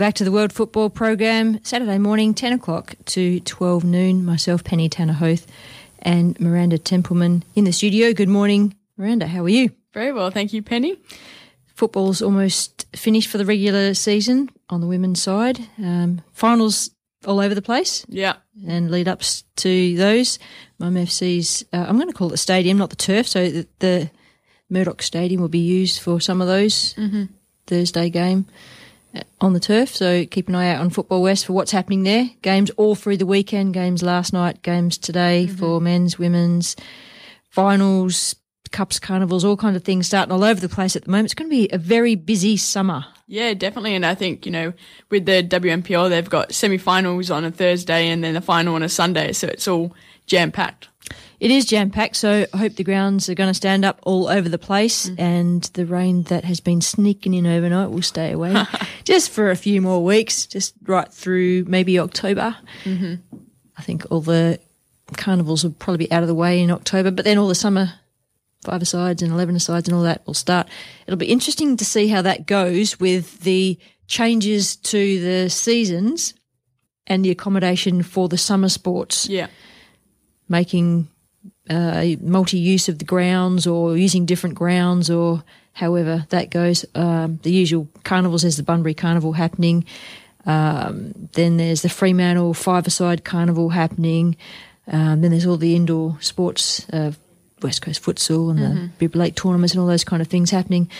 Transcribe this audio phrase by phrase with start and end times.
[0.00, 4.24] Back to the World Football Program, Saturday morning, 10 o'clock to 12 noon.
[4.24, 5.46] Myself, Penny Tanner Hoath,
[5.98, 8.14] and Miranda Templeman in the studio.
[8.14, 9.26] Good morning, Miranda.
[9.26, 9.72] How are you?
[9.92, 10.96] Very well, thank you, Penny.
[11.74, 15.60] Football's almost finished for the regular season on the women's side.
[15.76, 16.88] Um, finals
[17.26, 18.06] all over the place.
[18.08, 18.36] Yeah.
[18.66, 20.38] And lead ups to those.
[20.78, 23.28] Mum FC's, uh, I'm going to call it the stadium, not the turf.
[23.28, 24.10] So the, the
[24.70, 27.24] Murdoch Stadium will be used for some of those Mm-hmm.
[27.66, 28.46] Thursday game
[29.40, 29.94] on the turf.
[29.94, 32.30] So keep an eye out on Football West for what's happening there.
[32.42, 35.56] Games all through the weekend, games last night, games today mm-hmm.
[35.56, 36.76] for men's, women's,
[37.48, 38.36] finals,
[38.70, 41.26] cups, carnivals, all kind of things starting all over the place at the moment.
[41.26, 43.04] It's going to be a very busy summer.
[43.26, 43.94] Yeah, definitely.
[43.94, 44.72] And I think, you know,
[45.10, 48.82] with the WNPL, they've got semi finals on a Thursday and then the final on
[48.82, 49.32] a Sunday.
[49.32, 49.94] So it's all
[50.26, 50.88] jam packed.
[51.40, 54.28] It is jam packed, so I hope the grounds are going to stand up all
[54.28, 58.54] over the place and the rain that has been sneaking in overnight will stay away
[59.04, 62.56] just for a few more weeks, just right through maybe October.
[62.84, 63.14] Mm-hmm.
[63.78, 64.60] I think all the
[65.16, 67.94] carnivals will probably be out of the way in October, but then all the summer
[68.62, 70.68] five sides and 11 sides and all that will start.
[71.06, 76.34] It'll be interesting to see how that goes with the changes to the seasons
[77.06, 79.46] and the accommodation for the summer sports Yeah.
[80.50, 81.08] making
[81.68, 86.84] uh, multi use of the grounds or using different grounds or however that goes.
[86.94, 89.84] Um, the usual carnivals, there's the Bunbury Carnival happening.
[90.46, 94.36] Um, then there's the Fremantle five-a-side carnival happening.
[94.86, 97.12] Um, then there's all the indoor sports, uh,
[97.62, 100.90] West Coast futsal and the Bib Lake tournaments and all those kind of things happening.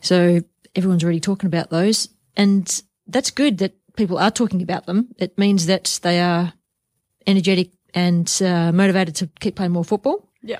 [0.00, 0.40] So
[0.76, 2.08] everyone's already talking about those.
[2.36, 5.08] And that's good that people are talking about them.
[5.18, 6.52] It means that they are
[7.26, 10.28] energetic and uh, motivated to keep playing more football.
[10.42, 10.58] Yeah.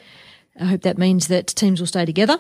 [0.59, 2.39] I hope that means that teams will stay together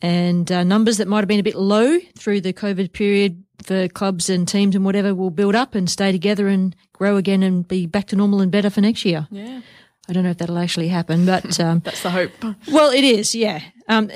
[0.00, 3.88] and uh, numbers that might have been a bit low through the COVID period for
[3.88, 7.66] clubs and teams and whatever will build up and stay together and grow again and
[7.66, 9.26] be back to normal and better for next year.
[9.30, 9.60] Yeah.
[10.08, 12.32] I don't know if that'll actually happen, but um, That's the hope.
[12.70, 13.62] well, it is, yeah.
[13.88, 14.10] Um,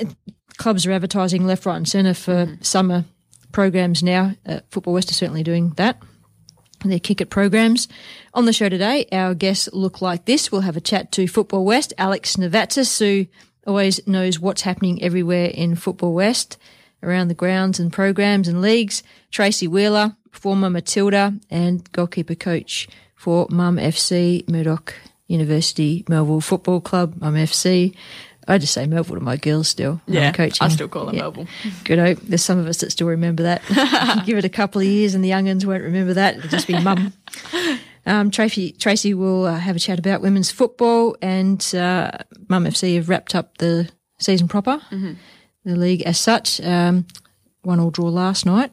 [0.57, 3.05] clubs are advertising left, right, and centre for summer
[3.51, 4.33] programs now.
[4.45, 6.01] Uh, Football West is certainly doing that.
[6.83, 7.87] Their kick it programs.
[8.35, 10.51] On the show today, our guests look like this.
[10.51, 13.27] We'll have a chat to Football West, Alex Novatsis, who
[13.65, 16.57] always knows what's happening everywhere in Football West,
[17.01, 19.03] around the grounds and programs and leagues.
[19.31, 24.93] Tracey Wheeler, former Matilda and goalkeeper coach for Mum FC, Murdoch
[25.27, 27.95] University, Melville Football Club, Mum FC.
[28.49, 30.01] I just say Melville to my girls still.
[30.09, 30.31] I'm Yeah.
[30.33, 30.57] coaching.
[30.63, 31.21] I still call them Yeah.
[31.21, 31.47] Melbourne.
[31.85, 32.19] Good hope.
[32.21, 33.61] There's some of us that still remember that.
[34.25, 36.35] Give it a couple of years and the young'uns won't remember that.
[36.37, 37.13] It'll just be mum.
[38.05, 42.11] Um, Tracey, Tracey will uh, have a chat about women's football and uh,
[42.47, 46.61] Mum FC have wrapped up the season proper, the league as such.
[46.61, 47.07] Um,
[47.63, 48.71] one all draw last night.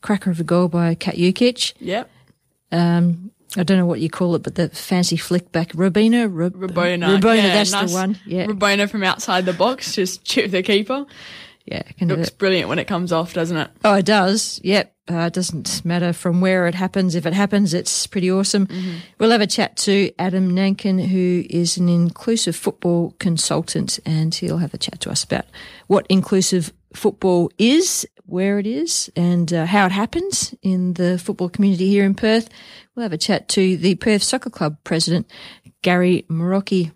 [0.00, 1.74] Cracker of a goal by Kat Jukic.
[1.80, 2.08] Yep.
[2.72, 5.72] um, I don't know what you call it, but the fancy flick back.
[5.74, 6.28] Robina?
[6.28, 7.18] Ro- Rabona.
[7.18, 8.18] Rabona, yeah, that's nice the one.
[8.26, 8.46] Yeah.
[8.46, 11.06] Rabona from outside the box, just chip the keeper.
[11.64, 11.82] yeah.
[11.98, 13.70] Can Looks brilliant when it comes off, doesn't it?
[13.84, 14.60] Oh, it does.
[14.64, 14.94] Yep.
[15.08, 17.14] Uh, it doesn't matter from where it happens.
[17.14, 18.66] If it happens, it's pretty awesome.
[19.18, 24.58] We'll have a chat to Adam Nankin, who is an inclusive football consultant, and he'll
[24.58, 25.44] have a chat to us about
[25.86, 31.48] what inclusive football is, where it is, and uh, how it happens in the football
[31.48, 32.48] community here in Perth.
[32.94, 35.30] We'll have a chat to the Perth Soccer Club president,
[35.82, 36.90] Gary Marocchi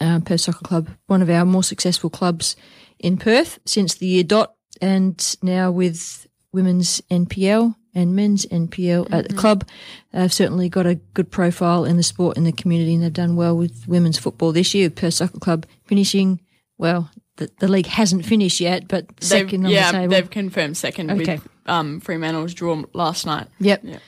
[0.00, 2.56] uh, Perth Soccer Club, one of our more successful clubs
[2.98, 9.28] in Perth since the year dot, and now with women's NPL and men's NPL at
[9.28, 9.68] the club.
[10.12, 13.36] They've certainly got a good profile in the sport in the community, and they've done
[13.36, 14.88] well with women's football this year.
[14.90, 16.40] Perth Soccer Club finishing
[16.78, 17.10] well.
[17.36, 20.10] The, the league hasn't finished yet, but They've, 2nd on yeah, the table.
[20.10, 21.36] they've confirmed second Okay.
[21.36, 23.46] with um, Fremantle's draw last night.
[23.58, 23.80] Yep.
[23.84, 23.98] Yeah.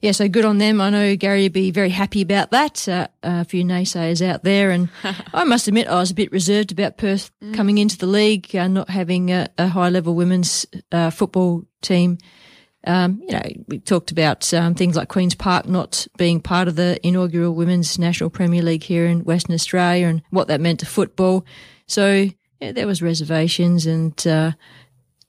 [0.00, 0.80] Yeah, so good on them.
[0.80, 2.88] I know Gary would be very happy about that.
[2.88, 4.88] Uh, a few naysayers out there, and
[5.34, 8.68] I must admit I was a bit reserved about Perth coming into the league, uh,
[8.68, 12.18] not having a, a high level women's uh, football team.
[12.84, 16.76] Um, you know, we talked about um, things like Queens Park not being part of
[16.76, 20.86] the inaugural Women's National Premier League here in Western Australia, and what that meant to
[20.86, 21.44] football.
[21.86, 22.28] So
[22.60, 24.52] yeah, there was reservations, and uh,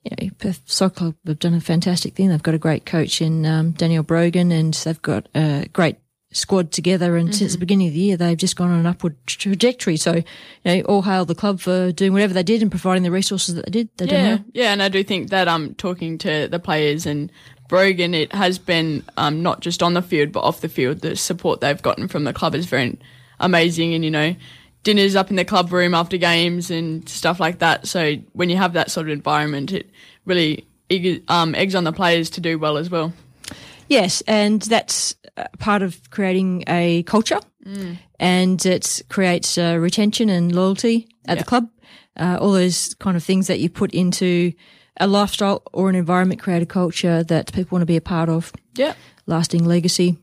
[0.04, 2.30] you know, Perth Soccer Club have done a fantastic thing.
[2.30, 5.98] They've got a great coach in um, Daniel Brogan, and they've got a great
[6.32, 7.18] squad together.
[7.18, 9.98] And since the beginning of the year, they've just gone on an upward trajectory.
[9.98, 10.24] So, you
[10.66, 13.66] know, all hail the club for doing whatever they did and providing the resources that
[13.66, 13.90] they did.
[13.98, 17.32] They Yeah, yeah, and I do think that um, talking to the players and
[17.68, 21.02] Brogan, it has been um, not just on the field but off the field.
[21.02, 22.98] The support they've gotten from the club is very
[23.40, 24.36] amazing, and you know,
[24.84, 27.88] dinners up in the club room after games and stuff like that.
[27.88, 29.90] So when you have that sort of environment, it
[30.26, 30.66] really
[31.28, 33.14] um, eggs on the players to do well as well.
[33.88, 37.40] Yes, and that's uh, part of creating a culture,
[38.20, 41.44] and it creates uh, retention and loyalty at Yeah.
[41.44, 41.70] the club.
[42.18, 44.52] Uh, all those kind of things that you put into
[45.00, 48.30] a lifestyle or an environment create a culture that people want to be a part
[48.30, 48.52] of.
[48.76, 48.94] Yeah,
[49.26, 50.18] Lasting legacy,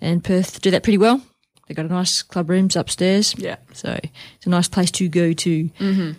[0.00, 1.22] and Perth do that pretty well.
[1.70, 3.32] They've got a nice club rooms upstairs.
[3.38, 3.54] yeah.
[3.74, 5.68] So it's a nice place to go to.
[5.68, 6.10] Mm-hmm.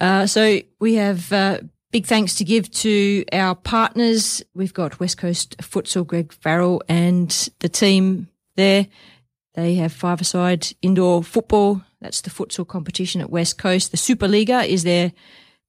[0.00, 1.58] Uh, so we have uh,
[1.90, 4.44] big thanks to give to our partners.
[4.54, 7.28] We've got West Coast Futsal, Greg Farrell, and
[7.58, 8.86] the team there.
[9.54, 11.82] They have five-a-side indoor football.
[12.00, 13.90] That's the futsal competition at West Coast.
[13.90, 15.12] The Superliga is their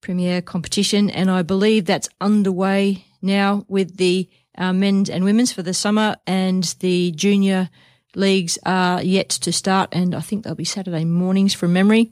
[0.00, 5.62] premier competition, and I believe that's underway now with the uh, men's and women's for
[5.64, 7.68] the summer, and the junior
[8.16, 12.10] leagues are yet to start, and I think they'll be Saturday mornings from memory.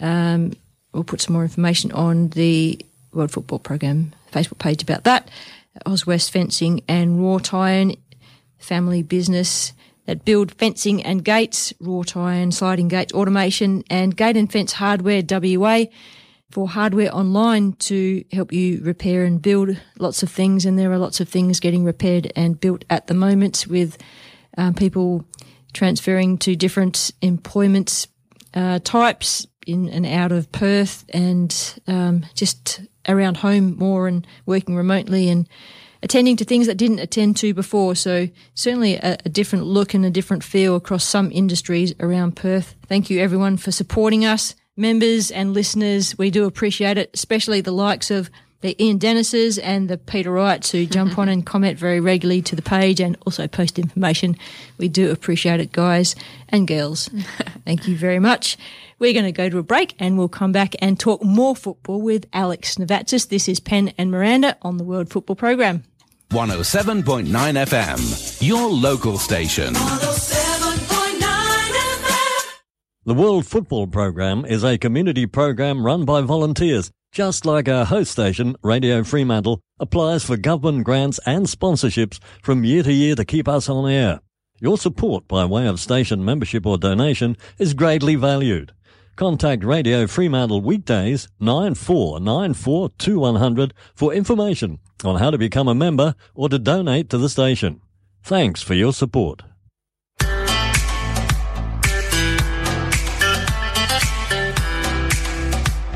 [0.00, 0.52] Um,
[0.92, 2.78] we'll put some more information on the
[3.12, 5.30] World Football Program Facebook page about that.
[5.86, 7.94] Oz West Fencing and Wrought Iron
[8.64, 9.72] family business
[10.06, 15.22] that build fencing and gates, wrought iron, sliding gates, automation, and gate and fence hardware
[15.28, 15.84] WA
[16.50, 20.66] for hardware online to help you repair and build lots of things.
[20.66, 23.96] And there are lots of things getting repaired and built at the moment with
[24.56, 25.24] um, people
[25.72, 28.06] transferring to different employment
[28.54, 34.76] uh, types in and out of Perth and um, just around home more and working
[34.76, 35.48] remotely and
[36.02, 37.94] attending to things that didn't attend to before.
[37.94, 42.76] So certainly a, a different look and a different feel across some industries around Perth.
[42.86, 46.16] Thank you everyone for supporting us, members and listeners.
[46.18, 48.30] We do appreciate it, especially the likes of
[48.64, 52.56] the Ian Dennises and the Peter Wrights who jump on and comment very regularly to
[52.56, 54.38] the page and also post information.
[54.78, 56.16] We do appreciate it, guys
[56.48, 57.08] and girls.
[57.66, 58.56] Thank you very much.
[58.98, 62.00] We're going to go to a break and we'll come back and talk more football
[62.00, 63.28] with Alex Novatsis.
[63.28, 65.84] This is Penn and Miranda on the World Football Program.
[66.30, 69.74] 107.9 FM, your local station.
[73.06, 78.10] The World Football Program is a community program run by volunteers, just like our host
[78.10, 83.46] station, Radio Fremantle, applies for government grants and sponsorships from year to year to keep
[83.46, 84.18] us on air.
[84.60, 88.72] Your support by way of station membership or donation is greatly valued.
[89.14, 96.48] Contact Radio Fremantle weekdays 9494 2100 for information on how to become a member or
[96.48, 97.80] to donate to the station.
[98.24, 99.44] Thanks for your support.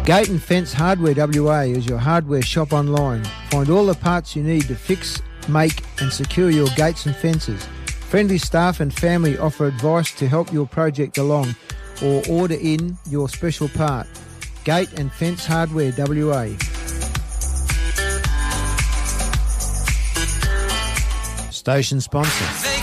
[0.08, 3.22] Gate and Fence Hardware WA is your hardware shop online.
[3.50, 7.62] Find all the parts you need to fix, make, and secure your gates and fences.
[8.08, 11.54] Friendly staff and family offer advice to help your project along
[12.02, 14.06] or order in your special part.
[14.64, 16.56] Gate and Fence Hardware WA.
[21.50, 22.77] Station sponsor.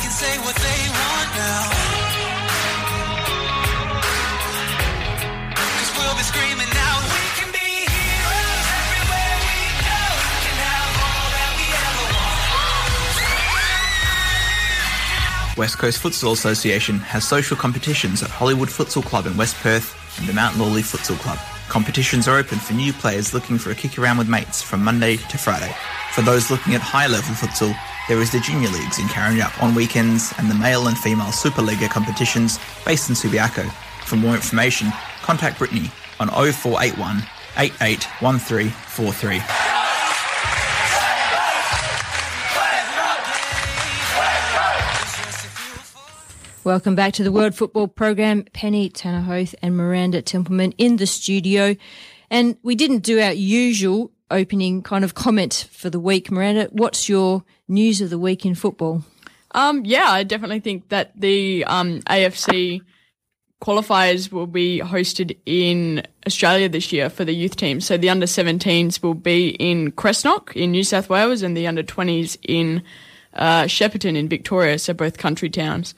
[15.57, 20.27] West Coast Futsal Association has social competitions at Hollywood Futsal Club in West Perth and
[20.27, 21.39] the Mount Lawley Futsal Club.
[21.69, 25.15] Competitions are open for new players looking for a kick around with mates from Monday
[25.15, 25.73] to Friday.
[26.13, 27.73] For those looking at high level futsal,
[28.09, 31.89] there is the Junior Leagues in Karrinyup on weekends and the male and female Superliga
[31.89, 33.71] competitions based in Subiaco.
[34.03, 34.91] For more information,
[35.23, 37.23] contact Brittany on 0481
[37.57, 39.84] 881343.
[46.65, 48.43] Welcome back to the World Football Program.
[48.51, 51.75] Penny TannerHoath and Miranda Templeman in the studio.
[52.31, 56.31] And we didn't do our usual opening kind of comment for the week.
[56.31, 59.03] Miranda, what's your news of the week in football?
[59.51, 62.81] Um, yeah, I definitely think that the um, AFC
[63.61, 67.79] qualifiers will be hosted in Australia this year for the youth team.
[67.79, 71.83] So the under 17s will be in Cessnock in New South Wales and the under
[71.83, 72.81] 20s in
[73.35, 75.93] uh, Shepparton in Victoria, so both country towns.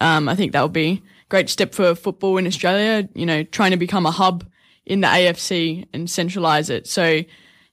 [0.00, 3.42] Um, I think that will be a great step for football in Australia, you know,
[3.44, 4.44] trying to become a hub
[4.86, 6.86] in the AFC and centralise it.
[6.86, 7.22] So,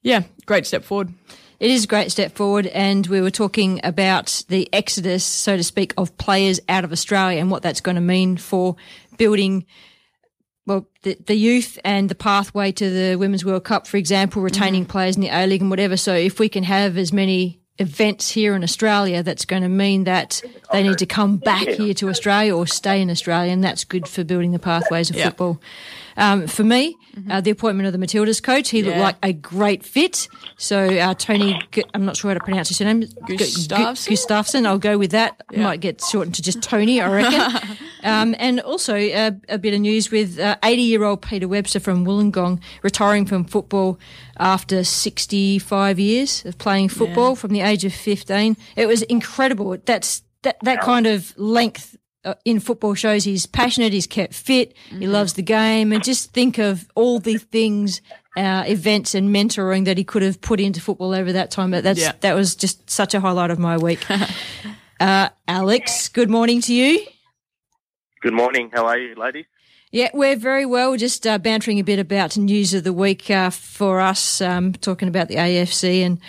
[0.01, 1.13] yeah, great step forward.
[1.59, 5.63] It is a great step forward, and we were talking about the exodus, so to
[5.63, 8.75] speak, of players out of Australia and what that's going to mean for
[9.17, 9.67] building
[10.65, 14.83] well, the, the youth and the pathway to the Women's World Cup, for example, retaining
[14.83, 14.91] mm-hmm.
[14.91, 15.97] players in the A League and whatever.
[15.97, 20.03] So if we can have as many events here in Australia, that's going to mean
[20.03, 23.83] that they need to come back here to Australia or stay in Australia, and that's
[23.83, 25.59] good for building the pathways of football.
[26.17, 27.31] Um, for me, mm-hmm.
[27.31, 28.87] uh, the appointment of the Matildas coach, he yeah.
[28.87, 30.27] looked like a great fit.
[30.57, 31.59] So uh, Tony,
[31.93, 34.11] I'm not sure how to pronounce his name, Gustavsson.
[34.11, 34.65] Gustavsson.
[34.65, 35.41] I'll go with that.
[35.51, 35.63] Yeah.
[35.63, 37.77] Might get shortened to just Tony, I reckon.
[38.03, 42.61] um, and also uh, a bit of news with 80-year-old uh, Peter Webster from Wollongong
[42.81, 43.99] retiring from football
[44.37, 47.35] after 65 years of playing football yeah.
[47.35, 48.57] from the age of 15.
[48.75, 49.77] It was incredible.
[49.85, 51.95] That's that that kind of length
[52.45, 54.99] in football shows he's passionate, he's kept fit, mm-hmm.
[55.01, 58.01] he loves the game, and just think of all the things,
[58.37, 61.71] uh, events and mentoring that he could have put into football over that time.
[61.71, 62.13] But that's yeah.
[62.21, 64.05] that was just such a highlight of my week.
[64.99, 67.05] uh, Alex, good morning to you.
[68.21, 68.69] Good morning.
[68.71, 69.45] How are you, ladies?
[69.93, 70.95] Yeah, we're very well.
[70.95, 75.09] Just uh, bantering a bit about news of the week uh, for us, um, talking
[75.09, 76.19] about the AFC and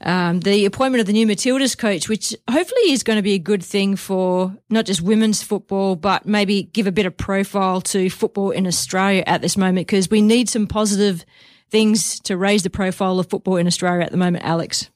[0.00, 3.38] um, the appointment of the new Matildas coach, which hopefully is going to be a
[3.38, 8.08] good thing for not just women's football, but maybe give a bit of profile to
[8.08, 11.26] football in Australia at this moment because we need some positive
[11.68, 14.88] things to raise the profile of football in Australia at the moment, Alex.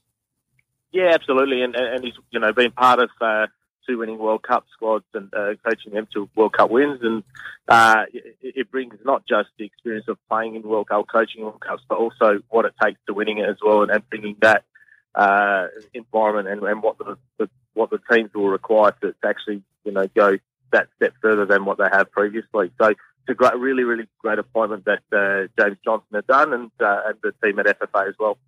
[0.92, 3.48] Yeah, absolutely, and and he's you know been part of uh,
[3.86, 7.00] two winning World Cup squads and uh, coaching them to World Cup wins.
[7.02, 7.22] And
[7.68, 11.60] uh, it, it, brings not just the experience of playing in World Cup, coaching World
[11.60, 14.64] Cups, but also what it takes to winning it as well, and, and bringing that
[15.14, 19.62] uh, environment and, and what the, the, what the teams will require to, to, actually
[19.84, 20.36] you know go
[20.72, 22.70] that step further than what they have previously.
[22.80, 22.98] So it's
[23.28, 27.18] a great, really, really great appointment that uh, James Johnson has done, and uh, and
[27.22, 28.38] the team at FFA as well.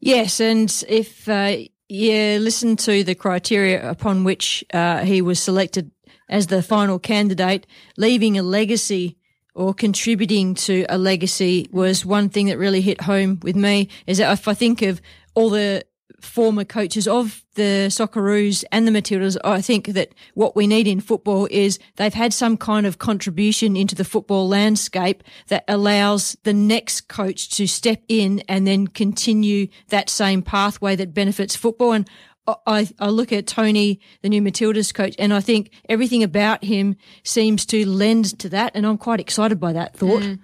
[0.00, 1.56] Yes, and if uh,
[1.88, 5.90] yeah, listen to the criteria upon which uh, he was selected
[6.28, 7.66] as the final candidate.
[7.96, 9.16] Leaving a legacy
[9.54, 13.88] or contributing to a legacy was one thing that really hit home with me.
[14.06, 15.00] Is that if I think of
[15.34, 15.84] all the
[16.20, 21.00] former coaches of the Socceroos and the Matildas, I think that what we need in
[21.00, 26.52] football is they've had some kind of contribution into the football landscape that allows the
[26.52, 31.92] next coach to step in and then continue that same pathway that benefits football.
[31.92, 32.08] And
[32.66, 36.96] I, I look at Tony, the new Matildas coach, and I think everything about him
[37.22, 38.72] seems to lend to that.
[38.74, 40.22] And I'm quite excited by that thought.
[40.22, 40.38] Mm.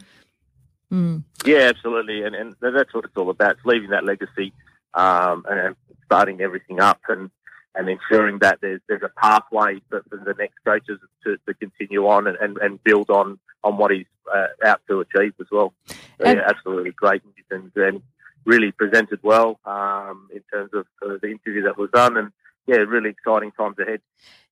[0.93, 1.25] Mm.
[1.45, 2.23] Yeah, absolutely.
[2.23, 3.53] And, and that's what it's all about.
[3.53, 4.53] It's leaving that legacy
[4.95, 7.31] um, and starting everything up and,
[7.75, 12.07] and ensuring that there's there's a pathway for, for the next coaches to, to continue
[12.07, 15.73] on and, and, and, build on on what he's uh, out to achieve as well.
[15.87, 18.03] So, yeah, absolutely great and, and
[18.45, 22.31] really presented well um, in terms of uh, the interview that was done and
[22.67, 24.01] yeah, really exciting times ahead.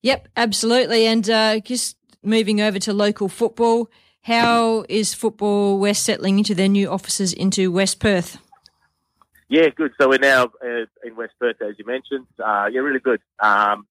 [0.03, 1.07] Yep, absolutely.
[1.07, 3.91] And uh, just moving over to local football,
[4.23, 8.39] how is Football West settling into their new offices into West Perth?
[9.53, 9.93] Yeah, good.
[10.01, 12.27] So we're now uh, in West Perth, as you mentioned.
[12.43, 13.21] Uh, yeah, really good.
[13.39, 13.87] Um,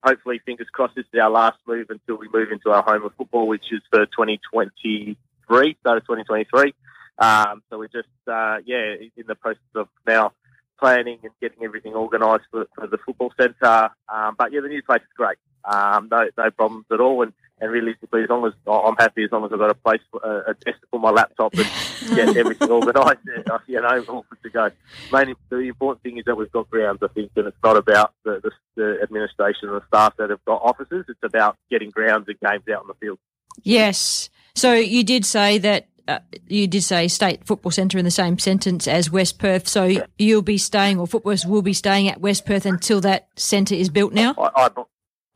[0.00, 3.12] hopefully, fingers crossed, this is our last move until we move into our home of
[3.18, 6.72] football, which is for 2023, start of 2023.
[7.18, 10.34] Um, so we're just, uh, yeah, in the process of now
[10.78, 13.90] planning and getting everything organised for, for, the football centre.
[14.08, 15.38] Um, but yeah, the new place is great.
[15.64, 17.22] Um, no, no problems at all.
[17.22, 17.32] And,
[17.62, 20.28] and realistically, as long as I'm happy, as long as I've got a place, a,
[20.48, 21.66] a desk to put my laptop and
[22.16, 24.70] get everything organised, uh, you know, all good to go.
[25.12, 28.14] Mainly, the important thing is that we've got grounds, I think, and it's not about
[28.24, 31.04] the, the, the administration and the staff that have got offices.
[31.08, 33.18] It's about getting grounds and games out on the field.
[33.62, 34.28] Yes.
[34.56, 38.40] So you did say that uh, you did say state football centre in the same
[38.40, 39.68] sentence as West Perth.
[39.68, 43.76] So you'll be staying, or Footballers will be staying at West Perth until that centre
[43.76, 44.34] is built now.
[44.36, 44.84] I, I,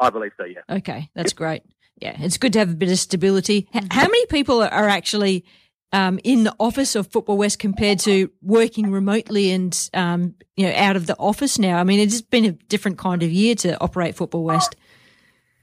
[0.01, 0.45] I, believe so.
[0.45, 0.63] Yeah.
[0.69, 1.63] Okay, that's great.
[1.99, 3.69] Yeah, it's good to have a bit of stability.
[3.91, 5.45] How many people are actually
[5.93, 10.75] um, in the office of Football West compared to working remotely and um, you know
[10.75, 11.79] out of the office now?
[11.79, 14.77] I mean, it's been a different kind of year to operate Football West.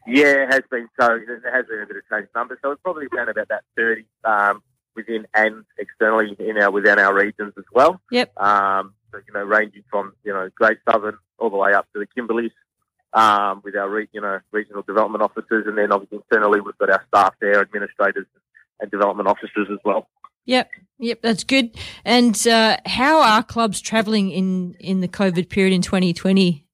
[0.08, 1.08] Yeah, it has been so.
[1.08, 4.06] There has been a bit of change numbers, so it's probably around about that thirty
[4.24, 4.64] um,
[4.96, 8.02] within and externally in our within our regions as well.
[8.12, 8.38] Yep.
[8.42, 12.00] Um, so, you know, ranging from you know Great Southern all the way up to
[12.00, 12.52] the Kimberleys
[13.14, 16.90] um, with our re- you know regional development officers, and then obviously internally we've got
[16.90, 18.26] our staff there, administrators
[18.80, 20.08] and development officers as well.
[20.46, 21.76] Yep, yep, that's good.
[22.04, 26.66] And uh, how are clubs travelling in in the COVID period in 2020?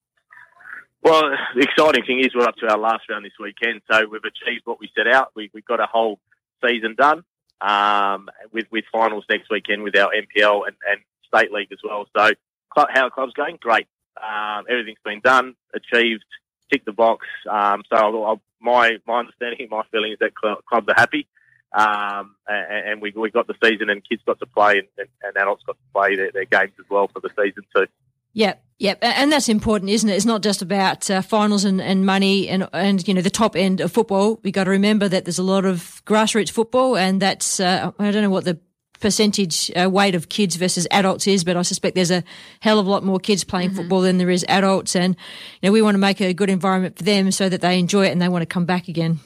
[1.01, 4.21] Well, the exciting thing is we're up to our last round this weekend, so we've
[4.23, 5.31] achieved what we set out.
[5.35, 6.19] We we got a whole
[6.65, 7.23] season done
[7.61, 12.05] um, with with finals next weekend with our MPL and, and state league as well.
[12.15, 12.31] So,
[12.75, 13.57] how are clubs going?
[13.61, 13.87] Great.
[14.23, 16.25] Um, everything's been done, achieved,
[16.71, 17.25] tick the box.
[17.49, 21.27] Um, so I'll, I'll, my my understanding, my feeling is that clubs are happy,
[21.73, 25.07] um, and, and, we we got the season, and kids got to play, and, and,
[25.23, 27.85] and adults got to play their, their, games as well for the season too.
[28.33, 30.15] Yep, yep, and that's important, isn't it?
[30.15, 33.55] It's not just about uh, finals and, and money and and you know the top
[33.55, 34.39] end of football.
[34.43, 38.11] We got to remember that there's a lot of grassroots football, and that's uh, I
[38.11, 38.59] don't know what the
[38.99, 42.23] percentage uh, weight of kids versus adults is, but I suspect there's a
[42.59, 43.77] hell of a lot more kids playing mm-hmm.
[43.77, 44.95] football than there is adults.
[44.95, 45.15] And
[45.61, 48.07] you know, we want to make a good environment for them so that they enjoy
[48.07, 49.19] it and they want to come back again.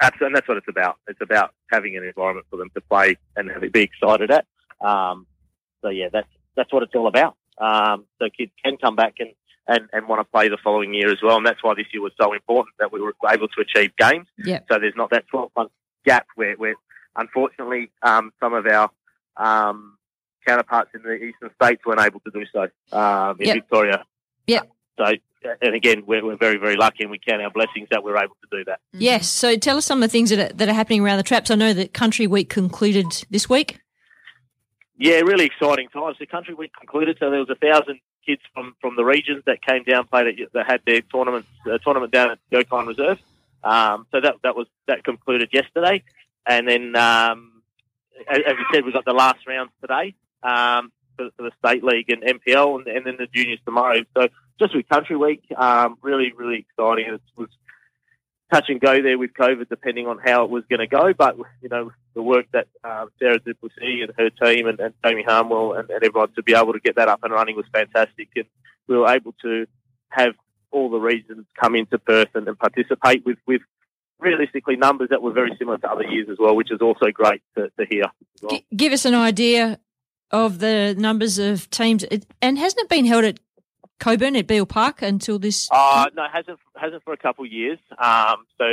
[0.00, 0.96] Absolutely, and that's what it's about.
[1.08, 4.46] It's about having an environment for them to play and it, be excited at.
[4.80, 5.26] Um,
[5.80, 7.36] so yeah, that's that's what it's all about.
[7.58, 9.30] Um, so kids can come back and,
[9.66, 12.02] and, and want to play the following year as well, and that's why this year
[12.02, 14.26] was so important that we were able to achieve games.
[14.44, 14.66] Yep.
[14.70, 15.70] So there's not that 12 month
[16.04, 16.74] gap where, where
[17.16, 18.90] unfortunately, um, some of our
[19.36, 19.96] um,
[20.46, 23.56] counterparts in the eastern states weren't able to do so um, in yep.
[23.56, 24.04] Victoria.
[24.46, 24.62] Yeah.
[24.98, 25.14] So,
[25.60, 28.36] and again, we're, we're, very, very lucky, and we count our blessings that we're able
[28.42, 28.80] to do that.
[28.94, 29.02] Mm-hmm.
[29.02, 29.28] Yes.
[29.28, 31.50] So, tell us some of the things that are, that are happening around the traps.
[31.50, 33.80] I know that Country Week concluded this week.
[34.98, 36.16] Yeah, really exciting times.
[36.20, 39.60] The Country Week concluded, so there was a thousand kids from, from the regions that
[39.62, 43.18] came down, played at, that had their tournament uh, tournament down at Yokine Reserve.
[43.64, 46.02] Um, so that that was that concluded yesterday.
[46.46, 47.62] And then, um,
[48.28, 52.10] as, you said, we've got the last rounds today um, for, for, the state league
[52.10, 54.02] and MPL, and, and, then the juniors tomorrow.
[54.16, 54.28] So
[54.58, 57.14] just with Country Week, um, really, really exciting.
[57.14, 57.48] It was
[58.52, 61.12] touch and go there with COVID, depending on how it was going to go.
[61.14, 65.24] But you know, the work that uh, Sarah Duplessis and her team and, and Jamie
[65.26, 68.28] Harmwell and, and everyone to be able to get that up and running was fantastic,
[68.36, 68.46] and
[68.86, 69.66] we were able to
[70.08, 70.34] have
[70.70, 73.62] all the regions come into Perth and, and participate with with
[74.22, 77.42] realistically numbers that were very similar to other years as well, which is also great
[77.56, 78.04] to, to hear.
[78.40, 78.52] Well.
[78.52, 79.78] G- give us an idea
[80.30, 83.38] of the numbers of teams, it, and hasn't it been held at
[84.00, 85.68] Cockburn at Beale Park until this?
[85.70, 87.78] Uh, no, it hasn't hasn't for a couple of years.
[87.98, 88.64] Um, so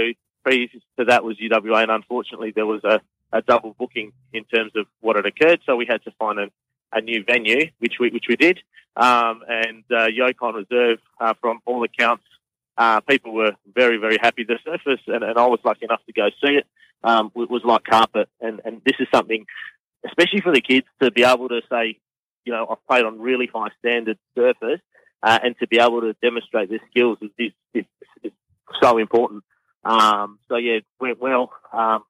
[0.44, 3.00] previous to that was UWA, and unfortunately there was a,
[3.32, 5.60] a double booking in terms of what had occurred.
[5.66, 6.50] So we had to find a,
[6.92, 8.60] a new venue, which we which we did.
[8.96, 12.24] Um, and uh, Yokine Reserve, uh, from all accounts,
[12.80, 14.46] uh, people were very, very happy.
[14.46, 16.66] The surface, and, and I was lucky enough to go see it,
[17.04, 18.30] um, was like carpet.
[18.40, 19.46] And, and this is something,
[20.08, 22.00] especially for the kids, to be able to say,
[22.46, 24.80] you know, I've played on really high standard surface,
[25.22, 27.86] uh, and to be able to demonstrate their skills is, is, is,
[28.24, 28.32] is
[28.82, 29.44] so important.
[29.84, 31.52] Um, so yeah, it went well.
[31.74, 32.04] Um,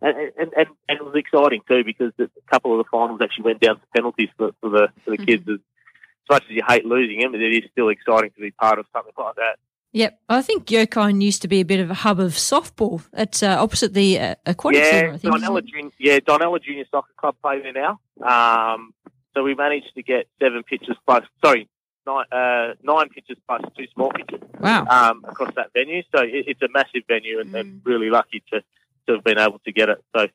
[0.00, 3.44] and, and, and, and, it was exciting too because a couple of the finals actually
[3.44, 5.24] went down to penalties for, for the for the mm-hmm.
[5.24, 5.48] kids.
[5.48, 8.78] As, as much as you hate losing them, it is still exciting to be part
[8.78, 9.58] of something like that.
[9.94, 13.06] Yep, I think Yokine used to be a bit of a hub of softball.
[13.12, 15.34] It's uh, opposite the uh, aquatic yeah, centre, I think.
[15.36, 18.00] Dianella Junior, yeah, Dianella Junior Soccer Club play there now.
[18.20, 18.92] Um,
[19.34, 21.68] so we managed to get seven pitches plus, sorry,
[22.08, 24.40] nine, uh, nine pitches plus two small pitches.
[24.58, 24.84] Wow.
[24.90, 26.02] Um, across that venue.
[26.12, 27.60] So it, it's a massive venue and, mm.
[27.60, 28.64] and, really lucky to,
[29.06, 30.02] to have been able to get it.
[30.16, 30.26] So,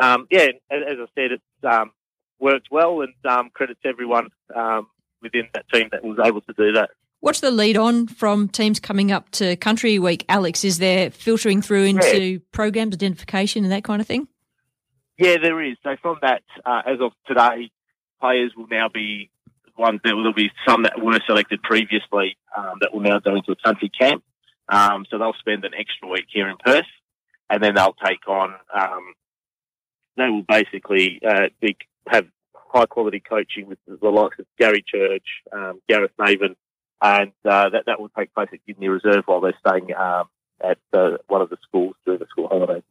[0.00, 1.90] um, yeah, as, as, I said, it's um,
[2.40, 4.86] worked well and um, credit to everyone um,
[5.20, 6.88] within that team that was able to do that.
[7.22, 10.64] What's the lead on from teams coming up to Country Week, Alex?
[10.64, 12.38] Is there filtering through into yeah.
[12.50, 14.26] programs, identification, and that kind of thing?
[15.18, 15.76] Yeah, there is.
[15.84, 17.70] So from that, uh, as of today,
[18.20, 19.30] players will now be
[19.78, 20.00] ones.
[20.02, 23.56] There will be some that were selected previously um, that will now go into a
[23.64, 24.24] country camp.
[24.68, 26.86] Um, so they'll spend an extra week here in Perth,
[27.48, 28.52] and then they'll take on.
[28.76, 29.14] Um,
[30.16, 31.76] they will basically uh, be,
[32.08, 36.56] have high quality coaching with the likes of Gary Church, um, Gareth Maven,
[37.02, 40.28] and uh, that that will take place at Kidney Reserve while they're staying um,
[40.62, 42.82] at uh, one of the schools during the school holidays.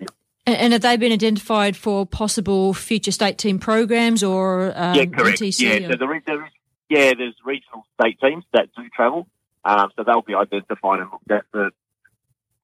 [0.45, 5.05] And, and have they been identified for possible future state team programs or um, yeah,
[5.05, 5.39] correct.
[5.39, 6.51] NTC yeah, or- so there is, there is,
[6.89, 9.27] yeah, there's regional state teams that do travel,
[9.63, 11.69] um, so they'll be identified and looked at for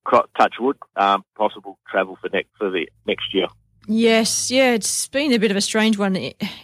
[0.04, 3.48] cro- touchwood um, possible travel for next for the next year.
[3.90, 6.18] Yes, yeah, it's been a bit of a strange one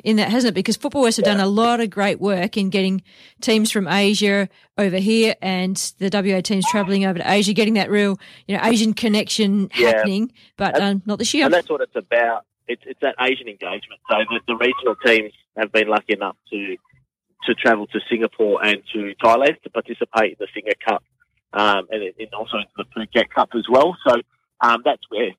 [0.03, 0.55] in that, hasn't it?
[0.55, 3.01] Because Football West have done a lot of great work in getting
[3.39, 7.89] teams from Asia over here and the WA teams travelling over to Asia, getting that
[7.89, 9.87] real, you know, Asian connection Yeah.
[9.87, 11.45] happening, but um, not this year.
[11.45, 12.45] And that's what it's about.
[12.67, 14.01] It's, it's that Asian engagement.
[14.09, 16.77] So the, the regional teams have been lucky enough to
[17.45, 21.03] to travel to Singapore and to Thailand to participate in the Singa Cup,
[21.51, 23.97] um, and, and also in the Phuket Cup as well.
[24.07, 24.15] So
[24.61, 25.31] um, that's where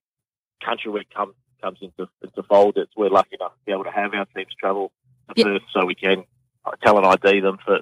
[0.63, 2.75] Country Week comes comes into into fold.
[2.77, 4.93] It's we're lucky enough to be able to have our teams travel
[5.29, 5.47] to Yep.
[5.47, 6.25] Perth, so we can
[6.67, 7.81] uh, talent ID them for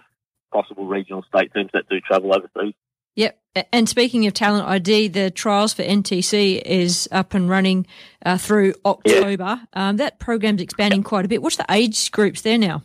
[0.52, 2.74] possible regional state teams that do travel overseas.
[3.16, 3.38] Yep.
[3.72, 7.86] And speaking of talent ID, the trials for NTC is up and running
[8.24, 9.60] uh, through October.
[9.74, 11.42] Um, that program's expanding quite a bit.
[11.42, 12.82] What's the age groups there now?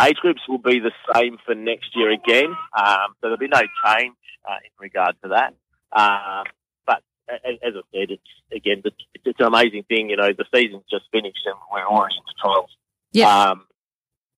[0.00, 3.60] Age groups will be the same for next year again, um, so there'll be no
[3.60, 4.16] change
[4.48, 5.54] uh, in regard to that.
[5.92, 6.63] Uh, but a- a-
[7.28, 8.22] as I said, it's
[8.54, 10.10] again, it's, it's an amazing thing.
[10.10, 12.70] You know, the season's just finished and we're already into trials.
[13.12, 13.50] Yeah.
[13.50, 13.66] Um,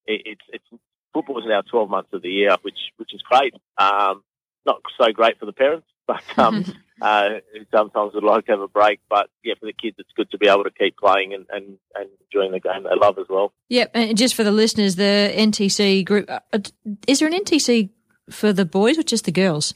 [0.07, 3.55] it, it's it's football is now twelve months of the year, which which is great.
[3.79, 4.23] Um,
[4.65, 6.65] not so great for the parents, but um,
[7.03, 7.29] uh,
[7.75, 9.01] sometimes would like to have a break.
[9.09, 11.79] But yeah, for the kids, it's good to be able to keep playing and, and,
[11.95, 13.53] and enjoying the game they love as well.
[13.69, 13.91] Yep.
[13.95, 16.41] And just for the listeners, the NTC group, uh,
[17.07, 17.91] is there an NTC
[18.31, 19.75] for the boys or just the girls?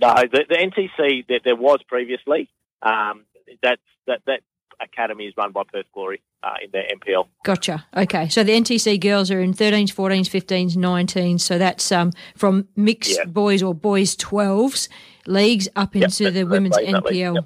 [0.00, 2.48] No, the, the NTC that there was previously,
[2.82, 3.24] um,
[3.62, 4.40] that's, that that
[4.80, 7.28] academy is run by Perth Glory uh, in their MPL.
[7.44, 7.86] Gotcha.
[7.96, 8.28] Okay.
[8.28, 11.40] So the NTC girls are in 13s, 14s, 15s, 19s.
[11.40, 13.24] So that's um, from mixed Yeah.
[13.26, 14.88] boys or boys 12s
[15.26, 17.34] leagues up Yep, into the women's that NPL.
[17.36, 17.44] yep.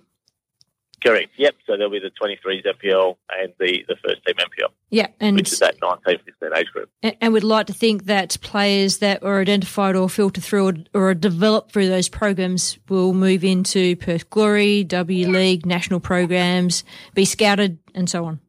[1.05, 1.31] Correct.
[1.37, 1.55] Yep.
[1.67, 5.07] So there'll be the 23s MPL and the, the first team MPL, Yeah.
[5.21, 6.91] And which is that 19, 15 age group.
[7.03, 10.75] And and we'd like to think that players that are identified or filtered through or,
[10.95, 16.85] or are developed through those programs will move into Perth Glory, W League, national programs,
[17.15, 18.41] be scouted, and so on.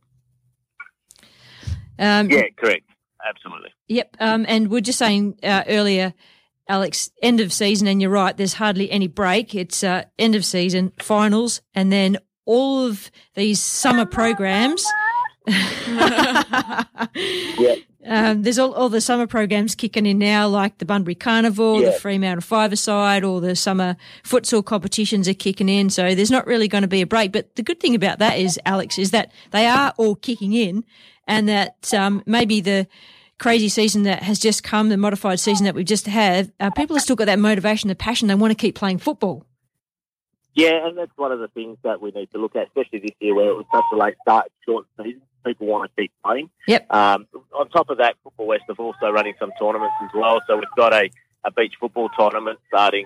[1.99, 2.85] Um, Yeah, correct.
[3.27, 3.69] Absolutely.
[3.89, 4.17] Yep.
[4.19, 6.13] Um, and we're just saying uh, earlier,
[6.69, 9.53] Alex, end of season, and you're right, there's hardly any break.
[9.55, 14.85] It's uh, end of season, finals, and then all of these summer programs.
[18.07, 21.83] Um, there's all, all the summer programs kicking in now, like the Bunbury Carnival, the
[21.87, 21.91] Yeah.
[21.99, 25.89] Fremantle Five-a-side, all the summer futsal competitions are kicking in.
[25.91, 27.31] So there's not really going to be a break.
[27.31, 30.85] But the good thing about that is, Alex, is that they are all kicking in
[31.27, 32.87] and that um, maybe the
[33.37, 36.95] crazy season that has just come, the modified season that we've just had, uh, people
[36.95, 38.27] have still got that motivation, the passion.
[38.27, 39.45] They want to keep playing football.
[40.53, 43.15] Yeah, and that's one of the things that we need to look at, especially this
[43.19, 45.21] year where it was such a late start, short season.
[45.45, 46.49] People want to keep playing.
[46.67, 46.93] Yep.
[46.93, 50.41] Um, on top of that, Football West have also running some tournaments as well.
[50.47, 51.09] So we've got a,
[51.45, 53.05] a beach football tournament starting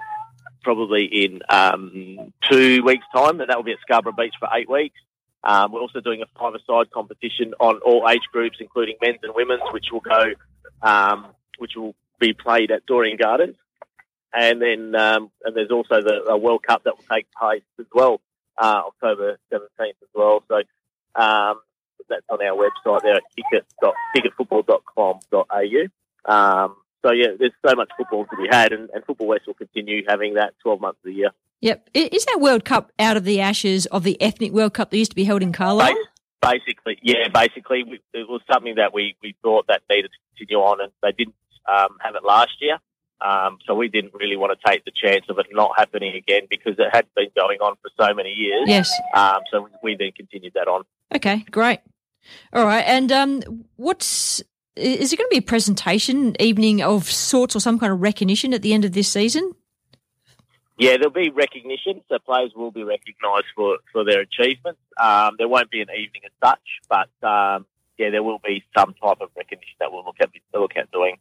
[0.64, 4.70] probably in um, two weeks' time, and that will be at Scarborough Beach for eight
[4.70, 5.00] weeks.
[5.44, 9.62] Um, we're also doing a five-a-side competition on all age groups, including men's and women's,
[9.72, 10.34] which will go,
[10.82, 11.28] um,
[11.58, 13.58] which will be played at Dorrien Gardens.
[14.34, 17.86] And then, um, and there's also the a World Cup that will take place as
[17.94, 18.22] well,
[18.58, 20.44] uh, October 17th as well.
[20.48, 20.64] So,
[21.22, 21.60] um,
[22.10, 25.88] that's on our website there at ticket dot- ticketfootball.com.au.
[26.26, 29.54] Um, so yeah, there's so much football to be had, and, and Football West will
[29.54, 31.32] continue having that 12 months of the year.
[31.62, 31.90] Yep.
[31.94, 35.12] Is that World Cup out of the ashes of the ethnic World Cup that used
[35.12, 35.96] to be held in Carlisle?
[36.42, 40.82] Basically, yeah, basically, it was something that we, we thought that needed to continue on,
[40.82, 41.36] and they didn't
[41.68, 42.80] um, have it last year.
[43.24, 46.44] Um, so we didn't really want to take the chance of it not happening again
[46.50, 48.68] because it had been going on for so many years.
[48.68, 48.92] Yes.
[49.14, 50.84] Um, so we, we then continued that on.
[51.16, 51.80] Okay, great.
[52.52, 54.42] All right, and um, what's
[54.76, 58.54] is it going to be a presentation evening of sorts or some kind of recognition
[58.54, 59.54] at the end of this season?
[60.78, 64.80] Yeah, there'll be recognition, so players will be recognised for, for their achievements.
[65.00, 66.60] Um, there won't be an evening as such,
[66.90, 70.76] but um, yeah, there will be some type of recognition that we'll look at look
[70.76, 71.18] at doing.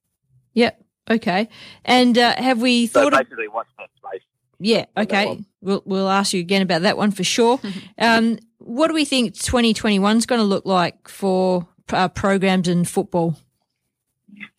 [0.55, 0.83] Yep.
[1.11, 1.49] Okay.
[1.85, 3.13] And uh, have we So thought?
[3.15, 4.23] of, basically, what's that space?
[4.59, 4.87] yeah.
[4.97, 5.41] Okay.
[5.61, 7.61] We'll we'll ask you again about that one for sure.
[7.99, 12.85] um, what do we think 2021 is going to look like for uh, programs in
[12.85, 13.37] football?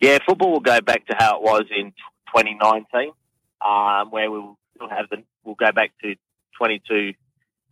[0.00, 1.92] Yeah, football will go back to how it was in
[2.34, 3.12] 2019,
[3.64, 6.14] um, where we'll still have the we'll go back to
[6.58, 7.12] 22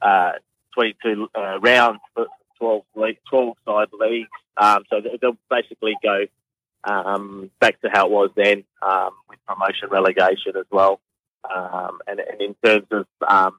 [0.00, 0.32] uh,
[0.74, 2.00] 22 uh, rounds
[2.58, 4.28] 12, league, 12 side leagues.
[4.56, 6.24] Um, so they'll basically go
[6.84, 11.00] um, back to how it was then um, with promotion relegation as well.
[11.44, 13.58] Um, and, and, in terms of um,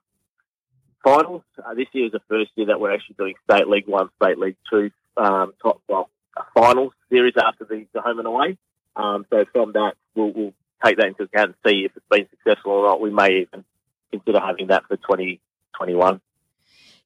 [1.03, 4.09] finals, uh, this year is the first year that we're actually doing State League 1,
[4.21, 6.09] State League 2 um, top well,
[6.53, 8.57] finals series after the, the home and away.
[8.95, 12.27] Um, so from that, we'll, we'll, take that into account and see if it's been
[12.29, 12.99] successful or not.
[12.99, 13.63] We may even
[14.11, 16.19] consider having that for 2021.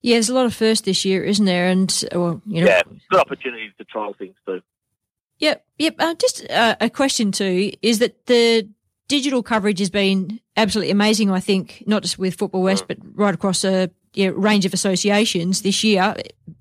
[0.02, 1.68] Yeah, there's a lot of first this year, isn't there?
[1.68, 4.62] And well, you know, yeah, good opportunities to trial things too.
[5.40, 5.96] Yep, yep.
[6.00, 8.68] Uh, just uh, a question too is that the
[9.08, 11.32] digital coverage has been absolutely amazing.
[11.32, 12.88] I think not just with Football West, mm.
[12.88, 16.16] but right across a yeah, range of associations this year.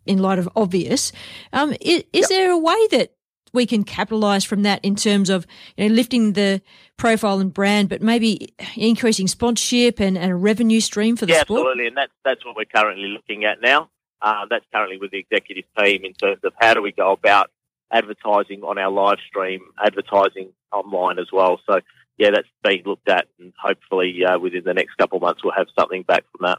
[0.04, 1.10] In light of obvious,
[1.52, 2.28] um, is, is yep.
[2.28, 3.16] there a way that
[3.52, 6.62] we can capitalise from that in terms of you know, lifting the
[6.96, 11.40] profile and brand, but maybe increasing sponsorship and, and a revenue stream for the yeah,
[11.40, 11.60] sport?
[11.60, 13.90] Absolutely, and that's that's what we're currently looking at now.
[14.22, 17.50] Uh, that's currently with the executive team in terms of how do we go about
[17.92, 21.60] advertising on our live stream, advertising online as well.
[21.68, 21.80] So
[22.18, 25.54] yeah, that's being looked at, and hopefully uh, within the next couple of months we'll
[25.56, 26.58] have something back from that.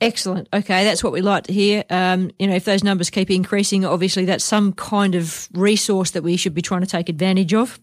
[0.00, 0.48] Excellent.
[0.52, 1.82] Okay, that's what we like to hear.
[1.88, 6.22] Um, you know, if those numbers keep increasing, obviously that's some kind of resource that
[6.22, 7.80] we should be trying to take advantage of.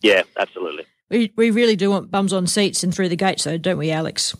[0.00, 0.86] Yeah, absolutely.
[1.10, 3.90] We we really do want bums on seats and through the gates, though, don't we,
[3.90, 4.36] Alex?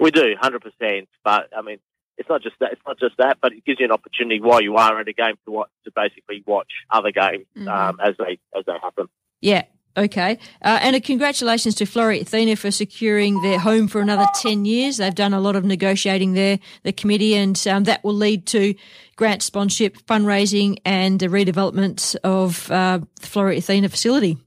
[0.00, 1.08] We do, hundred percent.
[1.24, 1.78] But I mean,
[2.18, 2.72] it's not just that.
[2.72, 5.12] It's not just that, but it gives you an opportunity while you are at a
[5.12, 7.68] game to watch to basically watch other games mm-hmm.
[7.68, 9.08] um, as they as they happen.
[9.40, 9.62] Yeah,
[9.98, 10.38] Okay.
[10.62, 14.98] Uh, and a congratulations to Floreat Athena for securing their home for another 10 years.
[14.98, 18.76] They've done a lot of negotiating there, the committee, and um, that will lead to
[19.16, 24.38] grant sponsorship, fundraising, and the redevelopment of uh, the Floreat Athena facility.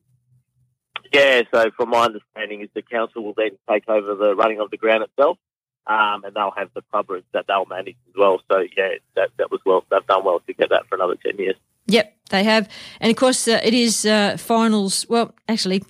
[1.12, 4.72] Yeah, so from my understanding is the council will then take over the running of
[4.72, 5.38] the ground itself.
[5.88, 8.39] Um, and they'll have the club that they'll manage as well.
[8.52, 9.84] So yeah, that that was well.
[9.89, 11.56] They've done well to get that for another ten years.
[11.88, 15.06] Yep, they have, and of course uh, it is uh, finals.
[15.10, 15.84] Well, actually,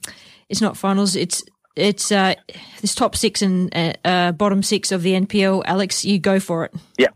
[0.47, 1.15] it's not finals.
[1.15, 1.43] It's
[1.75, 2.35] it's uh,
[2.81, 5.63] this top six and uh, uh, bottom six of the NPL.
[5.65, 6.73] Alex, you go for it.
[6.97, 7.07] Yeah.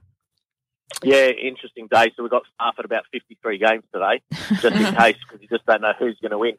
[1.03, 2.11] Yeah, interesting day.
[2.15, 4.21] So we've got staff at about 53 games today,
[4.61, 6.57] just in case, because you just don't know who's going to win.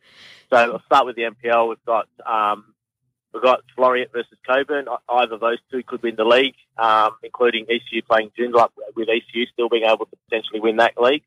[0.51, 1.71] So I'll start with the NPL.
[1.71, 2.75] We've got um,
[3.33, 4.87] we've got Floreat versus Cockburn.
[5.09, 9.47] Either of those two could win the league, um, including ECU playing Joondalup, with ECU
[9.53, 11.23] still being able to potentially win that league.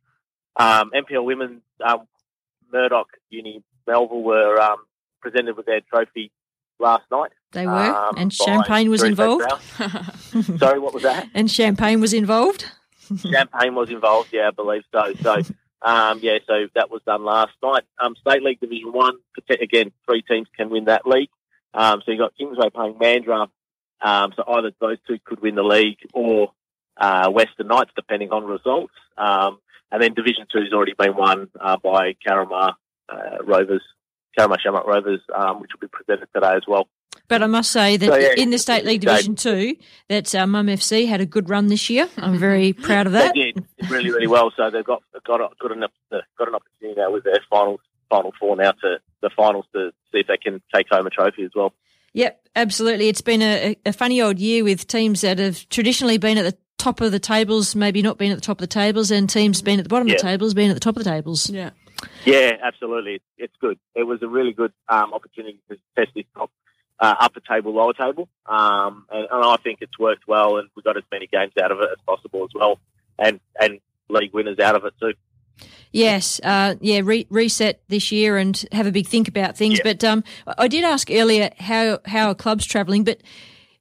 [0.55, 2.07] Um, NPL Women's um,
[2.71, 4.77] Murdoch Uni Melville were um,
[5.21, 6.31] presented with their trophy
[6.79, 7.31] last night.
[7.51, 9.43] They were, um, and champagne was involved.
[10.59, 11.27] Sorry, what was that?
[11.33, 12.65] And champagne was involved.
[13.21, 15.13] champagne was involved, yeah, I believe so.
[15.21, 15.41] So,
[15.81, 17.83] um, yeah, so that was done last night.
[17.99, 19.17] Um, State League Division One,
[19.49, 21.29] again, three teams can win that league.
[21.73, 23.47] Um, so you've got Kingsway playing Mandurah.
[24.01, 26.51] Um, so either those two could win the league or
[26.97, 28.93] uh, Western Knights, depending on results.
[29.17, 29.60] Um,
[29.91, 32.73] and then Division Two has already been won uh, by Carramar
[33.10, 33.82] uh, Rovers,
[34.38, 36.88] Carramar Shamrock Rovers, um, which will be presented today as well.
[37.27, 39.75] But I must say that so, yeah, in the State League Division Two,
[40.08, 42.08] that uh, Mum FC had a good run this year.
[42.17, 43.34] I'm very proud of that.
[43.34, 44.51] They did really, really well.
[44.55, 48.34] So they've got got a, got enough got an opportunity now with their finals final
[48.39, 51.52] four now to the finals to see if they can take home a trophy as
[51.56, 51.74] well.
[52.13, 53.08] Yep, absolutely.
[53.08, 56.58] It's been a, a funny old year with teams that have traditionally been at the
[56.78, 59.62] top of the tables, maybe not being at the top of the tables, and teams
[59.62, 60.15] being at the bottom yeah.
[60.15, 61.50] of the tables, being at the top of the tables.
[61.50, 61.72] Yeah.
[62.26, 63.22] Yeah, absolutely.
[63.38, 63.78] It's good.
[63.93, 66.50] It was a really good um, opportunity to test this top
[67.00, 70.84] uh, upper table, lower table, um, and, and, I think it's worked well, and we
[70.84, 72.80] got as many games out of it as possible as well,
[73.17, 75.13] and and league winners out of it too.
[75.91, 79.80] Yes, uh, yeah, re- reset this year and have a big think about things.
[79.80, 79.93] Yeah.
[79.93, 80.24] But um,
[80.58, 83.22] I did ask earlier how how are clubs travelling, but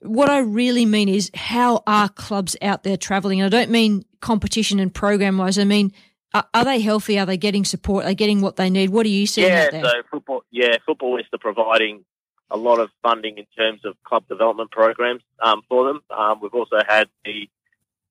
[0.01, 3.43] what I really mean is how are clubs out there travelling?
[3.43, 5.59] I don't mean competition and program wise.
[5.59, 5.93] I mean,
[6.35, 7.19] are, are, they healthy?
[7.19, 8.05] Are they getting support?
[8.05, 8.91] Are they getting what they need?
[8.91, 9.71] What are you seeing yeah?
[9.71, 12.05] So football, yeah, football is the providing
[12.51, 16.01] a lot of funding in terms of club development programs um, for them.
[16.11, 17.49] Um, we've also had the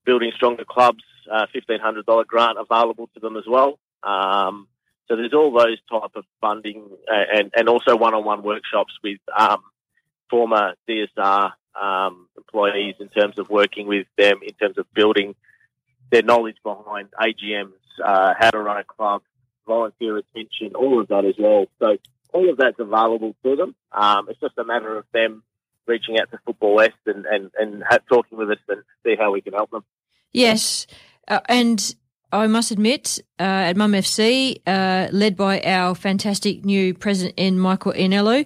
[0.05, 3.79] Building Stronger Clubs uh, $1,500 grant available to them as well.
[4.03, 4.67] Um,
[5.07, 9.61] so there's all those type of funding uh, and, and also one-on-one workshops with um,
[10.29, 15.35] former DSR um, employees in terms of working with them in terms of building
[16.11, 17.71] their knowledge behind AGMs,
[18.03, 19.21] uh, how to run a club,
[19.65, 21.65] volunteer retention, all of that as well.
[21.79, 21.97] So
[22.33, 23.75] all of that's available to them.
[23.91, 25.43] Um, it's just a matter of them
[25.85, 29.41] reaching out to Football West and, and, and talking with us and see how we
[29.41, 29.83] can help them.
[30.33, 30.87] Yes.
[31.27, 31.95] Uh, and
[32.31, 37.57] I must admit, uh, at Mum FC, uh, led by our fantastic new president in
[37.57, 38.45] Michael Inello,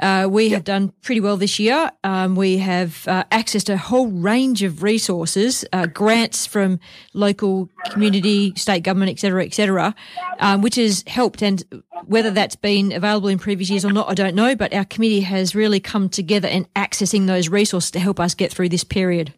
[0.00, 1.92] uh, we have done pretty well this year.
[2.02, 6.80] Um, we have uh, accessed a whole range of resources, uh, grants from
[7.14, 9.94] local community, state government, etc., etc.,
[10.40, 11.40] um, which has helped.
[11.40, 11.62] And
[12.06, 14.56] whether that's been available in previous years or not, I don't know.
[14.56, 18.52] But our committee has really come together in accessing those resources to help us get
[18.52, 19.34] through this period.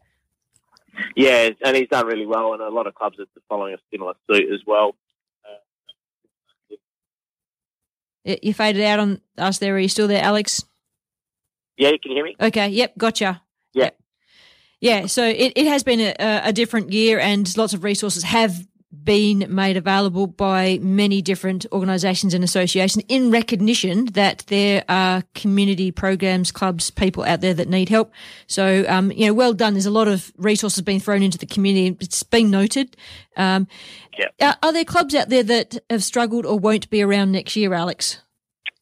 [1.16, 4.14] Yeah, and he's done really well, and a lot of clubs are following a similar
[4.30, 4.94] suit as well.
[8.24, 9.74] You faded out on us there.
[9.74, 10.64] Are you still there, Alex?
[11.76, 12.36] Yeah, you can hear me?
[12.40, 12.68] Okay.
[12.68, 12.96] Yep.
[12.96, 13.42] Gotcha.
[13.74, 13.84] Yeah.
[13.84, 13.98] Yep.
[14.80, 15.06] Yeah.
[15.06, 18.54] So it, it has been a, a different year and lots of resources have
[19.04, 25.90] been made available by many different organisations and associations in recognition that there are community
[25.90, 28.12] programs, clubs, people out there that need help.
[28.46, 29.72] So, um, you know, well done.
[29.74, 31.96] There's a lot of resources being thrown into the community.
[32.00, 32.96] It's been noted.
[33.36, 33.66] Um,
[34.18, 34.50] Yeah.
[34.50, 37.72] are, are there clubs out there that have struggled or won't be around next year,
[37.74, 38.20] Alex?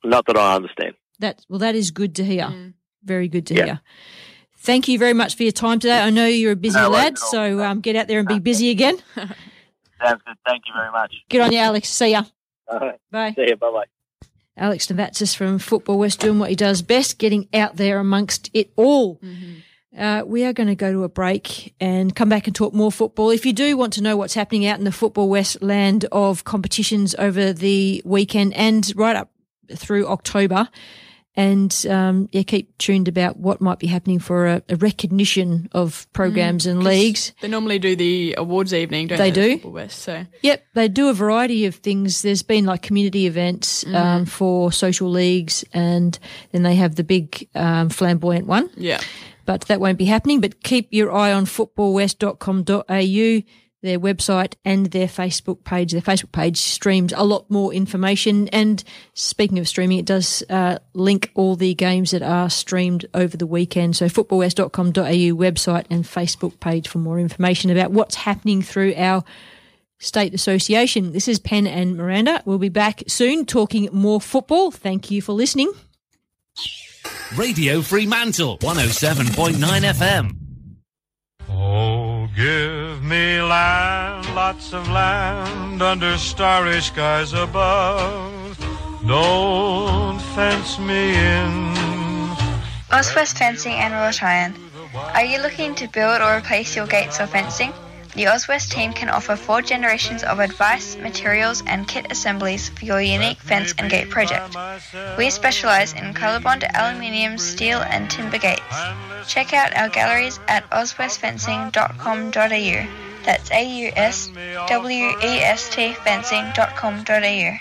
[0.05, 0.95] Not that I understand.
[1.21, 2.73] That well, that is good to hear.
[3.05, 3.65] Very good to Yeah.
[3.65, 3.81] hear.
[4.59, 6.01] Thank you very much for your time today.
[6.01, 7.31] I know you're a busy No lad, at all.
[7.31, 8.99] so um, get out there and be busy again.
[10.03, 10.37] Sounds good.
[10.47, 11.15] Thank you very much.
[11.29, 11.89] Good on you, Alex.
[11.89, 12.23] See ya.
[12.69, 12.99] All right.
[13.11, 13.33] Bye.
[13.37, 13.57] See you.
[13.57, 13.85] Bye bye.
[14.57, 18.71] Alex Novatsis from Football West doing what he does best, getting out there amongst it
[18.77, 19.21] all.
[19.97, 22.93] Uh, we are going to go to a break and come back and talk more
[22.93, 23.31] football.
[23.31, 26.45] If you do want to know what's happening out in the Football West land of
[26.45, 29.31] competitions over the weekend and right up
[29.75, 30.69] through October,
[31.37, 36.07] and um, yeah, keep tuned about what might be happening for a, a recognition of
[36.13, 37.33] programs and leagues.
[37.41, 39.57] They normally do the awards evening, don't They they?
[39.57, 39.69] do.
[39.69, 42.23] West, so Yep, they do a variety of things.
[42.23, 46.19] There's been like community events um, for social leagues, and
[46.53, 48.69] then they have the big um, flamboyant one.
[48.77, 49.01] yeah.
[49.47, 50.41] But that won't be happening.
[50.41, 53.43] But keep your eye on footballwest.com.au,
[53.83, 55.93] their website, and their Facebook page.
[55.93, 58.49] Their Facebook page streams a lot more information.
[58.49, 58.83] And
[59.15, 63.47] speaking of streaming, it does uh, link all the games that are streamed over the
[63.47, 63.97] weekend.
[63.97, 69.25] So footballwest.com.au website and Facebook page for more information about what's happening through our
[69.99, 71.13] State Association.
[71.13, 72.43] This is Penn and Miranda.
[72.47, 74.71] We'll be back soon talking more football.
[74.71, 75.73] Thank you for listening.
[77.37, 80.40] Radio Fremantle, 107.9 FM.
[81.53, 88.59] Oh, give me land, lots of land under starry skies above.
[89.07, 91.75] Don't fence me in.
[92.91, 94.55] Auswest Fencing and Wrought Iron.
[95.15, 97.73] Are you looking to build or replace your gates or fencing?
[98.15, 103.01] The Auswest team can offer four generations of advice, materials, and kit assemblies for your
[103.01, 104.57] unique fence and gate project.
[105.17, 108.65] We specialise in colorbond, aluminium, steel, and timber gates.
[109.29, 112.87] Check out our galleries at auswestfencing.com.au.
[113.25, 114.29] That's A U S
[114.69, 117.59] W E S T fencing.com.au.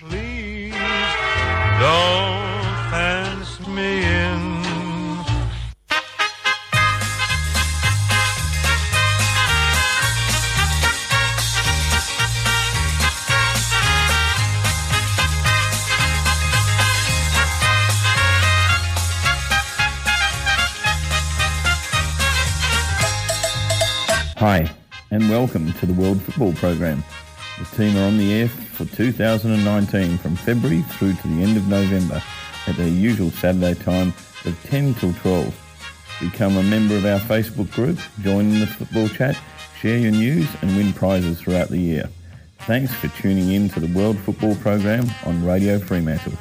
[1.80, 4.49] Don't fence me in.
[24.40, 24.72] Hi,
[25.12, 27.04] and welcome to the World Football Program.
[27.60, 31.68] The team are on the air for 2019 from February through to the end of
[31.68, 32.24] November
[32.66, 34.14] at their usual Saturday time
[34.46, 35.54] of 10 till 12.
[36.22, 39.38] Become a member of our Facebook group, join in the football chat,
[39.82, 42.10] share your news and win prizes throughout the year.
[42.60, 46.32] Thanks for tuning in to the World Football Program on Radio Fremantle.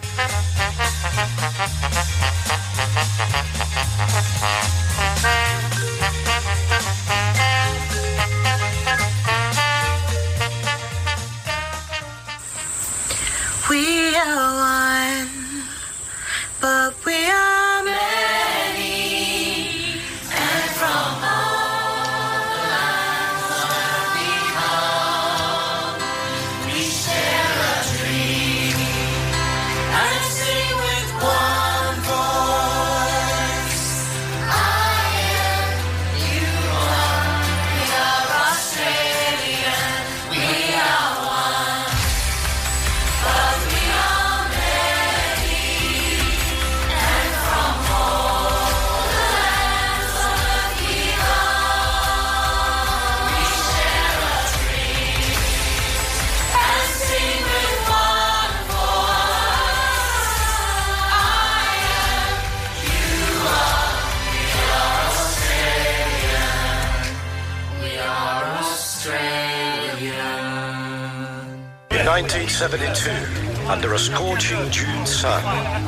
[73.99, 75.43] Scorching June sun,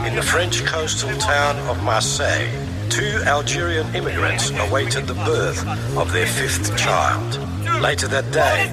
[0.04, 2.50] in the French coastal town of Marseille,
[2.88, 5.64] two Algerian immigrants awaited the birth
[5.96, 7.38] of their fifth child.
[7.80, 8.66] Later that day,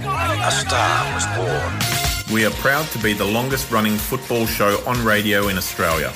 [0.44, 2.34] a star was born.
[2.34, 6.12] We are proud to be the longest running football show on radio in Australia.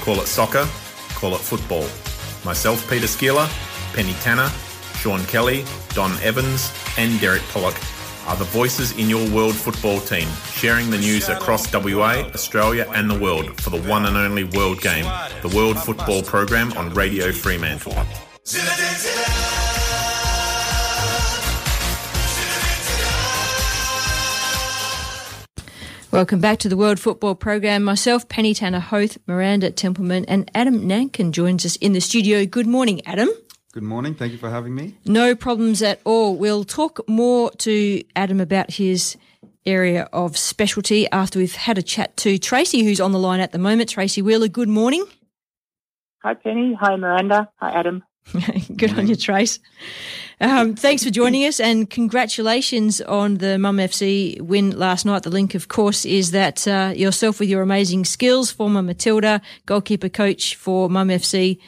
[0.00, 0.66] Call it soccer,
[1.10, 1.86] call it football.
[2.46, 3.46] Myself, Peter Szkiela,
[3.94, 4.50] Penny Tanner,
[4.96, 7.76] Sean Kelly, Don Evans, and Derek Pollock
[8.26, 13.10] are the voices in your world football team, sharing the news across WA, Australia, and
[13.10, 15.04] the world for the one and only World Game,
[15.42, 17.94] the World Football Program on Radio Fremantle.
[26.14, 27.82] Welcome back to the World Football Program.
[27.82, 32.46] Myself, Penny Tanner Hoath, Miranda Templeman, and Adam Nankin joins us in the studio.
[32.46, 33.30] Good morning, Adam.
[33.74, 34.14] Good morning.
[34.14, 34.96] Thank you for having me.
[35.04, 36.36] No problems at all.
[36.36, 39.16] We'll talk more to Adam about his
[39.66, 43.50] area of specialty after we've had a chat to Tracey, who's on the line at
[43.50, 43.88] the moment.
[43.90, 45.04] Tracey Wheeler, good morning.
[46.22, 46.78] Hi, Penny.
[46.80, 47.50] Hi, Miranda.
[47.56, 48.04] Hi, Adam.
[48.76, 49.58] Good on you, Trace.
[50.40, 55.24] Um, thanks for joining us and congratulations on the Mum FC win last night.
[55.24, 60.08] The link, of course, is that uh, yourself with your amazing skills, former Matilda goalkeeper
[60.08, 61.58] coach for Mum FC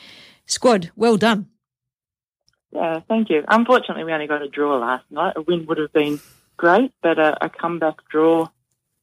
[0.47, 0.93] squad.
[0.95, 1.49] Well done.
[2.77, 3.43] Yeah, thank you.
[3.49, 5.33] Unfortunately, we only got a draw last night.
[5.37, 6.21] A win would have been
[6.59, 8.49] great, but a, a comeback draw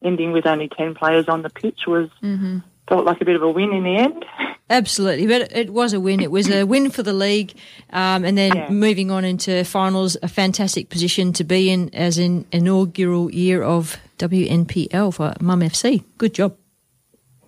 [0.03, 2.59] ending with only 10 players on the pitch was Mm-hmm.
[2.87, 4.25] felt like a bit of a win in the end.
[4.69, 6.19] Absolutely, but it was a win.
[6.21, 7.53] It was a win for the league,
[7.91, 8.69] um, and then Yeah.
[8.69, 13.97] moving on into finals, a fantastic position to be in as an inaugural year of
[14.19, 16.03] WNPL for Mum FC.
[16.17, 16.55] Good job.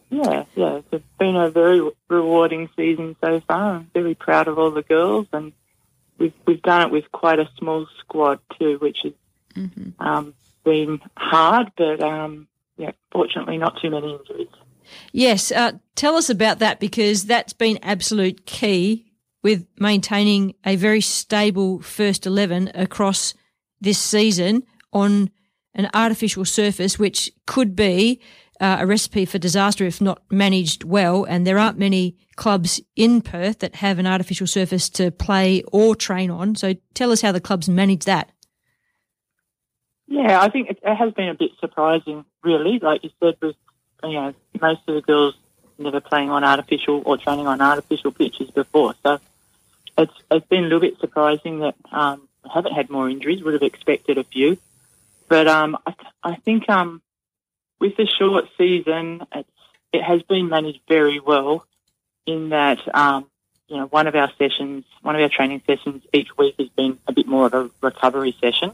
[0.09, 0.81] Yeah, yeah.
[0.91, 3.75] It's been a very rewarding season so far.
[3.77, 5.51] I'm very proud of all the girls, and
[6.17, 9.13] we've we've done it with quite a small squad too, which has
[9.99, 12.47] um, been hard, but um,
[12.77, 14.47] yeah, fortunately not too many injuries.
[15.11, 19.05] Yes, uh, tell us about that because that's been absolute key
[19.41, 23.33] with maintaining a very stable first 11 across
[23.81, 25.29] this season on
[25.73, 28.19] an artificial surface, which could be
[28.59, 31.23] uh, a recipe for disaster if not managed well.
[31.23, 35.95] And there aren't many clubs in Perth that have an artificial surface to play or
[35.95, 36.55] train on.
[36.55, 38.31] So tell us how the clubs manage that.
[40.07, 42.79] Yeah, I think it, has been a bit surprising, really.
[42.79, 43.55] Like you said, with
[44.03, 45.35] you know most of the girls
[45.77, 49.19] never playing on artificial or training on artificial pitches before, so
[49.97, 53.43] it's it's been a little bit surprising that um, haven't had more injuries.
[53.43, 54.57] Would have expected a few,
[55.27, 57.01] but um, I, I think um,
[57.79, 59.25] with the short season,
[59.93, 61.65] it has been managed very well.
[62.25, 63.27] In that, um,
[63.67, 66.97] you know, one of our sessions, one of our training sessions each week has been
[67.07, 68.71] a bit more of a recovery session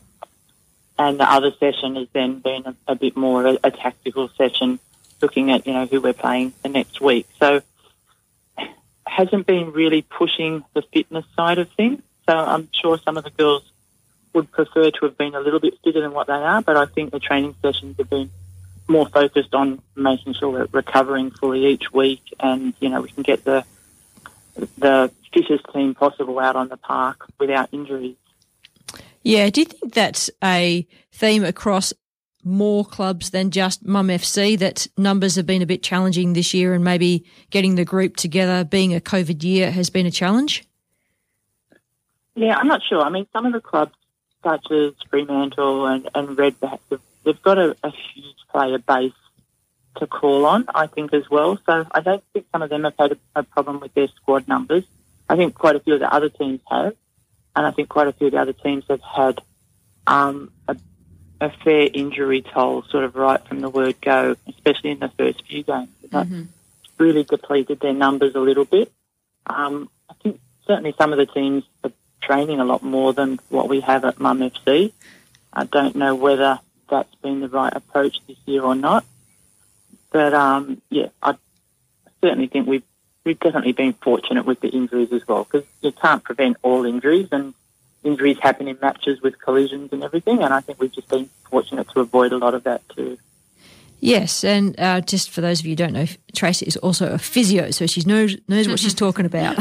[1.08, 4.80] and the other session has then been a, a bit more a, a tactical session,
[5.22, 7.28] looking at you know who we're playing the next week.
[7.40, 7.62] So
[9.08, 12.02] hasn't been really pushing the fitness side of things.
[12.30, 13.64] So I'm sure some of the girls
[14.34, 16.86] would prefer to have been a little bit fitter than what they are, but I
[16.86, 18.30] think the training sessions have been
[18.92, 23.24] more focused on making sure we're recovering fully each week, and you know we can
[23.24, 23.66] get the
[24.78, 28.16] the fittest team possible out on the park without injuries.
[29.24, 31.94] Yeah, do you think that's a theme across
[32.44, 36.74] more clubs than just Mum FC that numbers have been a bit challenging this year
[36.74, 40.66] and maybe getting the group together being a COVID year has been a challenge?
[42.36, 43.02] Yeah, I'm not sure.
[43.02, 43.94] I mean, some of the clubs,
[44.44, 49.14] such as Fremantle and, and Redbacks, have, they've got a, a huge player base
[49.98, 51.58] to call on, I think, as well.
[51.66, 54.48] So I don't think some of them have had a, a problem with their squad
[54.48, 54.84] numbers.
[55.30, 56.96] I think quite a few of the other teams have.
[57.56, 59.42] And I think quite a few of the other teams have had
[60.08, 60.78] um, a,
[61.42, 65.46] a fair injury toll sort of right from the word go, especially in the first
[65.46, 65.90] few games.
[66.12, 66.28] That
[66.98, 68.92] really depleted their numbers a little bit.
[69.48, 71.92] Um, I think certainly some of the teams are
[72.22, 74.94] training a lot more than what we have at Mum FC.
[75.52, 76.60] I don't know whether
[76.92, 79.04] that's been the right approach this year or not.
[80.12, 81.36] But um, yeah, I
[82.22, 82.84] certainly think we've
[83.26, 87.30] we've definitely been fortunate with the injuries as well because you can't prevent all injuries
[87.32, 87.56] and
[88.04, 90.44] injuries happen in matches with collisions and everything.
[90.44, 93.18] And I think we've just been fortunate to avoid a lot of that too.
[94.04, 97.20] Yes, and uh, just for those of you who don't know, Tracey is also a
[97.20, 99.58] physio, so she knows knows what she's talking about.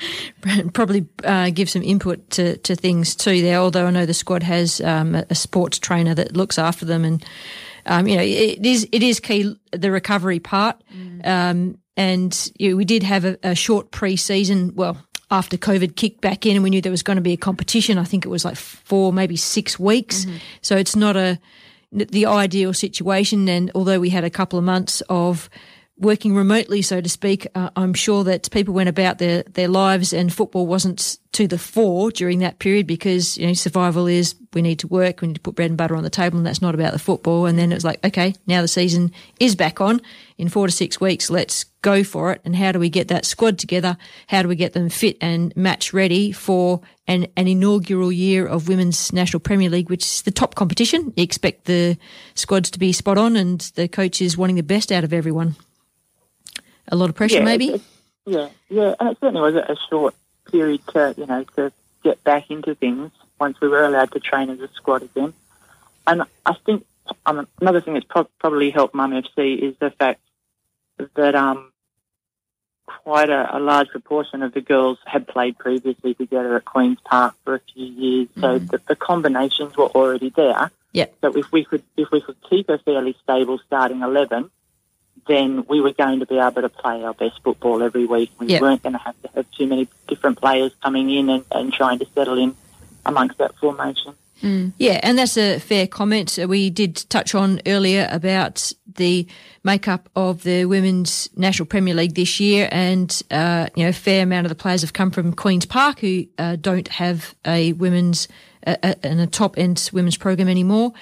[0.72, 3.58] Probably uh, give some input to, to things too there.
[3.58, 7.04] Although I know the squad has um, a, a sports trainer that looks after them,
[7.04, 7.22] and
[7.84, 10.82] um, you know it is it is key the recovery part.
[11.22, 14.72] Um, and you know, we did have a, a short pre-season.
[14.76, 14.96] Well,
[15.30, 17.98] after COVID kicked back in, and we knew there was going to be a competition.
[17.98, 20.24] I think it was like four, maybe six weeks.
[20.62, 21.38] So it's not a
[21.92, 23.48] the ideal situation.
[23.48, 25.48] And although we had a couple of months of
[25.98, 30.12] working remotely, so to speak, uh, I'm sure that people went about their, their lives
[30.12, 34.62] and football wasn't to the fore during that period because, you know, survival is we
[34.62, 36.62] need to work, we need to put bread and butter on the table and that's
[36.62, 37.46] not about the football.
[37.46, 40.00] And then it was like, okay, now the season is back on
[40.36, 41.30] in four to six weeks.
[41.30, 42.40] Let's go for it.
[42.44, 43.96] And how do we get that squad together?
[44.28, 48.68] How do we get them fit and match ready for an, an inaugural year of
[48.68, 51.12] Women's National Premier League, which is the top competition?
[51.16, 51.98] You expect the
[52.34, 55.56] squads to be spot on and the coaches wanting the best out of everyone
[56.88, 57.68] a lot of pressure, yeah, maybe.
[57.68, 57.88] it's-
[58.26, 60.14] Yeah, yeah, and it certainly was a short
[60.50, 61.72] period to you know to
[62.04, 63.10] get back into things
[63.40, 65.32] once we were allowed to train as a squad again.
[66.06, 66.84] And I think
[67.26, 70.20] um, another thing that's pro- probably helped Mum FC is the fact
[71.14, 71.70] that um,
[72.86, 77.34] quite a, a large proportion of the girls had played previously together at Queens Park
[77.44, 80.70] for a few years, so the, the combinations were already there.
[80.92, 81.06] Yeah.
[81.20, 84.50] So if we could if we could keep a fairly stable starting eleven,
[85.26, 88.30] then we were going to be able to play our best football every week.
[88.38, 88.60] We Yeah.
[88.60, 91.98] weren't going to have to have too many different players coming in and, and trying
[91.98, 92.54] to settle in
[93.06, 94.14] amongst that formation.
[94.40, 96.38] Yeah, and that's a fair comment.
[96.40, 99.26] Uh, We did touch on earlier about the
[99.64, 104.22] makeup of the Women's National Premier League this year, and uh, you know, a fair
[104.22, 108.28] amount of the players have come from Queens Park who uh, don't have a women's
[108.64, 110.92] uh, uh, and a top end women's program anymore.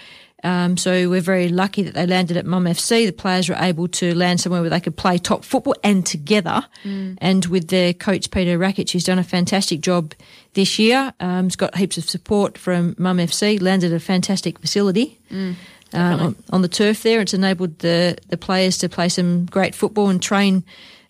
[0.44, 3.06] Um, so we're very lucky that they landed at Mum FC.
[3.06, 6.64] The players were able to land somewhere where they could play top football and together.
[6.84, 10.14] And with their coach Peter Rakic, who's done a fantastic job
[10.52, 13.60] this year, um, he's got heaps of support from Mum FC.
[13.60, 15.54] Landed a fantastic facility Mm,
[15.94, 17.20] uh, on, on the turf there.
[17.20, 20.62] It's enabled the the players to play some great football and train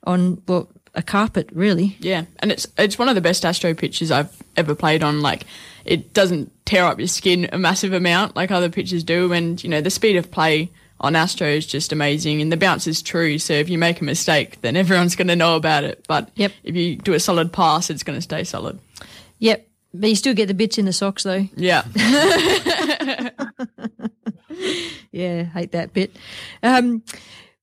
[0.04, 1.96] on well a carpet really.
[2.00, 5.20] Yeah, and it's it's one of the best Astro pitches I've ever played on.
[5.20, 5.44] Like,
[5.86, 9.70] it doesn't tear up your skin a massive amount like other pitches do, and you
[9.70, 10.70] know the speed of play
[11.00, 13.38] on Astro is just amazing, and the bounce is true.
[13.38, 16.04] So if you make a mistake, then everyone's going to know about it.
[16.08, 16.52] But Yep.
[16.64, 18.78] if you do a solid pass, it's going to stay solid.
[19.38, 21.46] Yep, but you still get the bits in the socks though.
[21.56, 21.84] Yeah.
[25.12, 26.14] Yeah, hate that bit.
[26.62, 27.02] Um,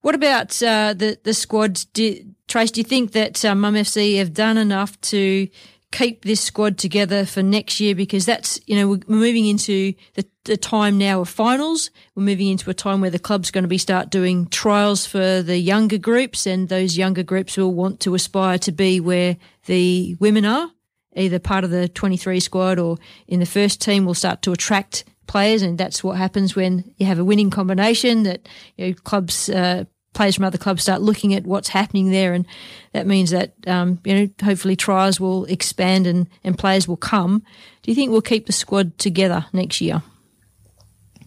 [0.02, 1.84] what about uh, the the squad?
[1.94, 2.18] Do,
[2.48, 5.48] Trace, do you think that uh, Mum FC have done enough to
[5.94, 7.96] keep this squad together for next year?
[7.96, 11.89] Because that's you know we're moving into the, the time now of finals.
[12.16, 15.41] We're moving into a time where the club's going to be start doing trials for
[15.41, 19.38] the younger groups, and those younger groups will want to aspire to be where
[19.68, 20.70] the women are
[21.16, 25.04] either part of the 23 squad or in the first team will start to attract
[25.28, 29.50] players and that's what happens when you have a winning combination that you know, clubs
[29.50, 29.84] uh,
[30.14, 32.45] players from other clubs start looking at what's happening there and
[32.93, 37.43] that means that um, you know hopefully trials will expand and, and players will come
[37.82, 40.01] do you think we'll keep the squad together next year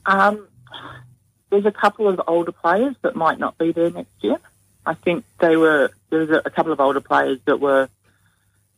[0.06, 0.46] Um,
[1.50, 4.38] there's a couple of older players that might not be there next year.
[4.84, 7.88] I think they were there was a, a couple of older players that were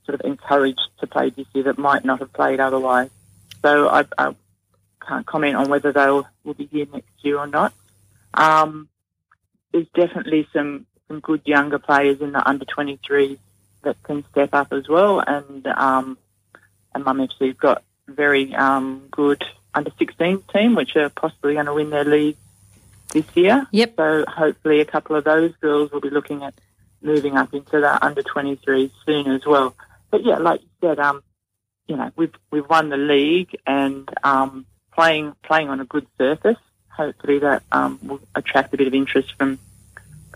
[0.06, 3.10] sort of encouraged to play this year that might not have played otherwise.
[3.62, 4.34] So I, I
[5.06, 7.72] can't comment on whether they will will be here next year or not.
[8.32, 8.88] Um,
[9.72, 13.38] there's definitely some some good younger players in the under 23s
[13.82, 16.18] that can step up as well, and um,
[16.94, 19.42] and Mum FC have got a very um, good
[19.74, 22.36] under 16 team, which are possibly going to win their league
[23.12, 23.66] this year.
[23.70, 23.94] Yep.
[23.96, 26.54] So hopefully a couple of those girls will be looking at
[27.00, 29.74] moving up into the under 23s soon as well.
[30.10, 31.22] But yeah, like you said, um,
[31.86, 36.56] you know, we've we've won the league and um, playing playing on a good surface.
[36.98, 39.58] Hopefully that um, will attract a bit of interest from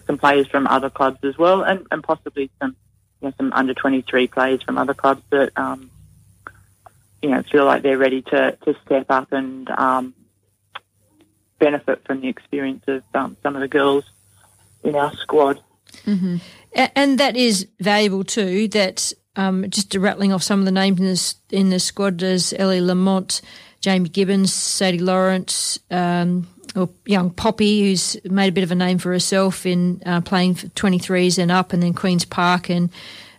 [0.06, 2.76] some players from other clubs as well, and, and possibly some
[3.20, 5.90] you know, some under 23 players from other clubs that um,
[7.20, 10.14] you know feel like they're ready to, to step up and um,
[11.58, 14.04] benefit from the experience of um, some of the girls
[14.82, 15.60] in our squad.
[16.06, 16.36] Mm-hmm.
[16.74, 18.68] And that is valuable too.
[18.68, 22.80] That um, just rattling off some of the names in in the squad there's Ellie
[22.80, 23.40] Lamont,
[23.82, 28.96] Jamie Gibbons, Sadie Lawrence, um, or young Poppy, who's made a bit of a name
[28.98, 32.88] for herself in uh, playing for 23s and up, and then Queens Park and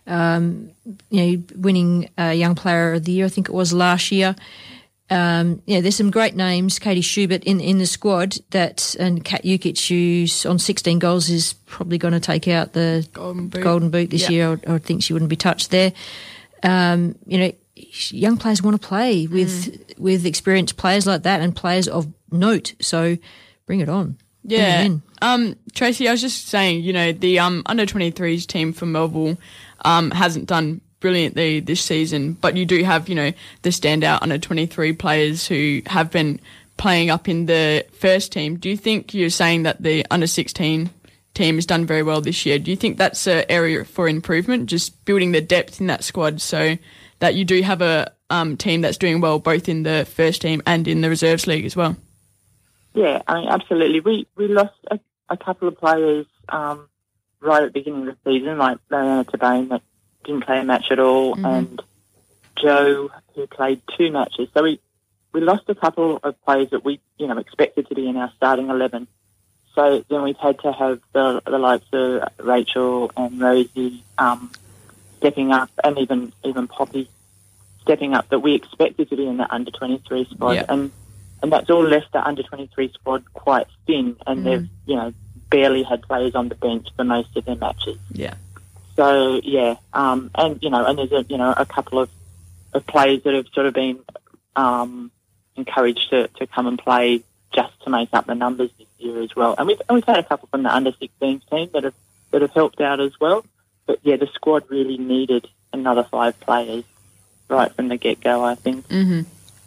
[0.06, 0.70] um,
[1.10, 4.36] you know winning uh, Young Player of the Year, I think it was last year.
[5.10, 6.78] Um, yeah, there's some great names.
[6.78, 11.54] Katie Schubert in in the squad that, and Kat Jukic, who's on 16 goals, is
[11.66, 13.62] probably going to take out the Golden Boot.
[13.62, 14.30] Golden Boot this Yeah.
[14.30, 14.60] year.
[14.66, 15.92] I, I think she wouldn't be touched there.
[16.62, 21.54] Um, you know, young players want to play with with experienced players like that and
[21.54, 22.74] players of note.
[22.80, 23.16] So
[23.66, 24.18] bring it on.
[24.44, 24.88] Bring it Yeah.
[25.22, 29.38] Um, Tracey, I was just saying, you know, the um, under 23s team for Melville
[29.84, 34.38] um, hasn't done brilliantly this season, but you do have, you know, the standout under
[34.38, 36.40] 23 players who have been
[36.76, 38.56] playing up in the first team.
[38.56, 40.90] Do you think you're saying that the under 16
[41.32, 42.58] team has done very well this year?
[42.58, 46.40] Do you think that's an area for improvement, just building the depth in that squad
[46.40, 46.76] so
[47.20, 50.62] that you do have a um, team that's doing well both in the first team
[50.66, 51.96] and in the reserves league as well?
[52.94, 54.00] Yeah, I mean, absolutely.
[54.00, 54.98] We we lost a,
[55.28, 56.88] a couple of players um,
[57.40, 59.82] right at the beginning of the season, like Mariana Tabane that
[60.24, 61.58] didn't play a match at all, Mhm.
[61.58, 61.82] and
[62.56, 64.48] Joe who played two matches.
[64.54, 64.80] So we
[65.32, 68.30] we lost a couple of players that we you know expected to be in our
[68.36, 69.06] starting eleven.
[69.74, 74.52] So then we've had to have the, the likes of Rachel and Rosie um,
[75.24, 77.08] stepping up, and even even Poppy
[77.80, 80.66] stepping up that we expected to be in the under twenty three squad, Yeah.
[80.68, 80.90] and
[81.42, 84.44] and that's all left the under twenty three squad quite thin, and Mm.
[84.44, 85.12] they've you know
[85.50, 87.96] barely had players on the bench for most of their matches.
[88.12, 88.34] Yeah.
[88.96, 92.10] So yeah, um, and you know, and there's a you know a couple of,
[92.74, 93.98] of players that have sort of been
[94.56, 95.10] um,
[95.56, 97.22] encouraged to, to come and play
[97.54, 99.54] just to make up the numbers this year as well.
[99.56, 101.94] And we've and we've had a couple from the under 16s team that have
[102.30, 103.44] that have helped out as well.
[103.86, 106.84] But yeah, the squad really needed another five players
[107.48, 108.44] right from the get go.
[108.44, 108.88] I think.
[108.88, 109.22] Mm-hmm.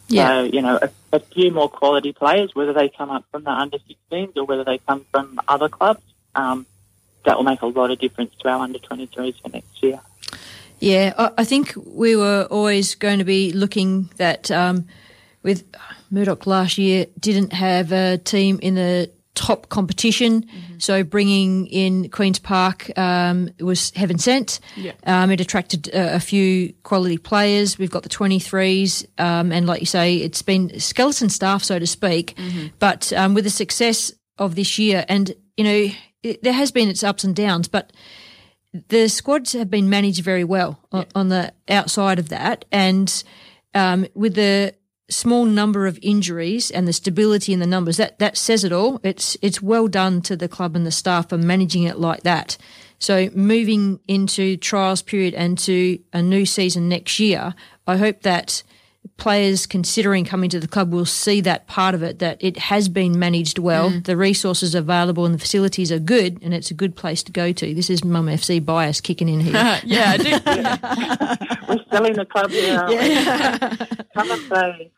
[0.09, 3.51] So you know, a, a few more quality players, whether they come up from the
[3.51, 6.01] under 16s or whether they come from other clubs.
[6.35, 6.65] Um,
[7.27, 9.99] that will make a lot of difference to our under 23s for next year.
[10.79, 14.87] Yeah, I, I think we were always going to be looking that um,
[15.43, 15.65] with
[16.09, 20.45] Murdoch last year didn't have a team in the top competition,
[20.79, 24.59] so bringing in Queens Park um, was heaven sent.
[24.75, 24.93] Yeah.
[25.05, 27.77] Um, it attracted uh, a few quality players.
[27.77, 31.85] We've got the 23s, um, and like you say, it's been skeleton staff, so to
[31.85, 32.35] speak.
[32.79, 36.89] But um, with the success of this year, and you know, it, there has been
[36.89, 37.93] its ups and downs, but
[38.89, 43.23] the squads have been managed very well on, on the outside of that, and
[43.75, 44.73] um, with the
[45.09, 48.99] small number of injuries and the stability in the numbers, that that says it all.
[49.03, 52.57] It's it's well done to the club and the staff for managing it like that.
[52.99, 57.53] So moving into trials period and to a new season next year,
[57.85, 58.63] I hope that
[59.17, 62.89] players considering coming to the club will see that part of it that it has
[62.89, 64.03] been managed well Mm.
[64.05, 67.31] the resources are available and the facilities are good and it's a good place to
[67.31, 69.53] go to this is mum fc bias kicking in here
[69.83, 70.31] yeah, I do.
[71.67, 72.79] We're selling the club here.
[72.79, 74.13] aren't?
[74.13, 74.91] Come and play.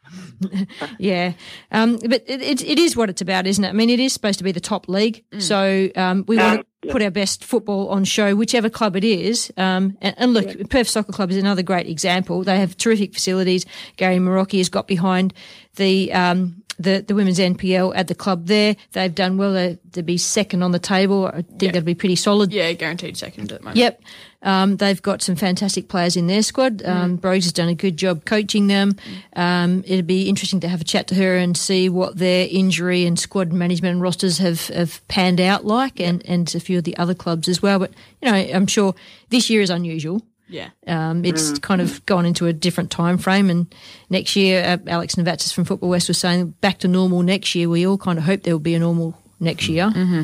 [0.97, 1.33] yeah,
[1.71, 3.69] um, but it, it, it is what it's about, isn't it?
[3.69, 7.01] I mean, it is supposed to be the top league, so um, we want put
[7.01, 9.51] our best football on show, whichever club it is.
[9.57, 12.43] Um, and, and look, Perth Soccer Club is another great example.
[12.43, 13.65] They have terrific facilities.
[13.97, 15.33] Gary Marocchi has got behind
[15.75, 16.11] the.
[16.13, 18.75] Um, the, the women's NPL at the club there.
[18.93, 21.27] They've done well to, to be second on the table.
[21.27, 22.51] I think that'd be pretty solid.
[22.53, 23.77] Yeah, guaranteed second at the moment.
[23.77, 24.01] Yep.
[24.41, 26.81] Um, they've got some fantastic players in their squad.
[26.85, 28.95] Um, Brogues has done a good job coaching them.
[29.35, 33.05] Um, it'd be interesting to have a chat to her and see what their injury
[33.05, 36.85] and squad management and rosters have, have panned out like, and, and a few of
[36.85, 37.79] the other clubs as well.
[37.79, 38.95] But, you know, I'm sure
[39.29, 40.21] this year is unusual.
[40.49, 40.69] Yeah.
[40.87, 41.61] Um, it's Mm.
[41.61, 43.67] kind of gone into a different time frame, and
[44.09, 47.69] next year, uh, Alex Novatsis from Football West was saying back to normal next year.
[47.69, 49.85] We all kind of hope there will be a normal next year.
[49.89, 50.23] Mm-hmm.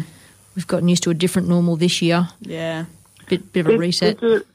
[0.55, 2.27] We've gotten used to a different normal this year.
[2.41, 2.85] Yeah.
[3.29, 4.19] Bit bit of a Did- reset.
[4.19, 4.45] Did, you-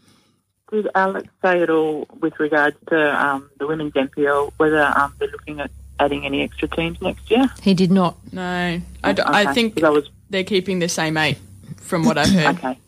[0.73, 5.29] did Alex say at all with regards to um, the women's NPL whether um, they're
[5.29, 7.51] looking at adding any extra teams next year?
[7.63, 8.17] He did not.
[8.33, 11.39] No, I, d- I Okay, think 'cause I was- they're keeping the same eight,
[11.77, 12.57] from what I've heard.
[12.59, 12.79] Okay.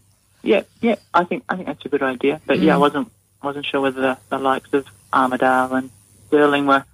[0.42, 0.96] Yeah, yeah.
[1.14, 2.40] I think I think that's a good idea.
[2.46, 2.80] But yeah, I Mm.
[2.80, 3.12] wasn't
[3.42, 5.90] wasn't sure whether the, the likes of Armadale and
[6.28, 6.84] Stirling were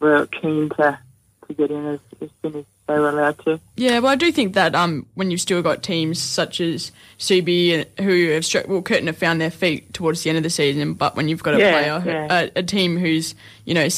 [0.00, 0.98] were keen to
[1.46, 3.60] to get in as, as soon as they were allowed to.
[3.76, 7.80] Yeah, well, I do think that um, when you've still got teams such as CB
[7.98, 10.50] uh, who have stri- well, Curtin have found their feet towards the end of the
[10.50, 12.48] season, but when you've got a Yeah, player, who- yeah.
[12.54, 13.34] a, a team who's
[13.64, 13.88] you know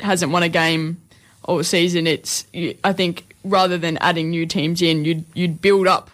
[0.00, 1.00] hasn't won a game
[1.44, 2.46] all season, it's
[2.84, 6.10] I think rather than adding new teams in, you'd you'd build up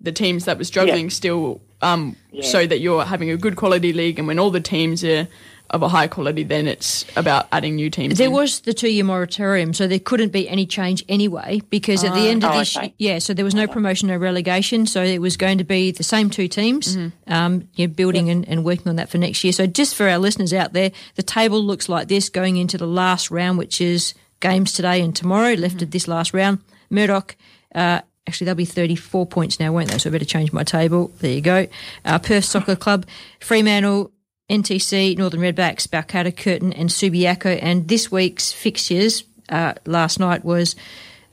[0.00, 2.42] the teams that were struggling still, um, Yeah.
[2.44, 5.28] so that you're having a good quality league, and when all the teams are
[5.70, 8.18] of a high quality, then it's about adding new teams.
[8.18, 8.32] There in.
[8.32, 12.26] was the two year moratorium, so there couldn't be any change anyway because at the
[12.28, 12.30] Ah.
[12.32, 12.94] end of Oh, this, okay.
[12.98, 16.04] yeah, so there was no promotion, no relegation, so it was going to be the
[16.04, 17.32] same two teams, Mm-hmm.
[17.32, 19.52] um, you know, building and, and working on that for next year.
[19.52, 22.86] So just for our listeners out there, the table looks like this going into the
[22.86, 25.54] last round, which is games today and tomorrow.
[25.54, 25.82] Left Mm-hmm.
[25.84, 26.58] at this last round,
[26.90, 27.34] Murdoch.
[27.74, 29.98] Uh, Actually, they'll be 34 points now, won't they?
[29.98, 31.12] So I better change my table.
[31.20, 31.66] There you go.
[32.04, 33.06] Uh, Perth Soccer Club,
[33.38, 34.12] Fremantle,
[34.48, 37.58] NTC, Northern Redbacks, Balcatta, Curtin, and Subiaco.
[37.60, 40.74] And this week's fixtures uh, last night was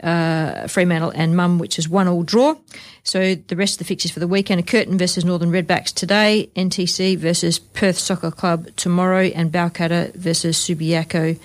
[0.03, 2.55] uh, Fremantle and Mum, which is one all draw.
[3.03, 6.49] So the rest of the fixtures for the weekend are Curtin versus Northern Redbacks today,
[6.55, 11.39] NTC versus Perth Soccer Club tomorrow, and Balcatta versus Subiaco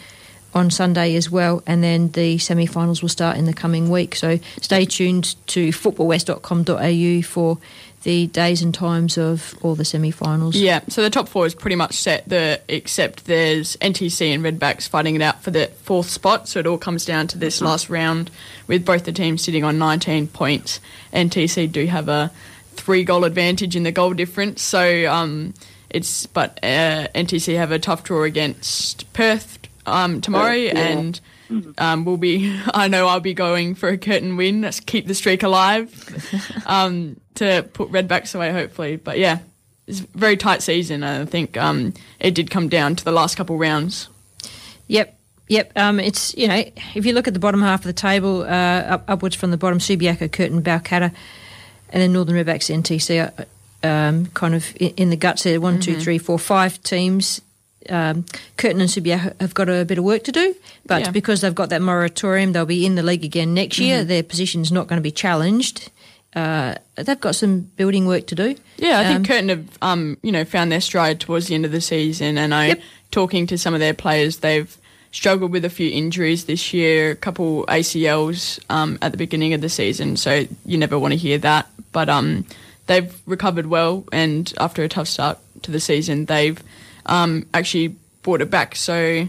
[0.57, 4.17] on Sunday as well, and then the semi-finals will start in the coming week.
[4.17, 7.59] So stay tuned to footballwest.com.au for
[8.05, 10.57] the days and times of all the semi-finals.
[10.57, 12.27] Yeah, so the top four is pretty much set.
[12.27, 16.49] The except there's NTC and Redbacks fighting it out for the fourth spot.
[16.49, 18.31] So it all comes down to this last round,
[18.67, 20.81] with both the teams sitting on 19 points.
[21.13, 22.33] NTC do have a
[22.77, 24.63] three goal advantage in the goal difference.
[24.63, 25.53] So um,
[25.91, 30.79] it's but uh, NTC have a tough draw against Perth um, tomorrow, Yeah.
[30.79, 31.21] and
[31.79, 32.59] um, we'll be.
[32.75, 34.61] I know I'll be going for a Curtin win.
[34.63, 35.91] Let's keep the streak alive
[36.67, 38.97] um, to put Redbacks away, hopefully.
[38.97, 39.39] But yeah,
[39.87, 41.03] it's a very tight season.
[41.03, 44.09] I think um, it did come down to the last couple rounds.
[44.89, 45.15] Yep.
[45.49, 46.65] Yep, um, it's you know
[46.97, 49.57] if you look at the bottom half of the table, uh, up, upwards from the
[49.57, 51.13] bottom, Subiaco, Curtin, Balcatta,
[51.91, 53.47] and then Northern Redbacks, NTC, are,
[53.89, 55.61] um, kind of in, in the guts there.
[55.61, 56.03] One, two, Mhm.
[56.03, 57.41] three, four, five teams.
[57.89, 58.25] Um,
[58.57, 60.55] Curtin and Subiaco have got a bit of work to do,
[60.87, 61.11] but Yeah.
[61.11, 64.03] because they've got that moratorium, they'll be in the league again next year.
[64.05, 64.09] Mhm.
[64.09, 65.91] Their position's not going to be challenged.
[66.35, 68.55] Uh, they've got some building work to do.
[68.77, 71.65] Yeah, I think Um, Curtin have um, you know found their stride towards the end
[71.65, 72.77] of the season, and I
[73.11, 74.77] talking to some of their players, they've
[75.13, 79.63] struggled with a few injuries this year, a couple ACLs um, at the beginning of
[79.63, 81.69] the season, so you never want to hear that.
[81.93, 82.45] But um,
[82.87, 86.63] they've recovered well, and after a tough start to the season, they've
[87.07, 89.29] um, actually brought it back, so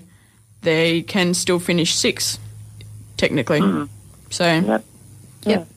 [0.62, 2.40] they can still finish sixth
[3.18, 3.60] technically.
[4.30, 4.84] So Yep.
[5.46, 5.68] yep.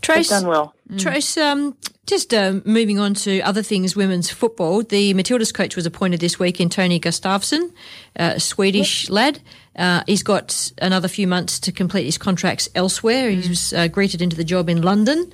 [0.00, 0.74] Trace, done well.
[0.96, 1.76] Trace, um,
[2.06, 4.82] just um, moving on to other things, women's football.
[4.82, 7.70] The Matildas coach was appointed this week in Tony Gustavsson,
[8.16, 9.40] a Swedish lad.
[9.76, 13.30] Uh, he's got another few months to complete his contracts elsewhere.
[13.30, 15.30] He was uh, greeted into the job in London.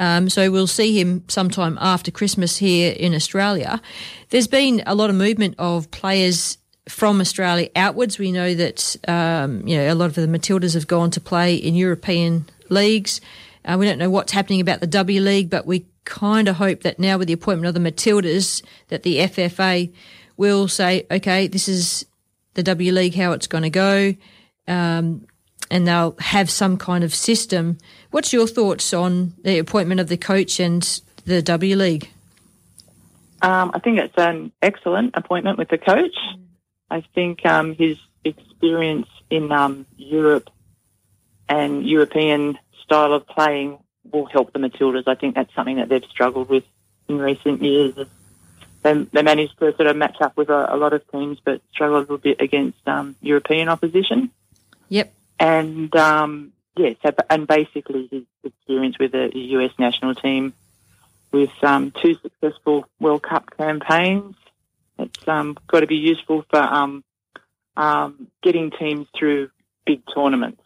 [0.00, 3.82] Um, so we'll see him sometime after Christmas here in Australia.
[4.30, 6.56] There's been a lot of movement of players
[6.88, 8.18] from Australia outwards.
[8.18, 11.54] We know that um, you know a lot of the Matildas have gone to play
[11.54, 13.20] in European leagues.
[13.62, 16.82] Uh, we don't know what's happening about the W League, but we kind of hope
[16.82, 19.92] that now with the appointment of the Matildas, that the FFA
[20.38, 22.06] will say, okay, this is
[22.54, 24.14] the W League, how it's going to go,
[24.66, 25.26] um,
[25.70, 27.76] and they'll have some kind of system.
[28.10, 30.82] What's your thoughts on the appointment of the coach and
[31.24, 32.10] the W League?
[33.42, 36.16] Um, I think it's an excellent appointment with the coach.
[36.90, 40.50] I think um, his experience in um, Europe
[41.48, 43.78] and European style of playing
[44.10, 45.04] will help the Matildas.
[45.06, 46.64] I think that's something that they've struggled with
[47.08, 47.94] in recent years.
[48.82, 51.60] They, they managed to sort of match up with a, a lot of teams, but
[51.72, 54.30] struggled a little bit against um, European opposition.
[54.88, 55.12] Yep.
[55.38, 60.52] And um, yeah, so, and basically his experience with the US national team
[61.32, 64.36] with um, two successful World Cup campaigns.
[64.98, 67.04] It's um, got to be useful for um,
[67.76, 69.50] um, getting teams through
[69.86, 70.62] big tournaments.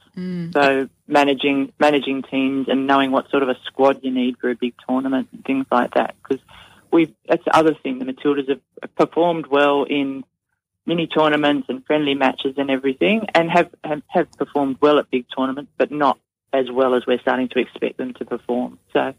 [0.53, 4.55] So managing managing teams and knowing what sort of a squad you need for a
[4.55, 6.15] big tournament and things like that.
[6.23, 6.45] Because
[6.93, 7.99] we that's the other thing.
[7.99, 10.25] The Matildas have performed well in
[10.87, 15.27] mini tournaments and friendly matches and everything, and have have, have performed well at big
[15.37, 16.19] tournaments, but not
[16.53, 18.79] as well as we're starting to expect them to perform.
[18.93, 19.13] So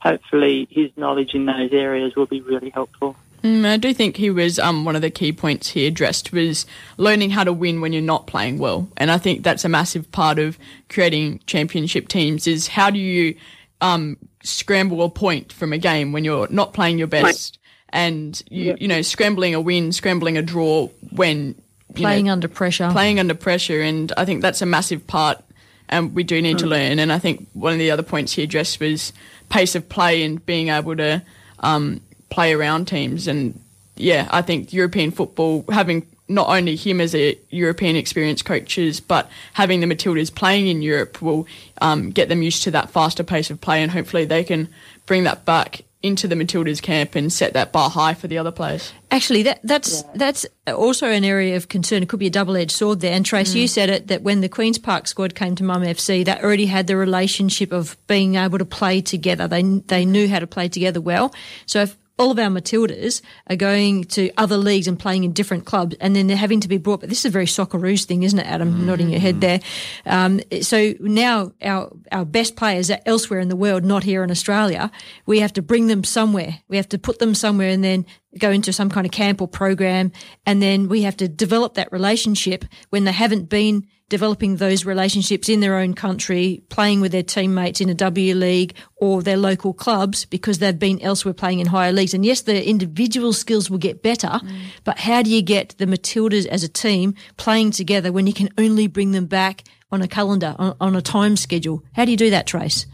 [0.00, 3.16] hopefully his knowledge in those areas will be really helpful.
[3.42, 6.64] Mm, I do think he was um, one of the key points he addressed was
[6.96, 10.10] learning how to win when you're not playing well, and I think that's a massive
[10.12, 10.58] part of
[10.88, 12.46] creating championship teams.
[12.46, 13.36] Is how do you
[13.80, 17.58] um, scramble a point from a game when you're not playing your best,
[17.92, 21.54] and you you know scrambling a win, scrambling a draw when
[21.94, 22.88] Playing know, under pressure.
[22.90, 25.42] playing under pressure, and I think that's a massive part,
[25.90, 26.70] and we do need to Mm.
[26.70, 26.98] learn.
[26.98, 29.12] And I think one of the other points he addressed was
[29.50, 31.20] pace of play and being able to
[31.60, 33.28] um, play around teams.
[33.28, 33.60] And
[33.96, 39.28] yeah, I think European football having not only him as a European experienced coaches, but
[39.52, 41.46] having the Matildas playing in Europe will
[41.82, 44.68] um, get them used to that faster pace of play, and hopefully they can
[45.04, 48.50] bring that back into the Matildas camp and set that bar high for the other
[48.50, 48.92] players.
[49.10, 52.02] Actually, that that's that's also an area of concern.
[52.02, 53.12] It could be a double-edged sword there.
[53.12, 53.70] And Trace, you mm.
[53.70, 56.86] said it that when the Queens Park squad came to Mum FC, that already had
[56.86, 59.46] the relationship of being able to play together.
[59.46, 61.34] They they knew how to play together well.
[61.66, 65.64] So if all of our Matildas are going to other leagues and playing in different
[65.64, 67.00] clubs, and then they're having to be brought.
[67.00, 68.86] But this is a very Socceroos thing, isn't it, Adam?
[68.86, 69.60] Nodding your head there.
[70.06, 74.30] Um, so now our our best players are elsewhere in the world, not here in
[74.30, 74.90] Australia.
[75.26, 76.60] We have to bring them somewhere.
[76.68, 78.06] We have to put them somewhere, and then
[78.38, 80.12] go into some kind of camp or program,
[80.46, 85.48] and then we have to develop that relationship when they haven't been developing those relationships
[85.48, 89.72] in their own country, playing with their teammates in a W League or their local
[89.72, 92.12] clubs because they've been elsewhere playing in higher leagues.
[92.12, 94.38] And yes, the individual skills will get better,
[94.84, 98.50] but how do you get the Matildas as a team playing together when you can
[98.58, 101.82] only bring them back on a calendar, on, on a time schedule?
[101.94, 102.84] How do you do that, Trace?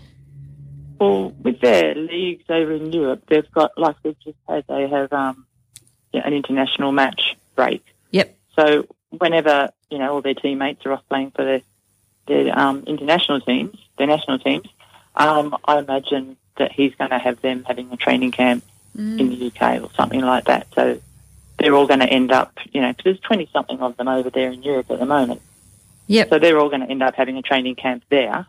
[1.01, 5.13] Well, with their leagues over in Europe, they've got like we've just had they have
[5.13, 5.47] um,
[6.13, 7.85] an international match break.
[8.13, 8.37] Yep.
[8.55, 11.63] So whenever you know all their teammates are off playing for their
[12.27, 14.67] their um, international teams, their national teams,
[15.17, 18.65] um, I imagine that he's going to have them having a training camp
[19.21, 20.67] in the UK or something like that.
[20.75, 21.01] So
[21.59, 24.29] they're all going to end up, you know, 'cause there's twenty something of them over
[24.31, 25.41] there in Europe at the moment.
[26.09, 26.29] Yep.
[26.31, 28.47] So they're all going to end up having a training camp there,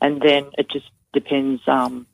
[0.00, 1.66] and then it just depends.
[1.66, 2.06] Um,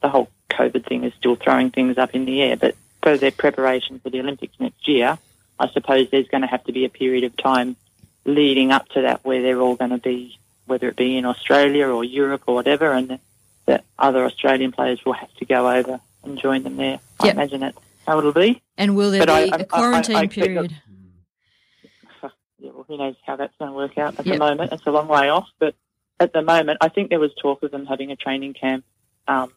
[0.00, 3.30] the whole COVID thing is still throwing things up in the air, but for their
[3.32, 5.18] preparation for the Olympics next year,
[5.58, 7.76] I suppose there's going to have to be a period of time
[8.24, 11.86] leading up to that where they're all going to be, whether it be in Australia
[11.88, 13.18] or Europe or whatever, and
[13.66, 17.00] that, other Australian players will have to go over and join them there.
[17.20, 18.62] I imagine that's how it'll be.
[18.76, 20.74] And will there But be I- a quarantine I period?
[22.58, 24.34] yeah, well, who knows how that's going to work out at Yep.
[24.34, 24.72] the moment.
[24.72, 25.74] It's a long way off, but
[26.20, 28.84] at the moment, I think there was talk of them having a training camp
[29.26, 29.52] um,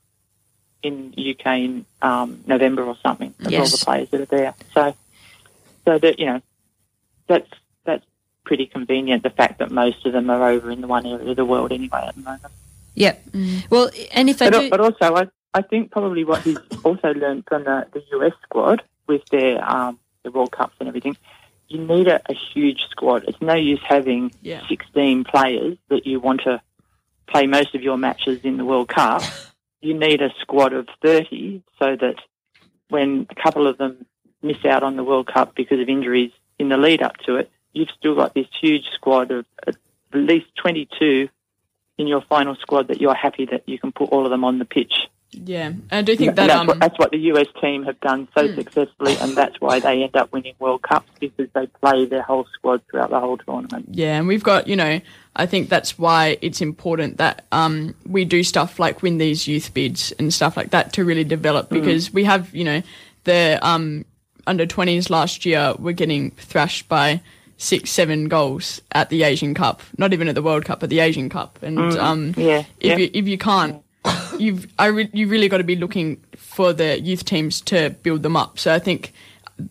[0.83, 3.33] in UK in um, November or something.
[3.39, 4.53] Of all the players that are there.
[4.73, 4.95] So,
[5.85, 6.41] so that you know,
[7.27, 7.49] that's
[7.85, 8.05] that's
[8.45, 9.23] pretty convenient.
[9.23, 11.71] The fact that most of them are over in the one area of the world
[11.71, 12.45] anyway at the moment.
[12.95, 13.23] Yep.
[13.69, 17.13] Well, and if they But, do, but also, I, I think probably what he's also
[17.13, 21.15] learned from the, the US squad with their um, the World Cups and everything,
[21.67, 23.23] you need a, a huge squad.
[23.27, 24.61] It's no use having Yeah.
[24.67, 26.61] 16 players that you want to
[27.27, 29.21] play most of your matches in the World Cup.
[29.83, 32.13] You need a squad of 30 so that
[32.89, 34.05] when a couple of them
[34.41, 37.51] miss out on the World Cup because of injuries in the lead up to it,
[37.73, 39.75] you've still got this huge squad of at
[40.13, 41.29] least 22
[41.97, 44.59] in your final squad that you're happy that you can put all of them on
[44.59, 44.93] the pitch.
[45.33, 48.27] Yeah, I do think that that's, um, what, that's what the US team have done
[48.35, 52.21] so successfully, and that's why they end up winning World Cups because they play their
[52.21, 53.85] whole squad throughout the whole tournament.
[53.91, 54.99] Yeah, and we've got, you know,
[55.33, 59.73] I think that's why it's important that um, we do stuff like win these youth
[59.73, 61.79] bids and stuff like that to really develop Mm.
[61.79, 62.81] because we have, you know,
[63.23, 64.03] the um,
[64.47, 67.21] under 20s last year were getting thrashed by
[67.57, 70.99] six, seven goals at the Asian Cup, not even at the World Cup, at the
[70.99, 71.59] Asian Cup.
[71.61, 72.97] And Mm, um, yeah, if, yeah.
[72.97, 73.83] You, if you can't,
[74.39, 78.23] you've I re- you really got to be looking for the youth teams to build
[78.23, 78.57] them up.
[78.57, 79.13] So I think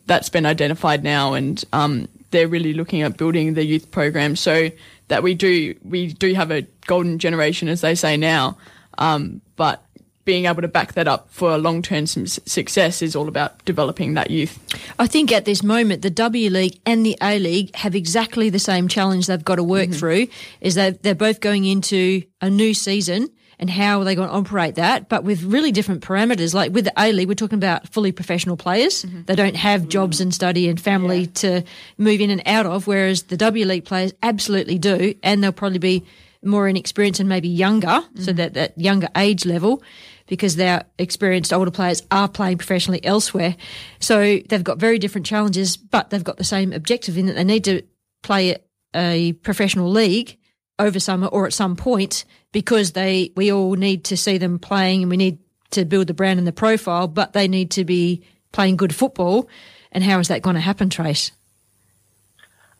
[0.06, 4.70] that's been identified now, and um, they're really looking at building the youth program so
[5.08, 8.56] that we do we do have a golden generation, as they say now.
[8.98, 9.82] Um, but
[10.30, 14.14] being able to back that up for a long term success is all about developing
[14.14, 14.58] that youth.
[14.98, 18.60] I think at this moment, the W League and the A League have exactly the
[18.60, 19.98] same challenge they've got to work Mm-hmm.
[19.98, 20.26] through.
[20.60, 23.28] Is that they're both going into a new season,
[23.58, 25.08] and how are they going to operate that?
[25.08, 26.54] But with really different parameters.
[26.54, 29.02] Like with the A League, we're talking about fully professional players.
[29.04, 29.22] Mm-hmm.
[29.26, 31.64] They don't have jobs and study and family to
[31.98, 35.80] move in and out of, whereas the W League players absolutely do, and they'll probably
[35.80, 36.04] be
[36.42, 38.22] more inexperienced and maybe younger, Mm-hmm.
[38.22, 39.82] so that that younger age level
[40.30, 43.56] because their experienced older players are playing professionally elsewhere.
[43.98, 47.42] So they've got very different challenges, but they've got the same objective in that they
[47.44, 47.82] need to
[48.22, 48.56] play
[48.94, 50.38] a professional league
[50.78, 55.02] over summer or at some point because they we all need to see them playing
[55.02, 55.38] and we need
[55.72, 58.22] to build the brand and the profile, but they need to be
[58.52, 59.48] playing good football.
[59.90, 61.32] And how is that going to happen, Trace?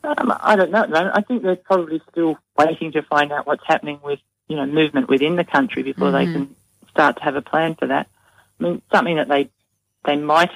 [0.05, 0.83] Um, I don't know.
[0.83, 1.17] at the moment.
[1.17, 5.09] I think they're probably still waiting to find out what's happening with you know movement
[5.09, 6.33] within the country before they Mhm.
[6.33, 6.55] can
[6.91, 8.07] start to have a plan for that.
[8.59, 9.49] I mean, something that they
[10.05, 10.51] they might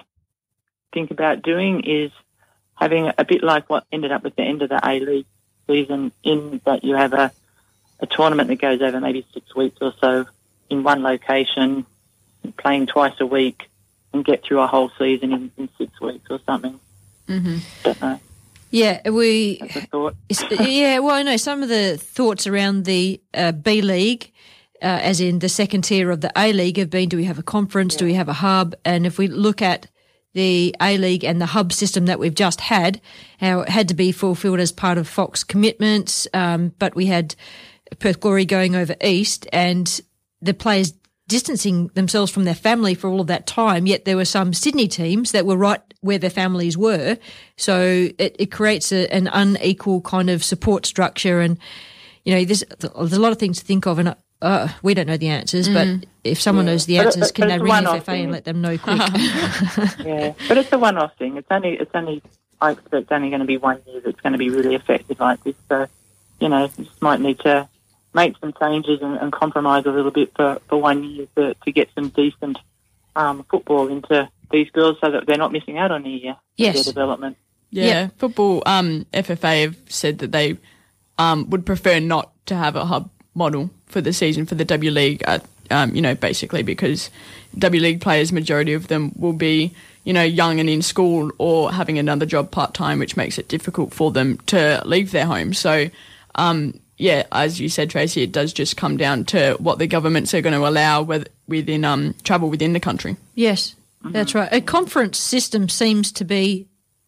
[0.94, 2.12] think about doing is
[2.76, 5.26] having a bit like what ended up with the end of the A League
[5.68, 7.32] season, in that you have a
[8.00, 10.26] a tournament that goes over maybe six weeks or so
[10.70, 11.86] in one location,
[12.58, 13.70] playing twice a week,
[14.14, 16.80] and get through a whole season in, in six weeks or something.
[17.28, 17.58] Mm-hmm.
[17.84, 18.20] Don't know.
[18.72, 19.58] Yeah, we.
[19.90, 20.16] Thought.
[20.60, 24.34] Yeah, well, I know some of the thoughts around the uh, B League,
[24.86, 27.40] uh, as in the second tier of the A League, have been: do we have
[27.40, 27.96] a conference?
[27.96, 28.76] Do we have a hub?
[28.86, 29.88] And if we look at
[30.36, 33.02] the A League and the hub system that we've just had,
[33.40, 37.36] how it had to be fulfilled as part of Fox commitments, um, but we had
[37.98, 40.02] Perth Glory going over east, and
[40.42, 40.94] the players
[41.28, 43.88] distancing themselves from their family for all of that time.
[43.88, 47.18] Yet there were some Sydney teams that were right where their families were,
[47.58, 51.40] so it, it creates a, an unequal kind of support structure.
[51.40, 51.58] And
[52.26, 54.16] you know, there's, there's a lot of things to think of, and
[54.46, 55.68] uh, we don't know the answers.
[55.68, 55.74] Mm.
[56.02, 56.72] But if someone Yeah.
[56.74, 58.24] knows the But it- answers, but can they ring one-off FFA thing.
[58.26, 58.98] and let them know quick?
[60.06, 61.38] yeah, but it's a one-off thing.
[61.38, 62.22] It's only, it's only,
[62.62, 65.44] I expect only going to be one year that's going to be really effective like
[65.44, 65.56] this.
[65.70, 65.88] So
[66.40, 67.68] you know, just might need to
[68.14, 71.72] make some changes and, and compromise a little bit for, for one year to, to
[71.72, 72.58] get some decent
[73.16, 76.38] um, football into these girls so that they're not missing out on a year of
[76.58, 76.76] Yes.
[76.76, 77.38] their development.
[77.72, 78.64] Yeah, football.
[78.66, 80.58] Um, FFA have said that they
[81.18, 84.92] um, would prefer not to have a hub model for the season for the W
[84.92, 85.24] League.
[85.26, 85.40] Uh,
[85.72, 87.10] um, you know, basically because
[87.58, 89.74] W League players, majority of them will be,
[90.04, 93.48] you know, young and in school or having another job part time, which makes it
[93.48, 95.54] difficult for them to leave their home.
[95.54, 95.90] So,
[96.36, 100.34] um, yeah, as you said, Tracey, it does just come down to what the governments
[100.34, 103.16] are going to allow with, within um, travel within the country.
[103.34, 104.50] Yes, that's right.
[104.52, 106.68] A conference system seems to be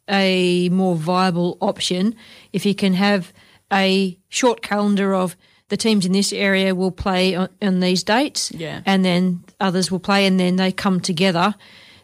[0.10, 2.16] a more viable option
[2.54, 3.34] if you can have
[3.74, 5.36] a short calendar of
[5.70, 8.82] the teams in this area will play on, on these dates, Yeah.
[8.86, 11.56] and then others will play, and then they come together.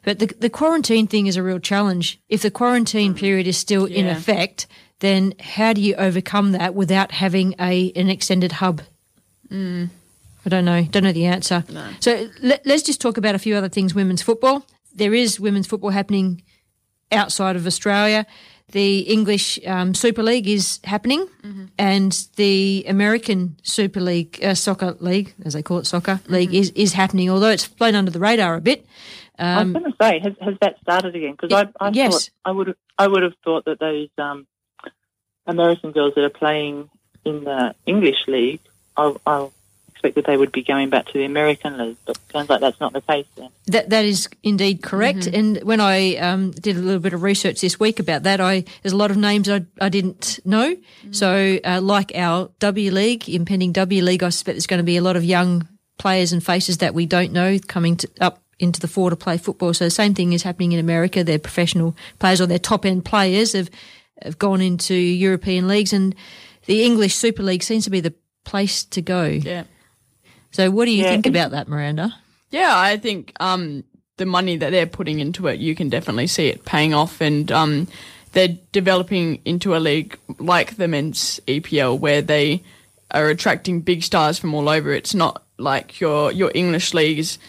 [0.03, 2.19] But the, the quarantine thing is a real challenge.
[2.27, 4.67] If the quarantine period is still in effect,
[4.99, 8.81] then how do you overcome that without having a an extended hub?
[9.49, 9.89] Mm.
[10.45, 10.83] I don't know.
[10.83, 11.63] Don't know the answer.
[12.01, 13.95] So let, let's just talk about a few other things.
[13.95, 14.65] Women's football.
[14.93, 16.43] There is women's football happening
[17.11, 18.25] outside of Australia.
[18.71, 21.27] The English um, Super League is happening,
[21.77, 26.71] and the American Super League, uh, soccer league, as they call it, soccer league, is,
[26.71, 27.29] is happening.
[27.29, 28.85] Although it's flown under the radar a bit.
[29.37, 31.35] I was Um, going to say, has, has that started again?
[31.39, 32.13] Because I, I yes.
[32.13, 34.47] thought I would have, I would have thought that those um,
[35.45, 36.89] American girls that are playing
[37.25, 38.61] in the English league,
[38.97, 39.49] I, I
[40.03, 41.97] expect that they would be going back to the American league.
[42.05, 43.49] But it sounds like that's not the case then.
[43.67, 45.27] That that is indeed correct.
[45.27, 48.65] And when I um, did a little bit of research this week about that, I
[48.81, 50.75] there's a lot of names I, I didn't know.
[51.11, 54.97] So uh, like our W League, impending W League, I suspect there's going to be
[54.97, 58.79] a lot of young players and faces that we don't know coming to, up into
[58.79, 59.73] the four to play football.
[59.73, 61.23] So the same thing is happening in America.
[61.23, 63.69] Their professional players or their top end players have
[64.21, 66.15] have gone into European leagues, and
[66.65, 69.25] the English Super League seems to be the place to go.
[69.25, 69.63] Yeah.
[70.53, 71.11] So what do you Yeah.
[71.11, 72.15] think about that, Miranda?
[72.51, 73.83] Yeah, I think um,
[74.17, 77.51] the money that they're putting into it, you can definitely see it paying off, and
[77.51, 77.87] um,
[78.31, 82.61] they're developing into a league like the men's EPL, where they
[83.11, 84.91] are attracting big stars from all over.
[84.93, 87.39] It's not like your your English league is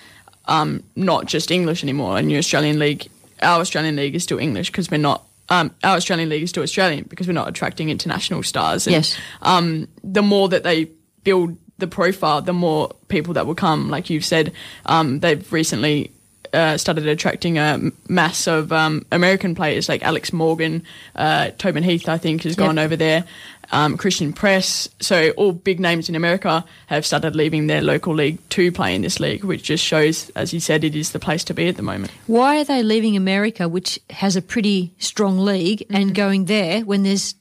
[0.47, 3.07] um, not just English anymore, and your Australian league,
[3.43, 5.23] our Australian league is still English because we're not.
[5.51, 8.87] Um, our Australian league is still Australian because we're not attracting international stars.
[8.87, 9.15] And, Yes.
[9.43, 10.89] Um, the more that they
[11.23, 13.91] build the profile, the more people that will come.
[13.91, 14.53] Like you've said,
[14.87, 16.11] um, they've recently
[16.53, 20.85] uh, started attracting a mass of um, American players like Alex Morgan,
[21.17, 22.59] uh, Tobin Heath, I think, has Yep.
[22.59, 23.25] gone over there.
[23.73, 24.89] Um, Christen Press.
[25.01, 29.03] So all big names in America have started leaving their local league to play in
[29.03, 31.77] this league, which just shows, as you said, it is the place to be at
[31.77, 32.13] the moment.
[32.27, 35.97] Why are they leaving America, which has a pretty strong league, Mm-hmm.
[35.97, 37.35] and going there when there's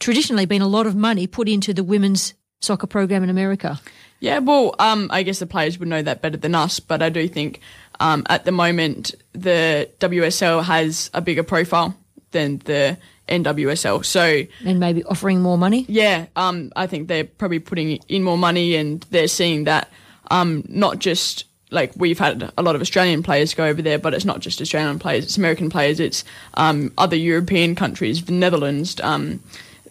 [0.00, 3.80] traditionally been a lot of money put into the women's soccer program in America?
[4.20, 7.10] Yeah, well, um, I guess the players would know that better than us, but I
[7.10, 7.60] do think
[8.00, 11.94] um, at the moment the WSL has a bigger profile
[12.30, 12.96] than the
[13.28, 14.04] NWSL.
[14.04, 15.84] So And maybe offering more money?
[15.88, 19.90] yeah, um, I think they're probably putting in more money and they're seeing that
[20.30, 24.14] um, not just like we've had a lot of Australian players go over there, but
[24.14, 28.98] it's not just Australian players, it's American players, it's um, other European countries, the Netherlands.
[29.02, 29.40] Um,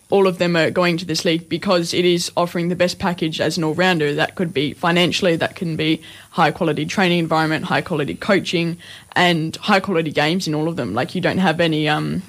[0.10, 3.42] all of them are going to this league because it is offering the best package
[3.42, 4.14] as an all rounder.
[4.14, 6.02] That could be financially, that can be
[6.32, 8.78] high quality training environment, high quality coaching,
[9.14, 10.94] and high quality games in all of them.
[10.94, 12.22] Like you don't have any um,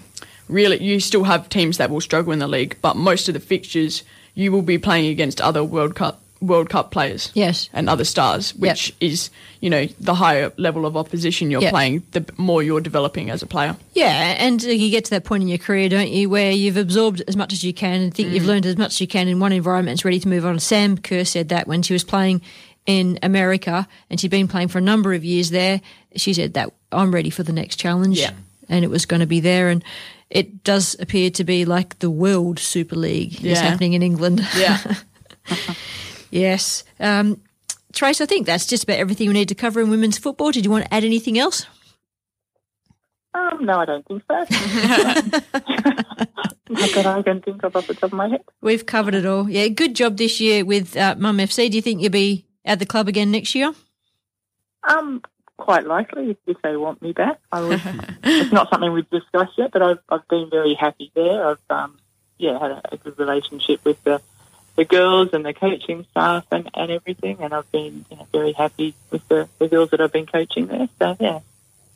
[0.48, 3.40] really, you still have teams that will struggle in the league, but most of the
[3.40, 4.02] fixtures
[4.34, 7.30] you will be playing against other World Cup World Cup players.
[7.34, 7.68] Yes.
[7.72, 9.30] And other stars, which is,
[9.60, 11.70] you know, the higher level of opposition you're Yep.
[11.72, 13.76] playing, the more you're developing as a player.
[13.94, 17.22] Yeah, and you get to that point in your career, don't you, where you've absorbed
[17.26, 18.48] as much as you can and think you've Mm.
[18.48, 20.58] learned as much as you can in one environment and it's ready to move on.
[20.58, 22.42] Sam Kerr said that when she was playing
[22.84, 25.80] in America and she'd been playing for a number of years there,
[26.16, 28.20] she said that I'm ready for the next challenge.
[28.20, 28.30] Yeah.
[28.68, 29.68] And it was going to be there.
[29.70, 29.82] And
[30.28, 34.46] it does appear to be like the World Super League is happening in England.
[34.56, 34.78] Yeah.
[36.36, 36.84] yes.
[37.00, 37.40] Um,
[37.92, 40.50] Trace, I think that's just about everything we need to cover in women's football.
[40.52, 41.66] Did you want to add anything else?
[43.34, 44.44] Um, no, I don't think so.
[46.68, 48.42] That I can think of off the top of my head.
[48.60, 49.48] We've covered it all.
[49.48, 51.70] Yeah, good job this year with uh, Mum FC.
[51.70, 53.72] Do you think you'll be at the club again next year?
[54.82, 55.22] Um,
[55.56, 57.38] quite likely if, if they want me back.
[57.52, 57.80] I was,
[58.24, 61.46] it's not something we've discussed yet, but I've I've been very happy there.
[61.46, 61.98] I've um,
[62.38, 64.20] yeah had a, a good relationship with the
[64.76, 68.52] the girls and the coaching staff and, and everything, and I've been you know, very
[68.52, 70.88] happy with the, the girls that I've been coaching there.
[70.98, 71.40] So yeah,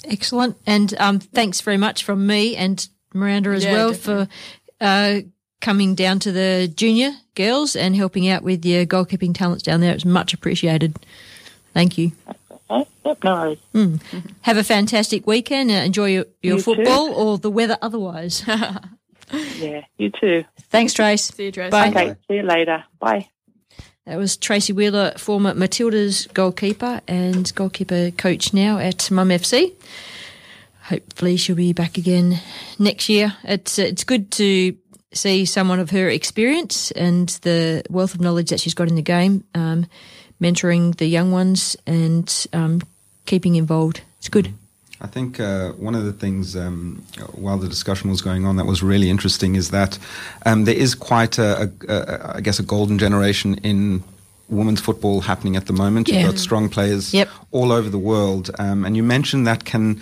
[0.05, 0.57] Excellent.
[0.67, 4.25] And um, thanks very much from me and Miranda as Yeah, well definitely.
[4.27, 4.31] for
[4.81, 5.21] uh,
[5.61, 9.93] coming down to the junior girls and helping out with your goalkeeping talents down there.
[9.95, 10.97] It's much appreciated.
[11.75, 12.13] Thank you.
[12.71, 12.89] Okay.
[13.05, 13.59] Yep, no worries.
[13.75, 14.01] Mm.
[14.43, 15.71] Have a fantastic weekend.
[15.71, 16.75] Uh, enjoy your, your You too.
[16.77, 18.43] football or the weather otherwise.
[19.33, 20.45] Yeah, you too.
[20.71, 21.25] Thanks, Trace.
[21.25, 21.71] See you, Trace.
[21.71, 21.89] Bye.
[21.89, 22.85] Okay, see you later.
[22.99, 23.29] Bye.
[24.07, 29.73] That was Tracey Wheeler, former Matilda's goalkeeper and goalkeeper coach now at Mum FC.
[30.85, 32.41] Hopefully, she'll be back again
[32.79, 33.37] next year.
[33.45, 34.77] It's it's good to
[35.13, 39.03] see someone of her experience and the wealth of knowledge that she's got in the
[39.03, 39.87] game, um,
[40.41, 42.81] mentoring the young ones and um,
[43.27, 44.01] keeping involved.
[44.19, 44.55] It's good.
[45.03, 48.67] I think uh, one of the things um, while the discussion was going on that
[48.67, 49.99] was really interesting is that
[50.45, 54.03] um, there is quite a, a, a, I guess, a golden generation in
[54.51, 56.09] women's football happening at the moment.
[56.09, 56.21] Yeah.
[56.21, 57.29] You've got strong players Yep.
[57.51, 60.01] all over the world, um, and you mentioned that can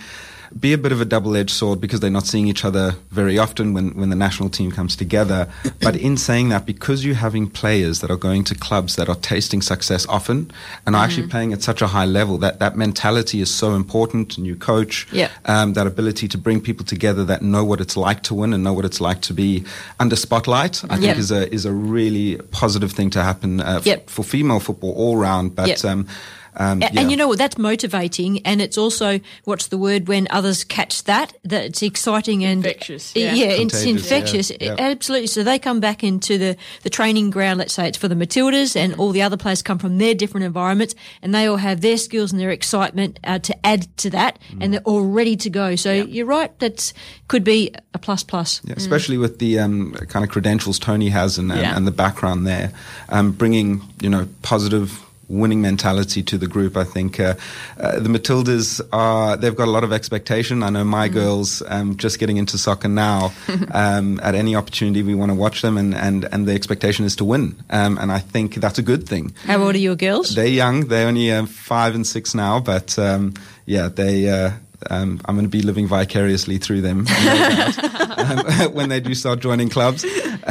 [0.57, 3.73] be a bit of a double-edged sword because they're not seeing each other very often
[3.73, 5.47] when, when the national team comes together.
[5.81, 9.15] but in saying that, because you're having players that are going to clubs that are
[9.15, 10.49] tasting success often
[10.85, 11.29] and are actually Mhm.
[11.31, 14.37] playing at such a high level, that, that mentality is so important.
[14.37, 15.31] New coach, Yep.
[15.45, 18.63] um, that ability to bring people together that know what it's like to win and
[18.63, 19.63] know what it's like to be
[19.99, 21.01] under spotlight, I Yep.
[21.01, 24.09] think is a is a really positive thing to happen uh, f- Yep.
[24.09, 25.55] for female football all round.
[25.55, 25.85] But Yep.
[25.85, 26.07] um,
[26.55, 27.01] um, A- yeah.
[27.01, 27.37] And you know what?
[27.37, 31.33] That's motivating, and it's also what's the word when others catch that?
[31.43, 33.45] That it's exciting and Infectious, Yeah, yeah.
[33.47, 34.49] it's infectious.
[34.51, 34.75] yeah, yeah.
[34.77, 35.27] Absolutely.
[35.27, 37.59] So they come back into the the training ground.
[37.59, 40.45] Let's say it's for the Matildas, and all the other players come from their different
[40.45, 44.39] environments, and they all have their skills and their excitement uh, to add to that,
[44.59, 45.75] and they're all ready to go.
[45.75, 46.57] So you're right.
[46.59, 46.91] That
[47.27, 48.61] could be a plus plus.
[48.63, 51.75] Yeah, especially with the um, kind of credentials Tony has and, and, Yeah.
[51.75, 52.71] and the background there,
[53.09, 56.75] um, bringing you know positive winning mentality to the group.
[56.75, 57.35] I think uh,
[57.79, 60.63] uh, the Matildas are they've got a lot of expectation.
[60.63, 63.31] I know my girls um, just getting into soccer now.
[63.71, 67.15] um, at any opportunity, we want to watch them, and, and, and the expectation is
[67.17, 67.55] to win.
[67.69, 69.33] Um, and I think that's a good thing.
[69.45, 70.35] How old are your girls?
[70.35, 70.87] They're young.
[70.87, 74.51] They're only uh, five and six now, but um, yeah, they.
[74.89, 77.05] Um, I'm going to be living vicariously through them
[78.17, 78.39] um,
[78.73, 80.05] when they do start joining clubs.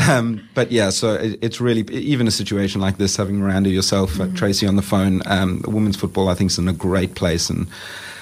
[0.08, 4.20] Um, but yeah, so it, it's really even a situation like this, having Miranda yourself,
[4.20, 5.22] uh, Tracey on the phone.
[5.26, 7.68] Um, women's football, I think, is in a great place, and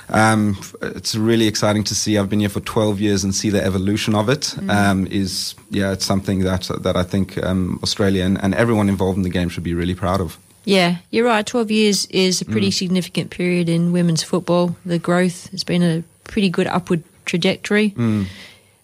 [0.08, 2.16] um, it's really exciting to see.
[2.16, 4.54] I've been here for 12 years and see the evolution of it.
[4.56, 4.70] Mm.
[4.70, 9.16] Um, is yeah, it's something that that I think um, Australia and, and everyone involved
[9.16, 10.38] in the game should be really proud of.
[10.66, 11.46] Yeah, you're right.
[11.46, 14.76] 12 years is a pretty significant period in women's football.
[14.84, 17.90] The growth has been a pretty good upward trajectory.
[17.92, 18.26] Mm.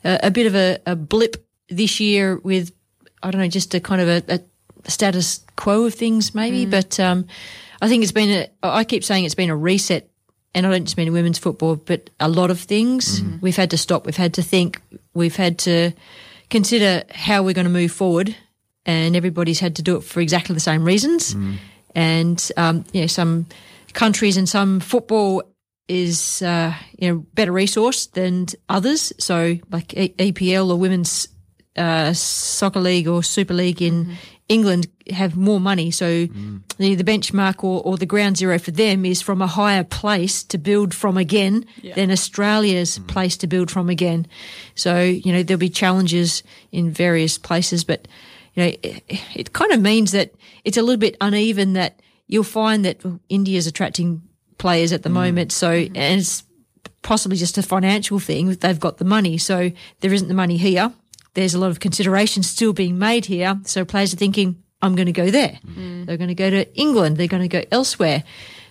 [0.05, 2.71] Uh, a bit of a, a blip this year with,
[3.21, 4.41] I don't know, just a kind of a,
[4.85, 6.67] a status quo of things, maybe.
[6.67, 7.27] But um,
[7.81, 10.09] I think it's been a, I keep saying it's been a reset.
[10.55, 13.23] And I don't just mean in women's football, but a lot of things.
[13.41, 14.07] We've had to stop.
[14.07, 14.81] We've had to think.
[15.15, 15.93] We've had to
[16.49, 18.37] consider how we're going to move forward.
[18.87, 21.35] And everybody's had to do it for exactly the same reasons
[21.95, 23.47] and um, you know some
[23.93, 25.43] countries and some football
[25.89, 29.13] is uh, you know better resourced than others.
[29.19, 31.29] So like EPL or women's
[31.77, 34.17] uh, soccer league or Super League in
[34.49, 35.91] England have more money.
[35.91, 36.27] So
[36.79, 40.45] the, the benchmark or, or the ground zero for them is from a higher place
[40.45, 41.65] to build from again
[41.95, 44.27] than Australia's place to build from again.
[44.75, 48.07] So you know there'll be challenges in various places, but
[48.55, 49.03] you know, it,
[49.35, 50.33] it kind of means that
[50.65, 54.23] it's a little bit uneven that you'll find that India's attracting
[54.59, 55.15] players at the mm.
[55.15, 55.53] moment.
[55.53, 55.97] So, mm-hmm.
[55.97, 56.45] and it's
[57.03, 58.55] possibly just a financial thing.
[58.55, 59.39] They've got the money.
[59.39, 59.71] So
[60.01, 60.93] there isn't the money here.
[61.35, 63.59] There's a lot of consideration still being made here.
[63.65, 65.59] So players are thinking, I'm going to go there.
[65.67, 66.07] Mm.
[66.07, 67.17] They're going to go to England.
[67.17, 68.25] They're going to go elsewhere.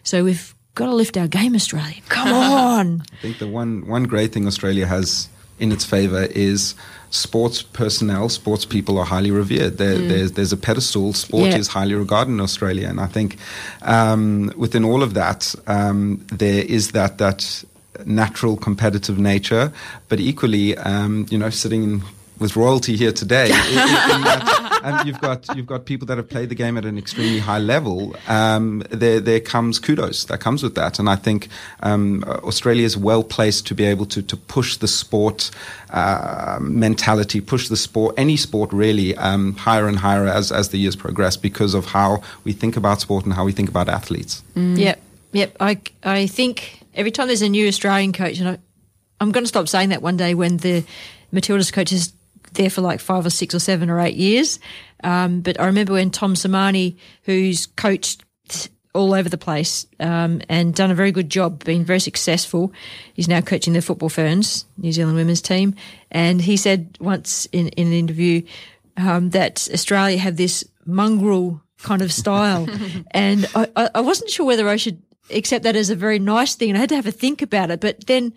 [0.03, 2.02] So we've got to lift our game, Australia.
[2.10, 3.03] Come on.
[3.14, 5.30] I think the one one great thing Australia has
[5.60, 6.76] in its favour is
[7.12, 9.74] sports personnel, sports people are highly revered.
[9.78, 10.10] Mm.
[10.10, 11.14] There's there's a pedestal.
[11.14, 11.58] Sport Yeah.
[11.60, 13.38] is highly regarded in Australia, and I think
[13.84, 17.64] um, within all of that, um, there is that that
[18.06, 19.72] natural competitive nature,
[20.10, 22.02] but equally, um, you know, sitting in
[22.42, 23.46] with royalty here today.
[23.46, 26.76] in- in- in that, um, you've got you've got people that have played the game
[26.78, 28.16] at an extremely high level.
[28.28, 31.48] Um, there there comes kudos that comes with that, and I think
[31.84, 35.52] um, Australia is well placed to be able to to push the sport
[35.92, 40.78] uh, mentality, push the sport, any sport really, um, higher and higher as as the
[40.78, 44.44] years progress because of how we think about sport and how we think about athletes.
[44.56, 45.00] Yep,
[45.34, 45.56] yep.
[45.60, 48.58] I I think every time there's a new Australian coach, and I,
[49.20, 50.84] I'm going to stop saying that one day when the
[51.32, 52.14] Matildas coach is
[52.53, 54.60] there for like five or six or seven or eight years.
[55.03, 58.23] Um, but I remember when Tom Sermanni, who's coached
[58.94, 62.73] all over the place um, and done a very good job, been very successful.
[63.14, 65.76] He's now coaching the Football Ferns, New Zealand women's team.
[66.11, 68.44] And he said once in, in an interview,
[68.98, 72.68] um, that Australia have this mongrel kind of style,
[73.11, 76.56] and I, I I wasn't sure whether I should accept that as a very nice
[76.56, 77.80] thing, and I had to have a think about it.
[77.80, 78.34] But then,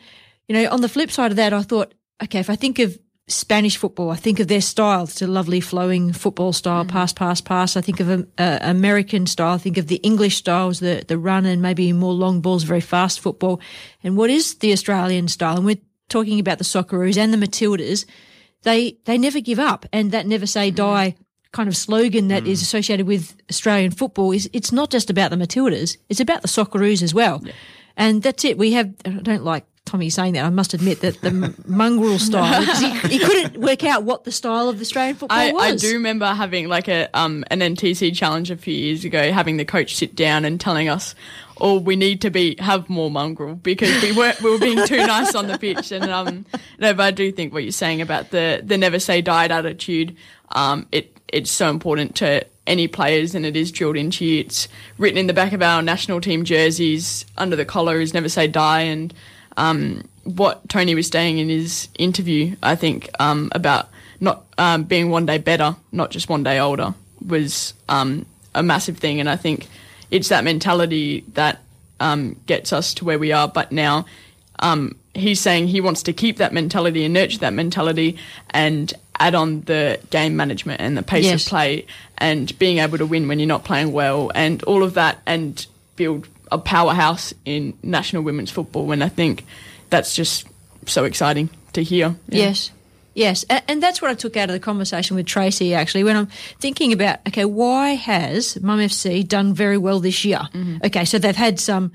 [0.49, 2.99] you know, on the flip side of that, I thought, okay, if I think of
[3.27, 5.05] Spanish football, I think of their style.
[5.05, 7.75] It's a lovely flowing football style, pass, pass, pass.
[7.75, 9.55] I think of um, uh, American style.
[9.55, 12.83] I think of the English styles, the the run and maybe more long balls, very
[12.83, 13.61] fast football.
[14.03, 15.57] And what is the Australian style?
[15.57, 15.81] And we're
[16.11, 18.05] talking about the Socceroos and the Matildas.
[18.63, 21.15] They they never give up, and that never say die
[21.55, 25.37] kind of slogan that is associated with Australian football is it's not just about the
[25.37, 27.43] Matildas, it's about the Socceroos as well.
[27.97, 28.59] And that's it.
[28.59, 30.45] We have, I don't like Tommy saying that.
[30.45, 32.63] I must admit that the mongrel style.
[32.75, 35.63] He, he couldn't work out what the style of the Australian football I, was.
[35.63, 39.59] I do remember having like a um, an NTC challenge a few years ago, having
[39.59, 41.15] the coach sit down and telling us,
[41.61, 44.97] "Oh, we need to be have more mongrel because we weren't we were being too
[45.07, 46.47] nice on the pitch." And um,
[46.79, 50.17] no, but I do think what you're saying about the the never say die attitude,
[50.51, 54.41] um, it it's so important to any players and it is drilled into you.
[54.41, 58.29] It's written in the back of our national team jerseys under the collar is never
[58.29, 59.13] say die and
[59.57, 63.89] um, what Tony was saying in his interview, I think, um, about
[64.21, 66.95] not um, being one day better, not just one day older,
[67.27, 69.21] was um, a massive thing.
[69.21, 69.69] And I think
[70.11, 71.61] it's that mentality that
[72.01, 73.49] um, gets us to where we are.
[73.49, 74.07] But now
[74.61, 78.17] um, he's saying he wants to keep that mentality and nurture that mentality
[78.51, 81.45] and add on the game management and the pace Yes.
[81.45, 81.87] of play
[82.19, 85.67] and being able to win when you're not playing well and all of that and
[85.97, 88.93] build a powerhouse in national women's football.
[88.93, 89.45] And I think
[89.91, 90.47] that's just
[90.87, 92.17] so exciting to hear.
[92.29, 92.47] Yeah.
[92.47, 92.71] Yes.
[93.17, 96.27] Yes, and that's what I took out of the conversation with Tracey actually when I'm
[96.59, 100.41] thinking about okay, why has Mum FC done very well this year?
[100.85, 101.93] Okay, so they've had some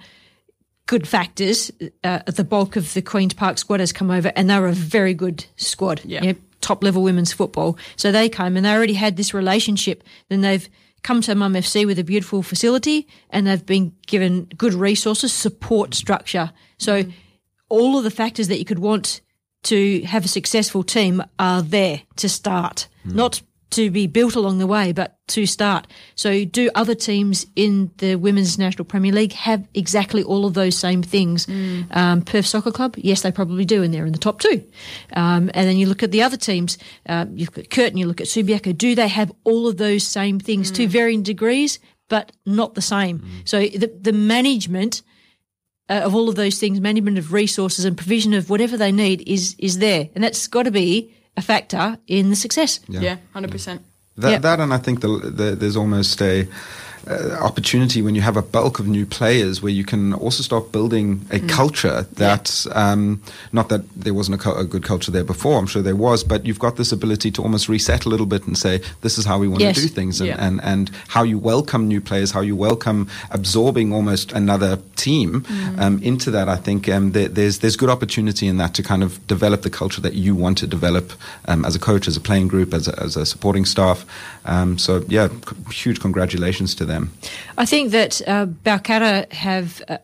[0.86, 1.72] good factors.
[2.06, 5.14] Uh, the bulk of the Queens Park squad has come over, and they're a very
[5.14, 6.02] good squad.
[6.06, 6.34] Yeah.
[6.61, 7.77] top level women's football.
[7.98, 10.03] So they came and they already had this relationship.
[10.30, 10.69] Then they've
[11.03, 15.93] come to Mum FC with a beautiful facility, and they've been given good resources, support
[15.93, 16.51] structure.
[16.77, 17.13] So mm.
[17.69, 19.21] all of the factors that you could want
[19.63, 23.13] to have a successful team are there to start, mm.
[23.13, 25.87] not to be built along the way, but to start.
[26.15, 30.77] So, do other teams in the Women's National Premier League have exactly all of those
[30.77, 31.47] same things?
[31.91, 34.63] Um, Perth Soccer Club, yes, they probably do, and they're in the top two.
[35.13, 36.77] Um, and then you look at the other teams,
[37.07, 40.05] um, you look at Curtin, you look at Subiaco, do they have all of those
[40.05, 43.23] same things to varying degrees, but not the same?
[43.45, 45.03] So, the, the management
[45.89, 49.27] uh, of all of those things, management of resources and provision of whatever they need
[49.27, 52.80] is is there, and that's got to be a factor in the success.
[52.88, 53.81] Yeah, hundred percent.
[54.18, 54.41] That, Yep.
[54.41, 56.45] that and I think the, the, there's almost a
[57.10, 60.72] uh, opportunity when you have a bulk of new players where you can also start
[60.72, 63.22] building a culture that um,
[63.52, 66.23] not that there wasn't a, cul- a good culture there before I'm sure there was
[66.23, 69.26] but you've got this ability to almost reset a little bit and say this is
[69.26, 69.76] how we want Yes.
[69.76, 70.45] to do things and, Yeah.
[70.48, 75.45] and, and how you welcome new players how you welcome absorbing almost another team
[75.77, 79.03] um, into that I think um, there, there's there's good opportunity in that to kind
[79.03, 81.11] of develop the culture that you want to develop
[81.48, 84.06] um, as a coach as a playing group as a, as a supporting staff.
[84.45, 86.98] Um, so yeah c- huge congratulations to them
[87.57, 89.99] I think that uh, Balcatta have a,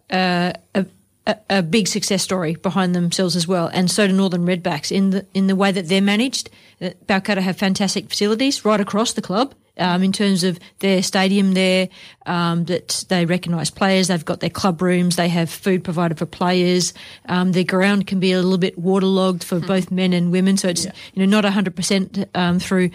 [0.73, 0.85] a,
[1.27, 5.09] a, a big success story behind themselves as well, and so do Northern Redbacks in
[5.11, 6.49] the in the way that they're managed.
[6.81, 9.53] Uh, Balcatta have fantastic facilities right across the club.
[9.77, 11.89] Um, in terms of their stadium there,
[12.25, 14.07] um, that they recognise players.
[14.07, 15.17] They've got their club rooms.
[15.17, 16.93] They have food provided for players.
[17.25, 20.69] Um, their ground can be a little bit waterlogged for both men and women, so
[20.69, 22.91] it's you know not hundred percent um, through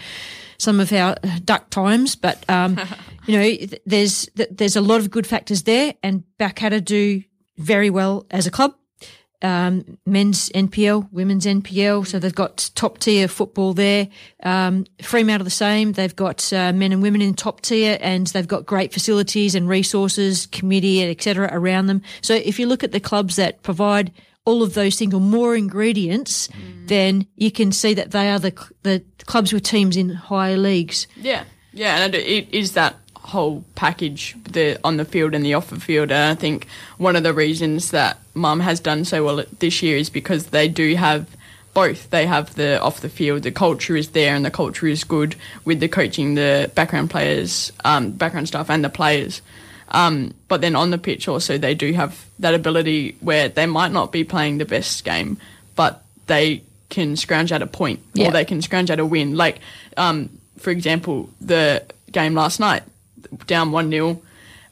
[0.61, 2.79] some of our uh, duck times, but um,
[3.27, 7.23] you know there's there's a lot of good factors there, and Balcatta do
[7.57, 8.75] very well as a club.
[9.43, 14.09] Um, men's NPL, women's NPL, so they've got top tier football there.
[14.43, 15.93] Um, Fremantle the same.
[15.93, 19.67] They've got uh, men and women in top tier, and they've got great facilities and
[19.67, 21.49] resources, committee, etc.
[21.53, 22.03] around them.
[22.21, 24.13] So if you look at the clubs that provide
[24.51, 26.49] all of those things or more ingredients,
[26.87, 28.53] then you can see that they are the
[28.83, 31.07] the clubs with teams in higher leagues.
[31.17, 35.55] Yeah, yeah, and it it is that whole package the on the field and the
[35.55, 36.11] off the field.
[36.11, 36.67] And I think
[36.99, 40.67] one of the reasons that Mum has done so well this year is because they
[40.67, 41.29] do have
[41.73, 42.11] both.
[42.11, 45.37] They have the off the field, the culture is there, and the culture is good
[45.65, 49.43] with the coaching, the background players, um, background staff, and the players.
[49.93, 53.93] Um, but then on the pitch, also they do have that ability where they might
[53.93, 55.39] not be playing the best game,
[55.77, 58.29] but they can scrounge out a point Yeah.
[58.29, 59.37] or they can scrounge out a win.
[59.37, 59.59] Like,
[59.97, 62.83] um, for example, the game last night,
[63.47, 64.21] down one 0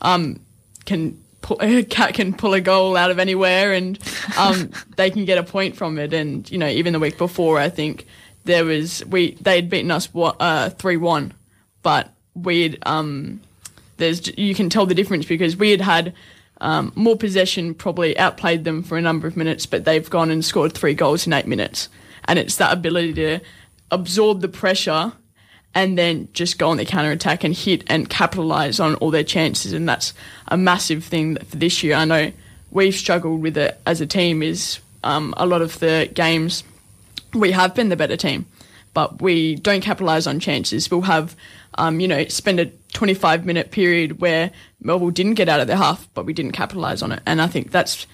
[0.01, 0.41] um,
[0.85, 3.99] can pull, a cat can pull a goal out of anywhere, and
[4.39, 6.13] um, they can get a point from it.
[6.13, 8.07] And you know, even the week before, I think
[8.45, 11.33] there was we they'd beaten us uh three one,
[11.83, 13.41] but we'd um
[13.99, 16.15] there's you can tell the difference because we had had
[16.61, 20.45] um, more possession, probably outplayed them for a number of minutes, but they've gone and
[20.45, 21.89] scored three goals in eight minutes,
[22.25, 23.41] and it's that ability to
[23.91, 25.13] absorb the pressure
[25.75, 29.25] and then just go on the counter attack and hit and capitalise on all their
[29.25, 30.15] chances, and that's
[30.49, 31.95] a massive thing for this year.
[31.95, 32.33] I know
[32.71, 34.43] we've struggled with it as a team.
[34.43, 36.65] Is um, a lot of the games
[37.35, 38.47] we have been the better team,
[38.95, 40.91] but we don't capitalise on chances.
[40.91, 41.37] We'll have,
[41.75, 44.51] um, you know, spend a 25 minute period where
[44.81, 47.21] Melville didn't get out of their half, but we didn't capitalise on it.
[47.27, 48.07] And I think that's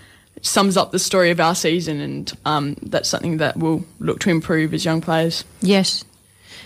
[0.43, 4.31] sums up the story of our season, and um, that's something that we'll look to
[4.31, 5.45] improve as young players.
[5.61, 6.05] Yes.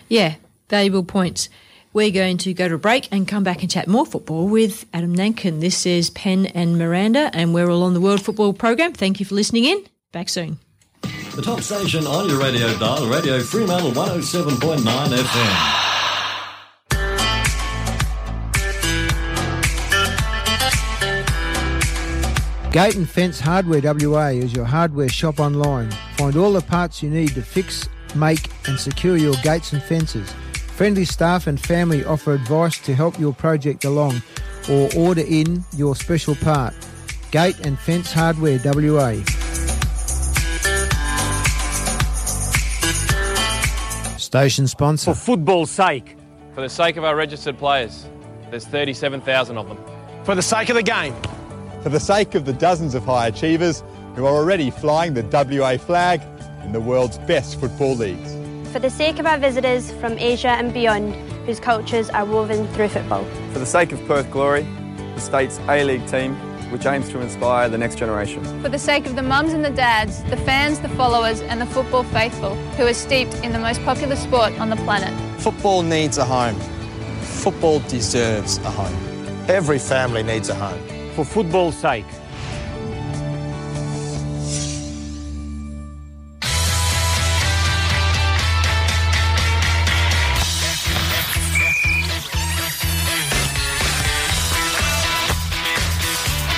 [0.08, 0.36] Yeah,
[0.68, 1.48] valuable points.
[1.92, 4.84] We're going to go to a break and come back and chat more football with
[4.92, 5.60] Adam Nankin.
[5.60, 8.92] This is Penn and Miranda, and we're all on the World Football Program.
[8.92, 9.84] Thank you for listening in.
[10.12, 10.58] Back soon.
[11.34, 15.87] The top station on your radio dial, Radio Fremantle 107.9 FM.
[22.72, 25.90] Gate and Fence Hardware WA is your hardware shop online.
[26.18, 30.30] Find all the parts you need to fix, make, and secure your gates and fences.
[30.76, 34.20] Friendly staff and family offer advice to help your project along
[34.70, 36.74] or order in your special part.
[37.30, 39.14] Gate and Fence Hardware WA.
[44.18, 45.14] Station sponsor.
[45.14, 46.16] For football's sake.
[46.54, 48.06] For the sake of our registered players.
[48.50, 49.78] There's 37,000 of them.
[50.24, 51.14] For the sake of the game.
[51.82, 53.84] For the sake of the dozens of high achievers
[54.16, 56.20] who are already flying the WA flag
[56.64, 58.34] in the world's best football leagues.
[58.72, 61.14] For the sake of our visitors from Asia and beyond,
[61.46, 63.24] whose cultures are woven through football.
[63.52, 64.62] For the sake of Perth Glory,
[65.14, 66.34] the state's A-League team,
[66.72, 68.42] which aims to inspire the next generation.
[68.60, 71.66] For the sake of the mums and the dads, the fans, the followers, and the
[71.66, 75.14] football faithful, who are steeped in the most popular sport on the planet.
[75.40, 76.58] Football needs a home.
[77.20, 79.46] Football deserves a home.
[79.48, 80.97] Every family needs a home.
[81.18, 82.04] For football's sake.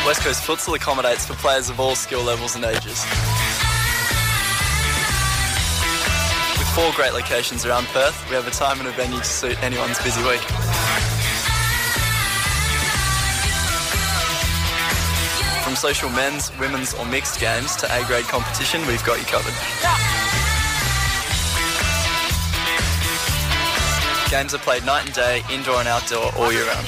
[0.05, 3.07] West Coast Futsal accommodates for players of all skill levels and ages.
[6.59, 9.63] With four great locations around Perth, we have a time and a venue to suit
[9.63, 11.20] anyone's busy week.
[15.71, 19.55] From social men's, women's or mixed games to A-grade competition, we've got you covered.
[24.29, 26.87] Games are played night and day, indoor and outdoor, all year round.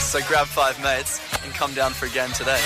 [0.00, 2.60] So grab five mates and come down for a game today.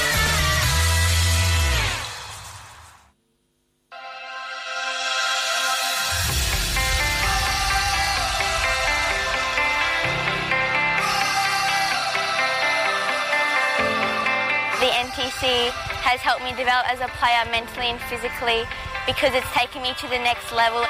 [15.44, 18.64] Has helped me develop as a player mentally and physically
[19.04, 20.80] because it's taken me to the next level.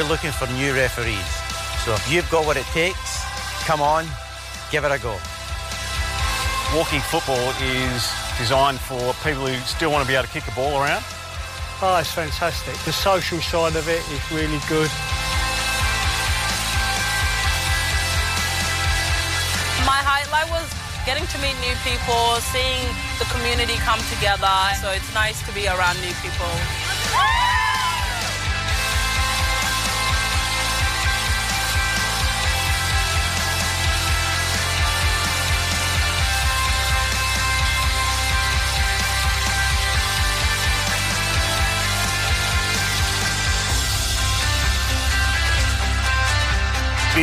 [0.00, 1.28] We're looking for new referees.
[1.84, 3.20] So if you've got what it takes,
[3.68, 4.08] come on,
[4.72, 5.12] give it a go.
[6.72, 8.08] Walking football is
[8.40, 11.04] designed for people who still want to be able to kick a ball around.
[11.84, 12.72] Oh, it's fantastic.
[12.88, 14.88] The social side of it is really good.
[19.84, 20.64] My highlight was
[21.04, 22.88] getting to meet new people, seeing
[23.20, 24.48] the community come together.
[24.80, 27.59] So it's nice to be around new people.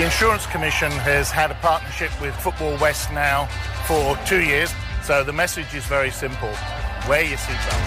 [0.07, 3.45] Insurance Commission has had a partnership with Football West now
[3.85, 4.71] for two years,
[5.03, 6.47] so the message is very simple.
[7.09, 7.83] Wear your seatbelt.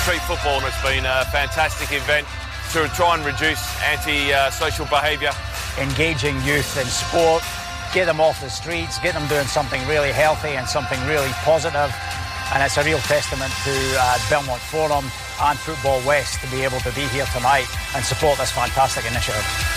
[0.00, 2.26] Street football has been a fantastic event
[2.72, 5.32] to try and reduce anti-social behaviour.
[5.78, 7.44] Engaging youth in sport
[7.96, 11.88] get them off the streets, get them doing something really healthy and something really positive.
[12.52, 15.06] And it's a real testament to uh, Belmont Forum
[15.40, 17.64] and Football West to be able to be here tonight
[17.94, 19.75] and support this fantastic initiative.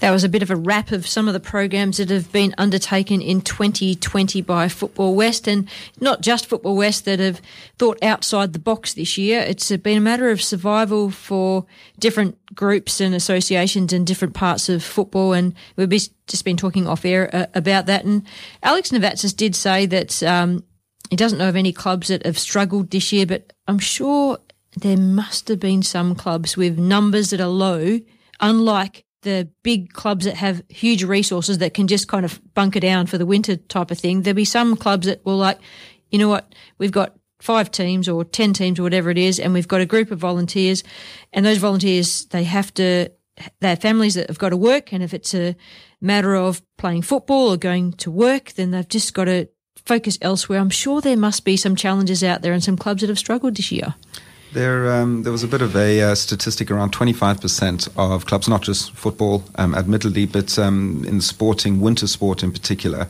[0.00, 2.54] That was a bit of a wrap of some of the programs that have been
[2.56, 5.68] undertaken in 2020 by Football West, and
[6.00, 7.42] not just Football West that have
[7.78, 9.40] thought outside the box this year.
[9.40, 11.66] It's been a matter of survival for
[11.98, 17.04] different groups and associations in different parts of football, and we've just been talking off
[17.04, 18.04] air uh, about that.
[18.04, 18.22] And
[18.62, 20.62] Alex Novatsis did say that um,
[21.10, 24.38] he doesn't know of any clubs that have struggled this year, but I'm sure
[24.76, 27.98] there must have been some clubs with numbers that are low,
[28.40, 33.06] unlike the big clubs that have huge resources that can just kind of bunker down
[33.06, 34.22] for the winter type of thing.
[34.22, 35.58] There'll be some clubs that will like,
[36.10, 39.52] you know what, we've got five teams or 10 teams or whatever it is, and
[39.52, 40.82] we've got a group of volunteers,
[41.32, 43.10] and those volunteers, they have to,
[43.60, 45.56] they have families that have got to work, and if it's a
[46.00, 49.48] matter of playing football or going to work, then they've just got to
[49.84, 50.60] focus elsewhere.
[50.60, 53.56] I'm sure there must be some challenges out there and some clubs that have struggled
[53.56, 53.94] this year.
[54.52, 58.62] There, um, there was a bit of a uh, statistic around 25% of clubs, not
[58.62, 63.08] just football, um, admittedly, but um, in sporting, winter sport in particular,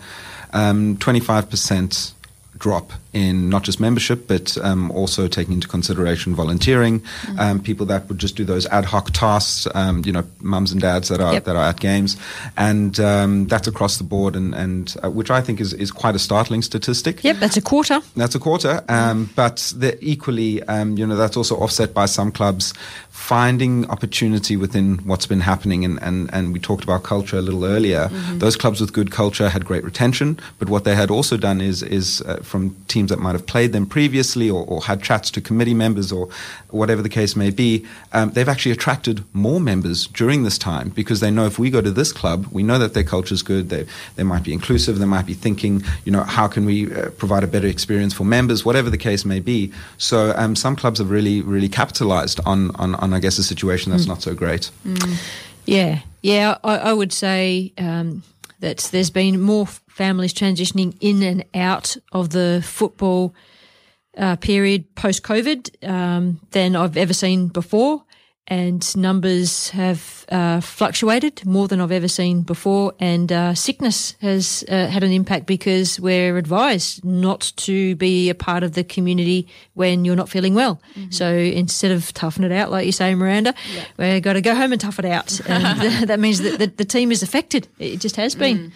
[0.52, 2.12] 25%
[2.58, 7.38] drop in not just membership, but um, also taking into consideration volunteering, mm-hmm.
[7.38, 10.80] um, people that would just do those ad hoc tasks, um, you know, mums and
[10.80, 11.44] dads that are yep.
[11.44, 12.16] that are at games,
[12.56, 16.14] and um, that's across the board, and and uh, which I think is is quite
[16.14, 17.22] a startling statistic.
[17.24, 18.00] Yep, that's a quarter.
[18.16, 19.24] That's a quarter, mm-hmm.
[19.34, 22.72] but equally, um, you know, that's also offset by some clubs
[23.18, 25.84] finding opportunity within what's been happening.
[25.84, 28.08] And, and, and we talked about culture a little earlier.
[28.08, 28.38] Mm-hmm.
[28.38, 31.82] Those clubs with good culture had great retention, but what they had also done is,
[31.82, 32.76] is uh, from
[33.08, 36.28] teams that might have played them previously or, or, had chats to committee members or
[36.70, 41.20] whatever the case may be, um, they've actually attracted more members during this time because
[41.20, 43.68] they know if we go to this club, we know that their culture is good.
[43.68, 43.86] They,
[44.16, 44.98] they might be inclusive.
[44.98, 48.24] They might be thinking, you know, how can we uh, provide a better experience for
[48.24, 49.72] members, whatever the case may be.
[49.98, 53.92] So um, some clubs have really, really capitalized on, on, on I guess, a situation
[53.92, 54.08] that's mm.
[54.08, 54.70] not so great.
[54.86, 55.16] Mm.
[55.66, 58.22] Yeah, yeah, I, I would say um,
[58.60, 59.66] that there's been more
[59.98, 63.34] families transitioning in and out of the football
[64.16, 68.04] uh, period post COVID um, than I've ever seen before
[68.50, 72.94] and numbers have uh, fluctuated more than I've ever seen before.
[72.98, 78.34] And uh, sickness has uh, had an impact because we're advised not to be a
[78.34, 80.80] part of the community when you're not feeling well.
[80.94, 81.10] Mm-hmm.
[81.10, 84.14] So instead of toughing it out, like you say, Miranda, yeah.
[84.14, 85.40] we've got to go home and tough it out.
[85.46, 87.68] And that means that the, the, team is affected.
[87.78, 88.58] It just has been.
[88.58, 88.72] Mm.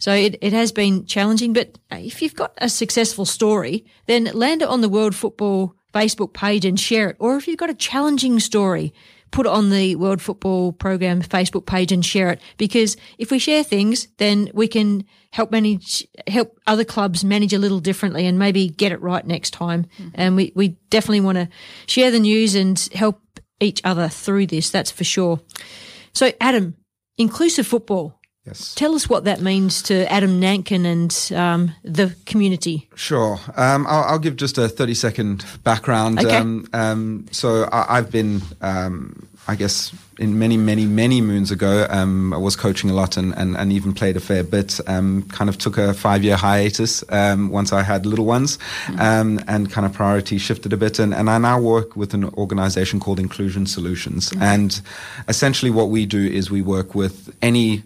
[0.00, 1.52] So it, it has been challenging.
[1.52, 6.32] But if you've got a successful story, then land it on the World Football Facebook
[6.32, 7.16] page and share it.
[7.20, 8.92] Or if you've got a challenging story,
[9.30, 12.40] put it on the World Football Program Facebook page and share it.
[12.56, 17.58] Because if we share things, then we can help manage, help other clubs manage a
[17.58, 19.84] little differently and maybe get it right next time.
[19.98, 20.08] Mm-hmm.
[20.14, 21.48] And we, we definitely want to
[21.86, 23.20] share the news and help
[23.60, 24.70] each other through this.
[24.70, 25.40] That's for sure.
[26.12, 26.76] So, Adam,
[27.18, 28.19] inclusive football.
[28.46, 28.74] Yes.
[28.74, 32.88] Tell us what that means to Adam Nankin and um, the community.
[32.94, 33.38] Sure.
[33.54, 36.18] Um, I'll, I'll, give just a 30 second background.
[36.18, 36.36] Okay.
[36.36, 41.86] Um, um so I, have been, um, I guess, in many, many, many moons ago,
[41.90, 44.80] um, I was coaching a lot and, and, and, even played a fair bit.
[44.86, 48.56] kind of took a five year hiatus once I had little ones
[48.86, 49.38] mm-hmm.
[49.48, 50.98] and kind of priority shifted a bit.
[50.98, 54.30] And, and I now work with an organization called Inclusion Solutions.
[54.30, 54.42] Mm-hmm.
[54.42, 54.80] And
[55.28, 57.82] essentially what we do is we work with any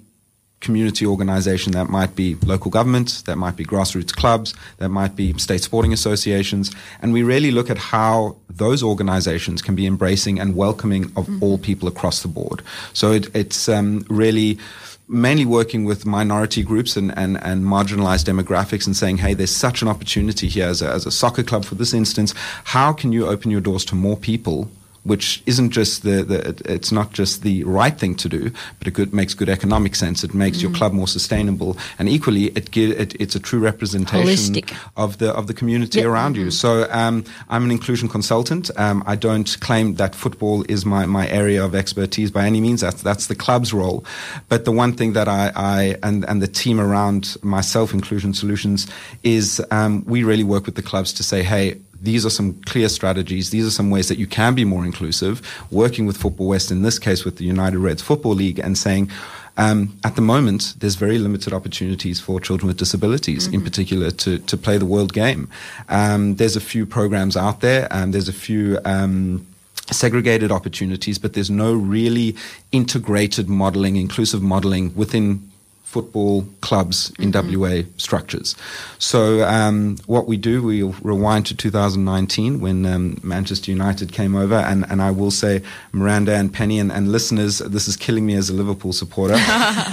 [0.64, 5.26] community organization that might be local government, that might be grassroots clubs, that might be
[5.38, 6.72] state sporting associations.
[7.00, 11.42] And we really look at how those organizations can be embracing and welcoming of mm-hmm.
[11.42, 12.62] all people across the board.
[12.92, 14.58] So it, it's um, really
[15.06, 19.82] mainly working with minority groups and, and, and marginalized demographics and saying, hey, there's such
[19.82, 22.34] an opportunity here as a, as a soccer club, for this instance.
[22.64, 24.70] How can you open your doors to more people?
[25.04, 28.92] Which isn't just the, the, it's not just the right thing to do, but it
[28.92, 30.24] good, makes good economic sense.
[30.24, 30.62] It makes mm.
[30.62, 34.76] your club more sustainable, and equally, it, it it's a true representation Holistic.
[34.96, 36.08] of the of the community yep.
[36.08, 36.46] around mm-hmm.
[36.46, 36.50] you.
[36.50, 38.70] So um, I'm an inclusion consultant.
[38.76, 42.80] Um, I don't claim that football is my, my area of expertise by any means.
[42.80, 44.04] That's that's the club's role.
[44.48, 48.86] But the one thing that I, I and and the team around myself, Inclusion Solutions,
[49.22, 52.88] is um, we really work with the clubs to say, hey these are some clear
[52.88, 53.50] strategies.
[53.50, 55.40] These are some ways that you can be more inclusive.
[55.70, 59.10] Working with Football West, in this case with the United Reds Football League, and saying,
[59.56, 64.38] Um, at the moment, there's very limited opportunities for children with disabilities, in particular, to,
[64.38, 65.48] to play the world game.
[65.88, 68.78] Um, there's a few programs out there, and there's a few.
[68.84, 69.46] Um,
[69.90, 72.34] segregated opportunities, but there's no really
[72.72, 75.50] integrated modeling, inclusive modeling within
[75.94, 78.56] football clubs in WA structures.
[78.98, 84.56] So um, what we do, we rewind to 2019 when um, Manchester United came over,
[84.56, 85.62] and, and I will say,
[85.92, 89.34] Miranda and Penny and, and listeners, this is killing me as a Liverpool supporter.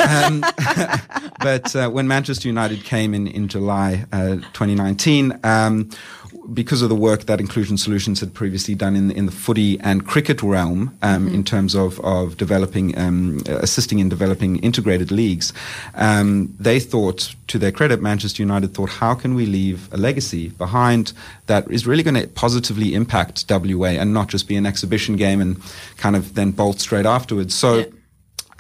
[0.10, 0.44] um,
[1.40, 5.40] but uh, when Manchester United came in in July uh, 2019.
[6.54, 10.06] Because of the work that Inclusion Solutions had previously done in in the footy and
[10.08, 11.34] cricket realm, um, Mhm.
[11.36, 15.54] in terms of of developing, um, assisting in developing integrated leagues,
[15.96, 20.50] um, they thought, to their credit, Manchester United thought, how can we leave a legacy
[20.58, 21.14] behind
[21.46, 25.42] that is really going to positively impact WA and not just be an exhibition game
[25.42, 25.58] and
[25.98, 27.54] kind of then bolt straight afterwards.
[27.54, 27.86] So.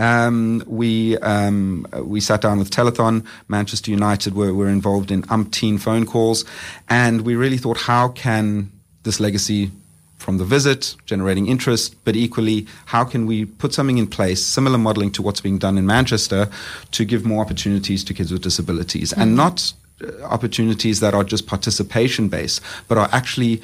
[0.02, 3.24] Um, we um, we sat down with Telethon.
[3.48, 6.44] Manchester United were, were involved in umpteen phone calls,
[6.90, 8.72] and we really thought, how can
[9.04, 9.72] this legacy
[10.18, 14.78] from the visit generating interest, but equally, how can we put something in place, similar
[14.78, 16.48] modelling to what's being done in Manchester,
[16.92, 19.36] to give more opportunities to kids with disabilities, and Mhm.
[19.36, 19.74] not
[20.04, 23.62] uh, opportunities that are just participation based, but are actually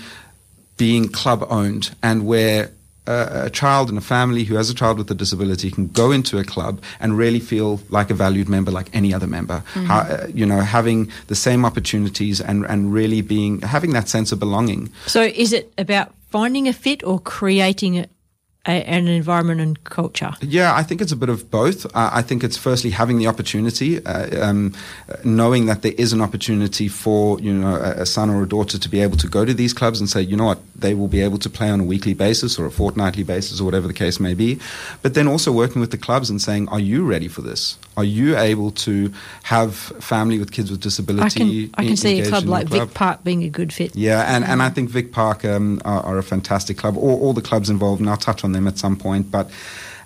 [0.78, 2.70] being club owned and where
[3.08, 6.12] a, a child and a family who has a child with a disability can go
[6.12, 9.64] into a club and really feel like a valued member, like any other member.
[9.74, 9.86] Mhm.
[9.86, 14.32] How, uh, you know, having the same opportunities and, and really being having that sense
[14.32, 14.90] of belonging.
[15.06, 18.06] So is it about finding a fit or creating
[18.68, 20.34] an environment and culture?
[20.42, 21.86] Yeah, I think it's a bit of both.
[21.88, 24.74] Uh, I think it's firstly having the opportunity, uh, um,
[25.24, 28.90] knowing that there is an opportunity for you know a son or a daughter to
[28.90, 31.22] be able to go to these clubs and say, you know what, they will be
[31.22, 34.20] able to play on a weekly basis or a fortnightly basis or whatever the case
[34.20, 34.60] may be.
[35.02, 37.78] But then also working with the clubs and saying, are you ready for this?
[37.98, 39.12] Are you able to
[39.44, 41.68] have family with kids with I disability?
[41.68, 42.88] can I can see a club like club?
[42.88, 43.96] Vic Park being a good fit.
[43.96, 46.96] Yeah, and, and I think Vic Park um, are, are a fantastic club.
[46.96, 49.32] All, all the clubs involved, and I'll touch on them at some point.
[49.32, 49.50] But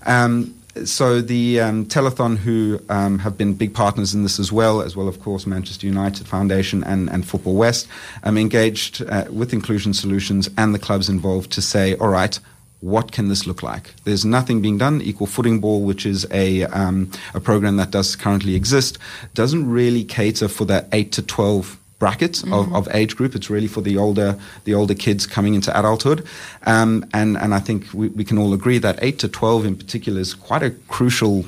[0.06, 0.56] um,
[0.86, 4.96] so the um, Telethon, who um, have been big partners in this as well, as
[4.96, 7.88] well, of course, Manchester United Foundation and, and Football West,
[8.24, 12.40] um, engaged uh, with Inclusion Solutions and the clubs involved to say, all right,
[12.82, 13.94] what can this look like?
[14.04, 15.02] There's nothing being done.
[15.02, 18.98] Equal Footing Ball, which is a um, a program that does currently exist,
[19.34, 22.76] doesn't really cater for that eight to twelve bracket of, Mhm.
[22.76, 23.36] of age group.
[23.36, 24.36] It's really for the older
[24.66, 26.26] the older kids coming into adulthood,
[26.66, 29.76] um, and and I think we, we can all agree that eight to twelve in
[29.76, 31.46] particular is quite a crucial.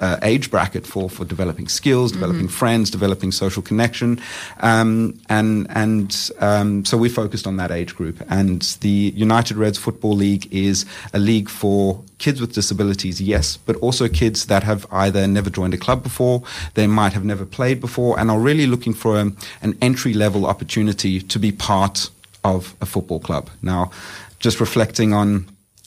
[0.00, 2.50] Uh, age bracket for for developing skills, developing Mhm.
[2.50, 4.18] friends, developing social connection,
[4.60, 8.16] um, and and um, so we focused on that age group.
[8.28, 13.76] And the United Reds Football League is a league for kids with disabilities, yes, but
[13.76, 16.42] also kids that have either never joined a club before,
[16.74, 20.44] they might have never played before, and are really looking for a, an entry level
[20.44, 22.10] opportunity to be part
[22.42, 23.48] of a football club.
[23.62, 23.90] Now,
[24.40, 25.46] just reflecting on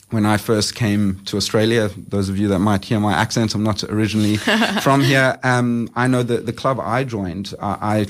[0.09, 3.63] when I first came to Australia, those of you that might hear my accent, I'm
[3.63, 4.37] not originally
[4.81, 5.37] from here.
[5.43, 8.05] Um, I know that the club I joined, I, I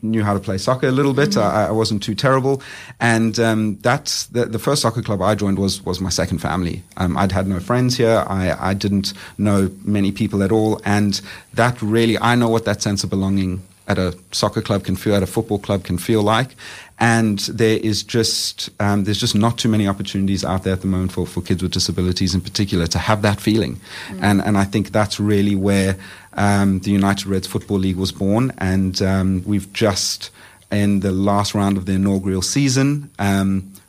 [0.00, 1.30] knew how to play soccer a little bit.
[1.30, 1.42] Mhm.
[1.42, 2.62] I, I wasn't too terrible,
[3.00, 6.82] and um, that's the, the first soccer club I joined was was my second family.
[6.96, 8.24] Um, I'd had no friends here.
[8.28, 11.20] I, I didn't know many people at all, and
[11.54, 15.14] that really I know what that sense of belonging at a soccer club can feel,
[15.14, 16.54] at a football club can feel like.
[16.98, 20.86] And there is just um, there's just not too many opportunities out there at the
[20.86, 23.80] moment for, for kids with disabilities in particular to have that feeling,
[24.20, 25.96] and and I think that's really where
[26.34, 30.30] um, the United Reds Football League was born, and um, we've just
[30.70, 33.10] in the last round of the inaugural season.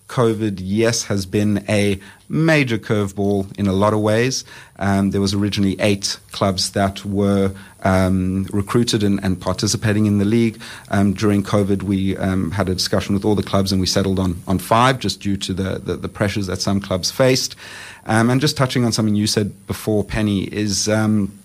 [0.07, 1.99] COVID, yes, has been a
[2.29, 4.45] major curveball in a lot of ways.
[4.77, 7.51] Um, there was originally eight clubs that were
[7.83, 10.59] um, recruited and, and participating in the league.
[10.89, 14.19] Um, during COVID, we um, had a discussion with all the clubs and we settled
[14.19, 17.55] on, on five just due to the, the, the pressures that some clubs faced.
[18.05, 21.37] Um, and just touching on something you said before, Penny, is um,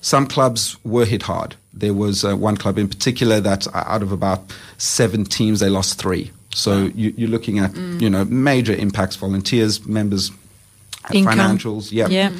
[0.00, 1.56] some clubs were hit hard.
[1.72, 5.68] There was uh, one club in particular that uh, out of about seven teams, they
[5.68, 6.30] lost three.
[6.54, 8.00] So you, you're looking at Mm.
[8.00, 10.30] you know major impacts, volunteers, members,
[11.04, 11.38] uh, Income.
[11.38, 12.08] financials, yeah.
[12.08, 12.30] Yeah.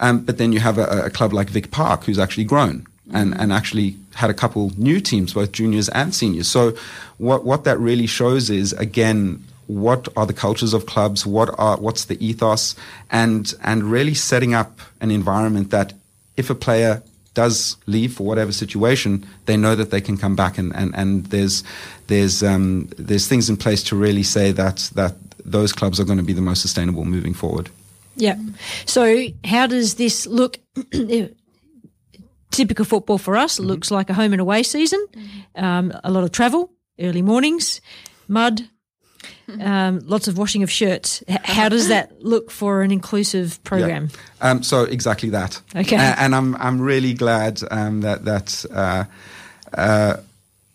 [0.00, 3.32] Um, but then you have a, a club like Vic Park who's actually grown and,
[3.34, 3.40] Mm.
[3.40, 6.48] and actually had a couple new teams, both juniors and seniors.
[6.48, 6.74] So
[7.18, 11.76] what what that really shows is again what are the cultures of clubs, what are
[11.76, 12.74] what's the ethos,
[13.10, 15.92] and and really setting up an environment that
[16.36, 17.02] if a player
[17.34, 21.26] does leave for whatever situation, they know that they can come back and, and, and
[21.26, 21.62] there's
[22.08, 26.18] there's um, there's things in place to really say that that those clubs are going
[26.18, 27.70] to be the most sustainable moving forward.
[28.16, 28.36] Yeah.
[28.86, 30.58] So how does this look?
[32.50, 35.04] typical football for us looks like a home and away season.
[35.54, 37.80] Um, a lot of travel, early mornings,
[38.28, 38.68] mud,
[39.60, 41.22] um, lots of washing of shirts.
[41.44, 44.10] How does that look for an inclusive program?
[44.42, 44.50] Yeah.
[44.50, 45.60] Um, so exactly that.
[45.74, 45.96] Okay.
[45.96, 48.64] A- and I'm I'm really glad um, that that.
[48.72, 49.04] Uh,
[49.74, 50.16] uh,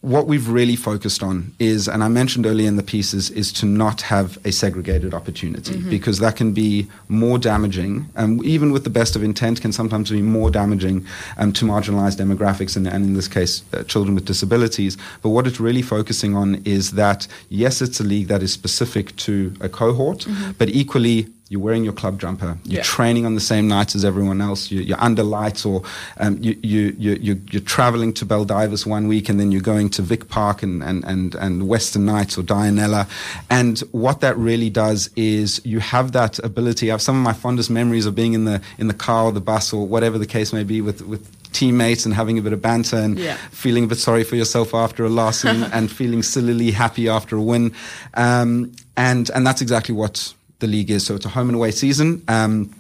[0.06, 3.66] what we've really focused on is, and I mentioned earlier in the pieces, is to
[3.66, 5.90] not have a segregated opportunity Mhm.
[5.90, 10.12] because that can be more damaging, um, even with the best of intent, can sometimes
[10.12, 11.04] be more damaging
[11.40, 14.96] um, to marginalized demographics and, and in this case, uh, children with disabilities.
[15.24, 19.16] But what it's really focusing on is that, yes, it's a league that is specific
[19.26, 20.54] to a cohort, Mhm.
[20.60, 22.58] but equally, you're wearing your club jumper.
[22.64, 22.84] You're Yeah.
[22.84, 24.72] training on the same nights as everyone else.
[24.72, 25.84] You, you're under lights, or
[26.18, 29.90] um, you, you, you, you, you're traveling to Baldivis one week, and then you're going
[29.92, 33.08] to Vic Park and, and, and, and Western Knights or Dianella.
[33.50, 36.90] And what that really does is you have that ability.
[36.90, 39.32] I have some of my fondest memories of being in the in the car or
[39.32, 42.54] the bus or whatever the case may be with with teammates and having a bit
[42.54, 43.38] of banter and Yeah.
[43.52, 47.38] feeling a bit sorry for yourself after a loss and, and feeling sillily happy after
[47.38, 47.72] a win.
[48.16, 51.06] Um, and and that's exactly what the league is.
[51.06, 52.24] So it's a home and away season.
[52.28, 52.74] Um,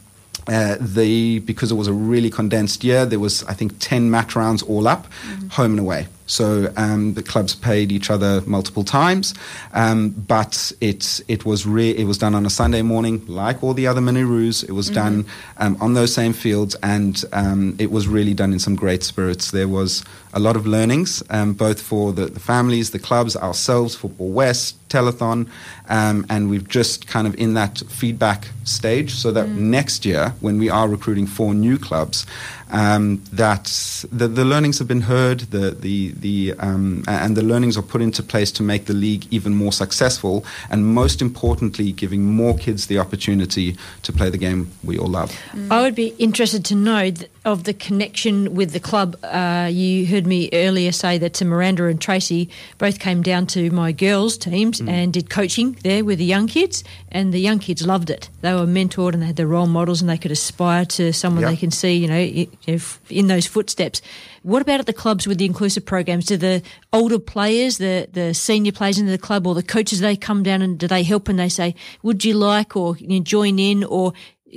[0.47, 4.35] uh, the because it was a really condensed year, there was I think ten match
[4.35, 5.07] rounds all up,
[5.51, 6.07] home and away.
[6.27, 9.33] So um, the clubs paid each other multiple times,
[9.73, 13.73] um, but it it was re- it was done on a Sunday morning, like all
[13.75, 14.63] the other Miniroos.
[14.63, 14.93] It was Mhm.
[14.95, 15.25] done
[15.57, 19.51] um, on those same fields, and um, it was really done in some great spirits.
[19.51, 20.03] There was
[20.33, 24.75] a lot of learnings, um, both for the, the families, the clubs, ourselves, Football West,
[24.89, 25.47] Telethon,
[25.89, 30.57] um, and we've just kind of in that feedback stage, so that next year, when
[30.59, 32.25] we are recruiting four new clubs,
[32.71, 33.65] um, that
[34.11, 38.01] the, the learnings have been heard, the the the um, and the learnings are put
[38.01, 42.87] into place to make the league even more successful, and most importantly, giving more kids
[42.87, 45.37] the opportunity to play the game we all love.
[45.69, 49.15] I would be interested to know th- of the connection with the club.
[49.23, 53.69] Uh, you heard me earlier say that uh, Miranda and Tracey both came down to
[53.71, 57.85] my girls' teams and did coaching there with the young kids, and the young kids
[57.85, 58.29] loved it.
[58.41, 61.41] They were mentored and they had their role models, and they could aspire to someone
[61.41, 61.51] Yep.
[61.51, 64.01] they can see, you know, i- if in those footsteps.
[64.43, 66.25] What about at the clubs with the inclusive programs?
[66.25, 66.61] Do the
[66.93, 70.61] older players, the the senior players in the club, or the coaches, they come down
[70.61, 73.83] and do they help and they say, "Would you like or you know, join in?"
[73.83, 74.13] or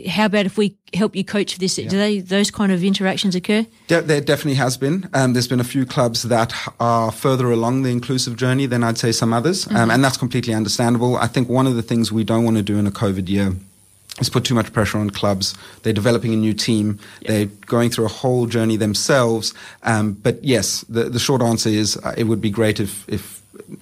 [0.06, 1.74] how about if we help you coach for this?
[1.76, 3.66] Do they those kind of interactions occur?
[3.88, 5.08] De- there definitely has been.
[5.12, 8.98] Um, there's been a few clubs that are further along the inclusive journey than I'd
[8.98, 9.94] say some others, um, Mhm.
[9.94, 11.16] and that's completely understandable.
[11.16, 13.54] I think one of the things we don't want to do in a COVID year
[14.20, 15.54] is put too much pressure on clubs.
[15.82, 16.98] They're developing a new team.
[17.22, 19.54] They're going through a whole journey themselves.
[19.82, 23.37] Um, but yes, the, the short answer is uh, it would be great if, if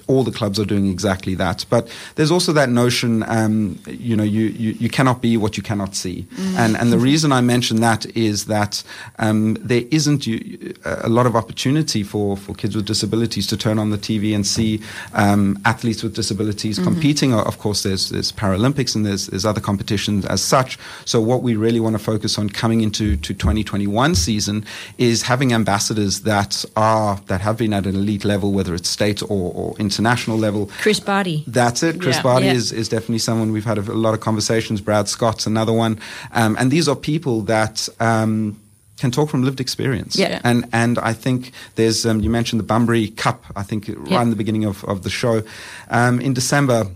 [0.06, 1.64] all the clubs are doing exactly that.
[1.70, 5.62] But there's also that notion, um, you know, you, you, you cannot be what you
[5.62, 6.26] cannot see.
[6.34, 6.56] Mm.
[6.58, 8.82] And, and the reason I mention that is that
[9.18, 13.78] um, there isn't you, a lot of opportunity for, for kids with disabilities to turn
[13.78, 14.80] on the TV and see
[15.14, 16.84] um, athletes with disabilities Mhm.
[16.84, 17.34] competing.
[17.34, 20.78] Of course, there's, there's Paralympics and there's, there's other competitions as such.
[21.04, 24.64] So what we really want to focus on coming into to 2021 season
[24.98, 29.22] is having ambassadors that are that have been at an elite level, whether it's state
[29.22, 30.70] or, or international level.
[30.80, 31.42] Chris Barty.
[31.46, 32.00] That's it.
[32.00, 32.22] Chris Yeah.
[32.22, 32.54] Barty Yeah.
[32.54, 34.80] is, is definitely someone we've had a, a lot of conversations.
[34.80, 35.98] Brad Scott's another one.
[36.32, 38.56] Um, and these are people that um,
[38.98, 40.16] can talk from lived experience.
[40.16, 40.40] Yeah.
[40.44, 44.22] And and I think there's, um, you mentioned the Bunbury Cup, I think right Yeah.
[44.22, 45.42] in the beginning of, of the show.
[45.90, 46.86] Um, in December,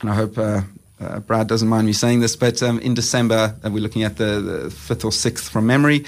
[0.00, 0.60] and I hope uh,
[1.00, 4.16] uh, Brad doesn't mind me saying this, but um, in December, and we're looking at
[4.16, 6.04] the, the fifth or sixth from memory,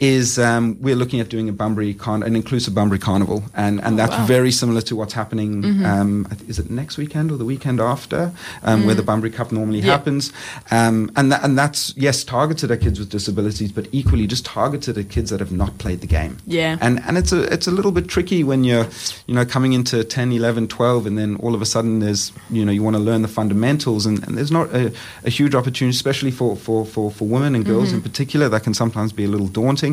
[0.00, 3.94] is um, we're looking at doing a Bunbury con- an inclusive Bunbury carnival, and and
[3.94, 4.24] Oh, that's wow.
[4.26, 5.62] very similar to what's happening.
[5.62, 5.84] Mhm.
[5.84, 8.32] Um, is it next weekend or the weekend after,
[8.62, 8.96] um, where Mm.
[8.96, 9.92] the Bunbury Cup normally Yeah.
[9.92, 10.32] happens?
[10.70, 15.08] Um, and and that's yes targeted at kids with disabilities, but equally just targeted at
[15.10, 16.38] kids that have not played the game.
[16.46, 16.76] Yeah.
[16.80, 18.86] And and it's a it's a little bit tricky when you're
[19.26, 22.64] you know coming into 10, 11, 12 and then all of a sudden there's you
[22.64, 24.90] know you want to learn the fundamentals and, and there's not a,
[25.24, 27.94] a huge opportunity especially for for for, for women and girls Mhm.
[27.96, 29.89] in particular that can sometimes be a little daunting.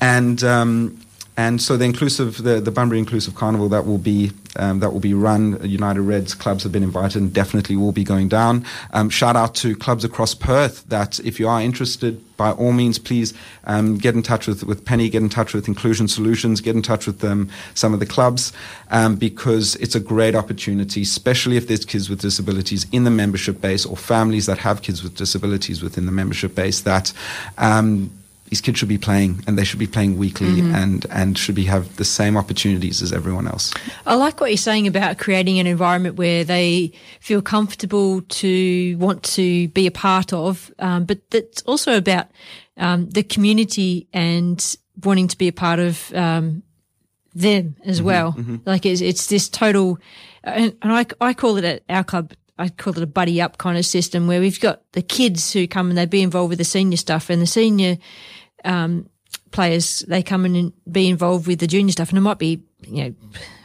[0.00, 0.98] And um,
[1.36, 5.00] and so the inclusive, the, the Bunbury Inclusive Carnival that will be um, that will
[5.00, 5.58] be run.
[5.66, 8.66] United Reds clubs have been invited and definitely will be going down.
[8.92, 12.98] Um, shout out to clubs across Perth that if you are interested, by all means,
[12.98, 13.32] please
[13.64, 16.82] um, get in touch with, with Penny, get in touch with Inclusion Solutions, get in
[16.82, 18.52] touch with um, some of the clubs
[18.90, 23.58] um, because it's a great opportunity, especially if there's kids with disabilities in the membership
[23.62, 27.14] base or families that have kids with disabilities within the membership base that.
[28.52, 30.74] These kids should be playing, and they should be playing weekly, Mhm.
[30.74, 33.72] and and should be have the same opportunities as everyone else.
[34.04, 39.22] I like what you're saying about creating an environment where they feel comfortable to want
[39.36, 42.26] to be a part of, um, but that's also about
[42.76, 46.62] um, the community and wanting to be a part of um,
[47.34, 48.32] them as Mm-hmm, well.
[48.38, 48.60] mhm.
[48.66, 49.98] Like it's, it's this total,
[50.44, 53.56] and, and I, I call it at our club, I call it a buddy up
[53.56, 56.58] kind of system where we've got the kids who come and they be involved with
[56.58, 57.96] the senior stuff and the senior
[58.64, 59.08] um,
[59.50, 62.08] players, they come in and be involved with the junior stuff.
[62.08, 63.14] And it might be, you know,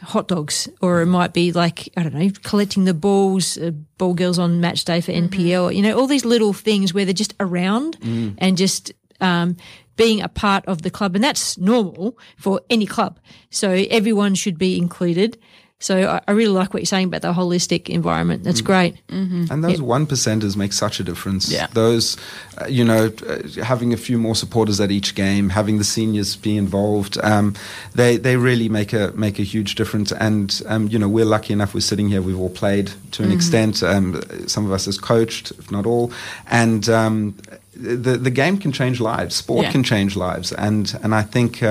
[0.02, 4.14] hot dogs or it might be like, I don't know, collecting the balls, uh, ball
[4.14, 7.34] girls on match day for NPL, you know, all these little things where they're just
[7.40, 8.34] around Mm.
[8.38, 9.56] and just um,
[9.96, 11.14] being a part of the club.
[11.14, 13.18] And that's normal for any club.
[13.50, 15.38] So everyone should be included.
[15.80, 18.42] So I, I really like what you're saying about the holistic environment.
[18.42, 18.96] That's great.
[19.08, 19.44] Mm-hmm.
[19.52, 21.48] And those one percenters make such a difference.
[21.52, 21.68] Yeah.
[21.72, 22.16] Those,
[22.60, 26.34] uh, you know, uh, having a few more supporters at each game, having the seniors
[26.34, 27.54] be involved, um,
[27.94, 30.10] they they really make a make a huge difference.
[30.10, 31.74] And um, you know, we're lucky enough.
[31.74, 32.22] We're sitting here.
[32.22, 33.34] We've all played to an Mhm.
[33.34, 33.82] extent.
[33.84, 36.10] Um, some of us has coached, if not all.
[36.50, 37.36] And um,
[37.76, 39.36] the the game can change lives.
[39.36, 39.70] Sport Yeah.
[39.72, 40.50] can change lives.
[40.52, 41.62] And and I think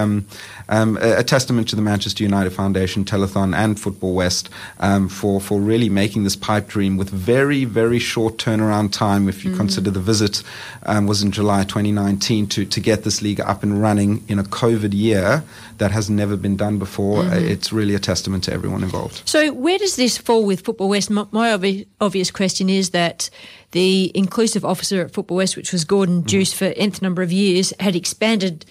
[0.70, 4.50] um, a, a testament to the Manchester United Foundation, Telethon, and Football West
[4.80, 9.30] um, for for really making this pipe dream with very very short turnaround time.
[9.30, 9.58] If you Mhm.
[9.58, 10.44] consider the visit
[10.86, 14.44] um, was in July 2019 to to get this league up and running in a
[14.44, 15.44] COVID year
[15.78, 17.24] that has never been done before.
[17.24, 17.32] Mhm.
[17.32, 19.22] Uh, It's really a testament to everyone involved.
[19.26, 21.10] So, where does this fall with Football West?
[21.10, 23.30] My, my obvi- obvious question is that
[23.72, 27.74] the inclusive officer at Football West, which was Gordon Juice for nth number of years,
[27.80, 28.66] had expanded.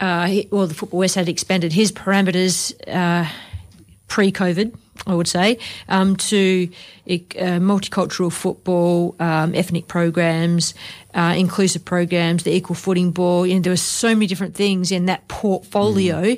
[0.00, 3.28] Uh, he- well, the Football West had expanded his parameters uh,
[4.08, 4.74] pre-COVID,
[5.06, 5.58] I would say,
[5.88, 6.68] um, to
[7.08, 10.74] uh, multicultural football, um, ethnic programs,
[11.14, 13.46] uh, inclusive programs, the equal footing ball.
[13.46, 16.36] You know, there were so many different things in that portfolio.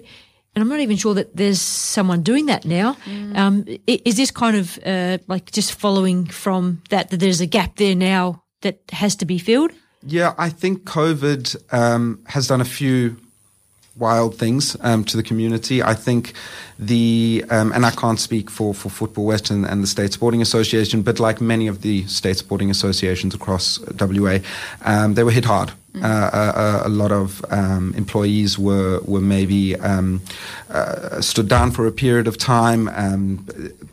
[0.55, 2.97] And I'm not even sure that there's someone doing that now.
[3.35, 7.77] Um, is this kind of uh, like just following from that, that there's a gap
[7.77, 9.73] there now that has to be filled?
[10.05, 13.17] Yeah, I think COVID um, has done a few
[13.97, 15.83] wild things um, to the community.
[15.83, 16.33] I think
[16.79, 20.43] the um, and I can't speak for for Football West and, and the State Sporting
[20.43, 24.39] Association, but like many of the state sporting associations across WA,
[24.83, 25.73] um, they were hit hard.
[26.03, 30.23] Uh, uh, a lot of um, employees were were maybe um,
[30.71, 33.47] uh, stood down for a period of time, um,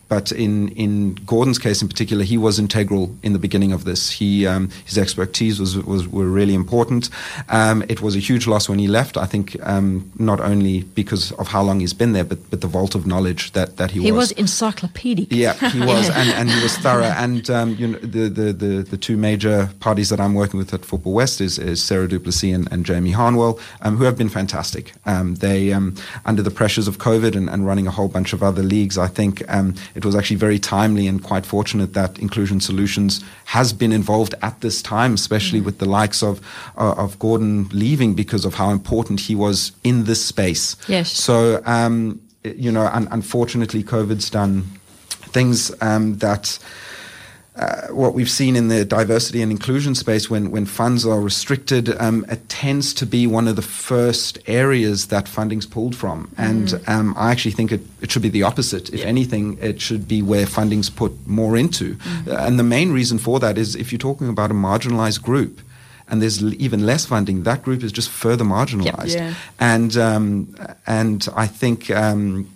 [0.10, 4.11] but in in Gordon's case in particular, he was integral in the beginning of this.
[4.11, 7.10] He um, his expertise was was were really important.
[7.48, 9.15] Um, it was a huge loss when he left.
[9.18, 12.68] I think um, not only because of how long he's been there, but but the
[12.68, 15.27] vault of knowledge that that he, was He was encyclopedic.
[15.31, 17.03] yeah, he was, and, and he was thorough.
[17.03, 20.73] And um, you know, the, the, the, the two major parties that I'm working with
[20.73, 24.30] at Football West is, is Sarah Duplessis and, and Jamie Harnwell, um, who have been
[24.30, 24.94] fantastic.
[25.06, 25.95] Um, they, um,
[26.26, 29.07] under the pressures of COVID and, and running a whole bunch of other leagues, I
[29.07, 33.92] think um, it was actually very timely and quite fortunate that Inclusion Solutions has been
[33.92, 36.40] involved at this time, especially with the likes of
[36.78, 40.78] uh, of Gordon leaving because of how important he was in this space.
[40.88, 41.12] Yes.
[41.12, 44.64] So, um, you know, un- unfortunately, COVID's done
[45.36, 46.60] things um, that.
[47.60, 51.90] Uh, what we've seen in the diversity and inclusion space when, when funds are restricted,
[51.99, 56.30] um, it tends to be one of the first areas that funding's pulled from.
[56.38, 56.88] And Mhm.
[56.90, 58.86] um, I actually think it, it should be the opposite.
[58.94, 61.98] If anything, it should be where funding's put more into.
[62.26, 65.60] Uh, and the main reason for that is if you're talking about a marginalized group,
[66.11, 69.14] and there's even less funding, that group is just further marginalized.
[69.15, 69.34] Yeah.
[69.60, 70.48] And um,
[70.88, 72.48] and I think um,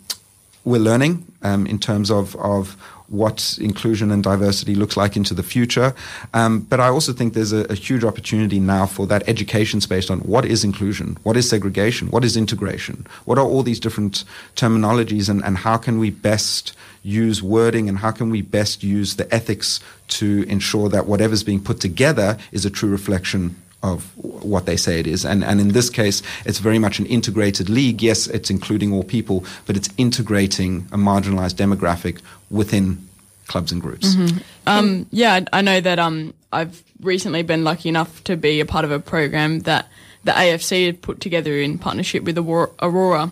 [0.66, 2.78] we're learning um, in terms of of
[3.14, 5.94] what inclusion and diversity looks like into the future.
[6.34, 10.10] Um, but I also think there's a, a huge opportunity now for that education space
[10.10, 14.24] on what is inclusion, what is segregation, what is integration, what are all these different
[14.56, 16.74] terminologies, and, and how can we best
[17.04, 21.62] use wording and how can we best use the ethics to ensure that whatever's being
[21.62, 25.26] put together is a true reflection of what they say it is.
[25.26, 28.02] And, and in this case, it's very much an integrated league.
[28.02, 33.08] Yes, it's including all people, but it's integrating a marginalized demographic within
[33.48, 34.16] clubs and groups.
[34.16, 34.42] Mhm.
[34.66, 38.86] Um, yeah, I know that um, I've recently been lucky enough to be a part
[38.86, 39.90] of a program that
[40.24, 43.32] the AFC had put together in partnership with Aurora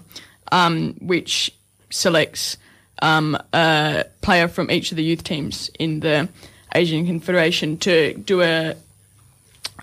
[0.51, 1.55] um, which
[1.89, 2.57] selects
[3.01, 6.29] um, a player from each of the youth teams in the
[6.75, 8.75] Asian Confederation to do a,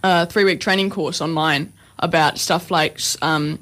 [0.02, 3.58] a three-week training course online about stuff like um,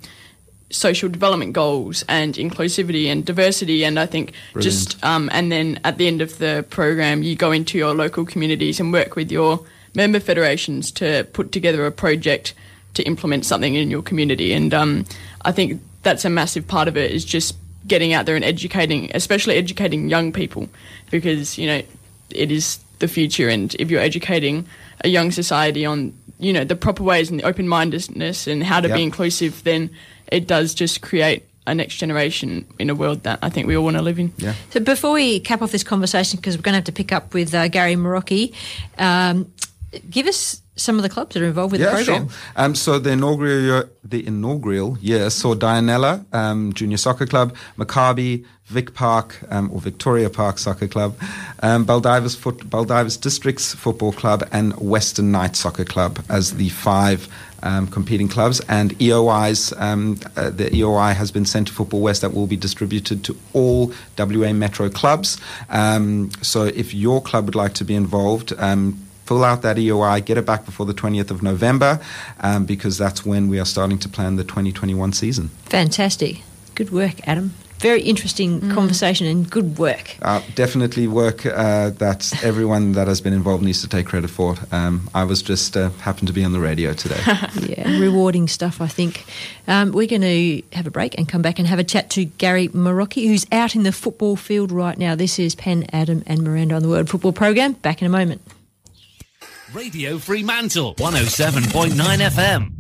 [0.71, 3.85] social development goals and inclusivity and diversity.
[3.85, 7.53] And I think just um, and then at the end of the program, you go
[7.53, 9.65] into your local communities and work with your
[9.95, 12.55] member federations to put together a project
[12.95, 14.53] to implement something in your community.
[14.53, 15.05] And um,
[15.45, 17.57] I think that's a massive part of it is just
[17.87, 20.69] getting out there and educating, especially educating young people,
[21.11, 21.83] because you know
[22.31, 23.49] it is the future.
[23.49, 24.67] And if you're educating
[25.05, 28.81] a young society on you know, the proper ways and the open mindedness and how
[28.81, 28.97] to Yep.
[28.97, 29.91] be inclusive, then
[30.31, 33.85] it does just create a next generation in a world that I think we all
[33.85, 34.33] want to live in.
[34.39, 34.55] Yeah.
[34.71, 37.35] So before we cap off this conversation, because we're going to have to pick up
[37.35, 38.55] with uh, Gary Marocchi,
[38.99, 39.51] um,
[40.11, 42.29] give us some of the clubs that are involved with the program.
[42.29, 42.39] sure.
[42.55, 48.45] Um, so the inaugural year, the inaugural year saw Dianella um, Junior Soccer Club, Maccabi,
[48.67, 51.17] Vic Park um, or Victoria Park Soccer Club,
[51.63, 57.29] um, Baldivis, Foot, Baldivis Districts Football Club, and Western Knight Soccer Club as the five
[57.63, 58.61] um, competing clubs.
[58.69, 62.57] And EOI's um, uh, the EOI has been sent to Football West that will be
[62.57, 65.39] distributed to all WA Metro clubs.
[65.71, 68.53] Um, so if your club would like to be involved.
[69.27, 72.01] Fill out that EOI, get it back before the 20th of November,
[72.41, 75.49] um, because that's when we are starting to plan the 2021 season.
[75.65, 76.43] Fantastic.
[76.77, 77.53] Good work, Adam.
[77.79, 80.17] Very interesting conversation and good work.
[80.23, 84.55] Uh, definitely work uh, that everyone that has been involved needs to take credit for.
[84.73, 87.21] Um, I was just uh, happened to be on the radio today.
[87.61, 89.27] yeah, rewarding stuff, I think.
[89.69, 92.25] Um, we're going to have a break and come back and have a chat to
[92.25, 95.15] Gary Marocchi, who's out in the football field right now.
[95.15, 97.73] This is Penn, Adam, and Miranda on the World Football Program.
[97.75, 98.41] Back in a moment.
[99.75, 102.73] Radio Fremantle, 107.9 FM.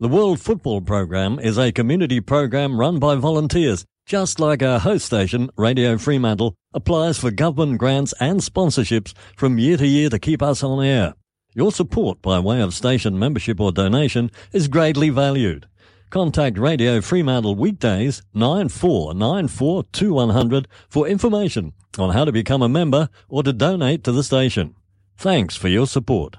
[0.00, 5.06] The World Football Program is a community program run by volunteers, just like our host
[5.06, 10.42] station, Radio Fremantle, applies for government grants and sponsorships from year to year to keep
[10.42, 11.14] us on air.
[11.54, 15.68] Your support by way of station membership or donation is greatly valued.
[16.10, 23.44] Contact Radio Fremantle weekdays 9494 2100 for information on how to become a member or
[23.44, 24.74] to donate to the station.
[25.18, 26.36] Thanks for your support.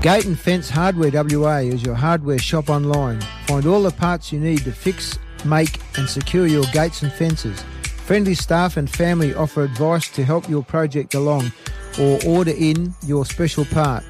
[0.00, 3.20] Gate and Fence Hardware WA is your hardware shop online.
[3.46, 7.62] Find all the parts you need to fix, make, and secure your gates and fences.
[8.06, 11.52] Friendly staff and family offer advice to help your project along
[12.00, 14.02] or order in your special part.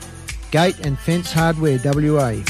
[0.53, 2.41] Gate and Fence Hardware WA.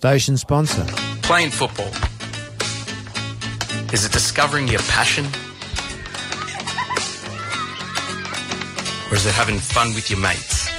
[0.00, 0.86] Station sponsor.
[1.20, 1.92] Playing football.
[3.92, 5.26] Is it discovering your passion?
[9.10, 10.70] Or is it having fun with your mates?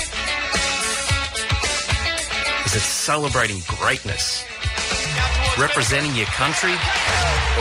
[2.66, 4.44] Is it celebrating greatness?
[5.60, 6.74] Representing your country?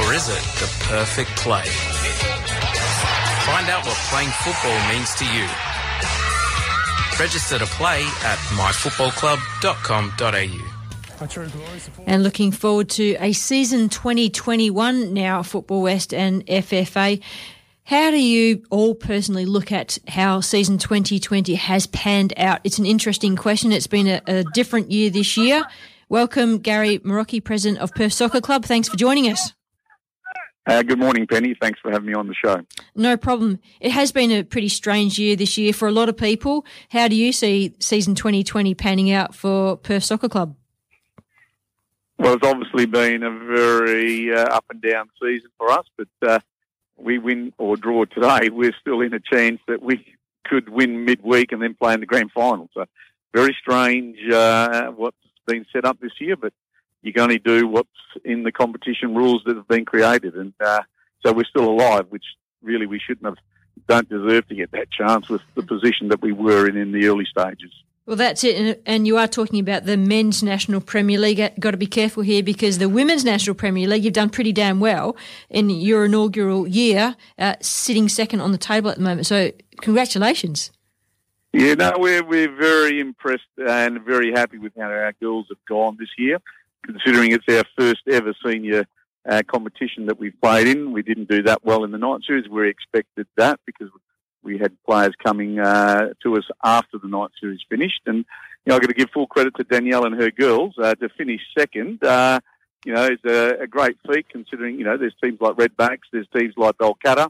[0.01, 1.67] Or is it the perfect play?
[3.45, 5.47] Find out what playing football means to you.
[7.21, 10.80] Register to play at myfootballclub.com.au.
[12.07, 17.23] And looking forward to a season 2021 now, Football West and FFA.
[17.85, 22.61] How do you all personally look at how season 2020 has panned out?
[22.65, 23.73] It's an interesting question.
[23.73, 25.65] It's been a, a different year this year.
[26.09, 28.65] Welcome, Gary Marocchi, President of Perth Soccer Club.
[28.65, 29.53] Thanks for joining us.
[30.67, 31.57] Uh, good morning, Penny.
[31.61, 32.63] Thanks for having me on the show.
[32.95, 33.59] No problem.
[33.81, 36.65] It has been a pretty strange year this year for a lot of people.
[36.91, 40.55] How do you see season 2020 panning out for Perth Soccer Club?
[42.21, 46.39] Well, it's obviously been a very uh, up and down season for us, but uh,
[46.99, 50.05] we win or draw today, we're still in a chance that we
[50.45, 52.69] could win midweek and then play in the grand final.
[52.75, 52.85] So,
[53.33, 55.17] very strange uh, what's
[55.47, 56.53] been set up this year, but
[57.01, 57.89] you can only do what's
[58.23, 60.83] in the competition rules that have been created, and uh,
[61.25, 62.27] so we're still alive, which
[62.63, 63.39] really we shouldn't have.
[63.89, 67.07] Don't deserve to get that chance with the position that we were in in the
[67.07, 67.73] early stages.
[68.11, 68.83] Well, that's it.
[68.87, 71.53] And, you are talking about the men's National Premier League.
[71.61, 74.81] Got to be careful here because the women's National Premier League, you've done pretty damn
[74.81, 75.17] well
[75.49, 79.29] in your inaugural year, uh, sitting second on the table at the moment.
[79.29, 80.73] So, congratulations.
[81.53, 85.97] Yeah, no, we're we're very impressed and very happy with how our girls have gone
[85.97, 86.39] this year,
[86.85, 88.87] considering it's our first ever senior
[89.29, 90.91] uh, competition that we've played in.
[90.91, 92.49] We didn't do that well in the night series.
[92.49, 94.01] We expected that because we
[94.59, 98.25] had players coming uh, to us after the night series finished, and you
[98.67, 101.41] know I've got to give full credit to Danielle and her girls uh, to finish
[101.57, 102.03] second.
[102.05, 102.41] Uh,
[102.85, 106.29] you know, it's a, a great feat considering you know there's teams like Redbacks, there's
[106.37, 107.29] teams like Balcatta,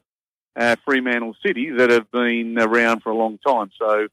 [0.57, 3.71] uh, Fremantle City that have been around for a long time.
[3.79, 4.09] So you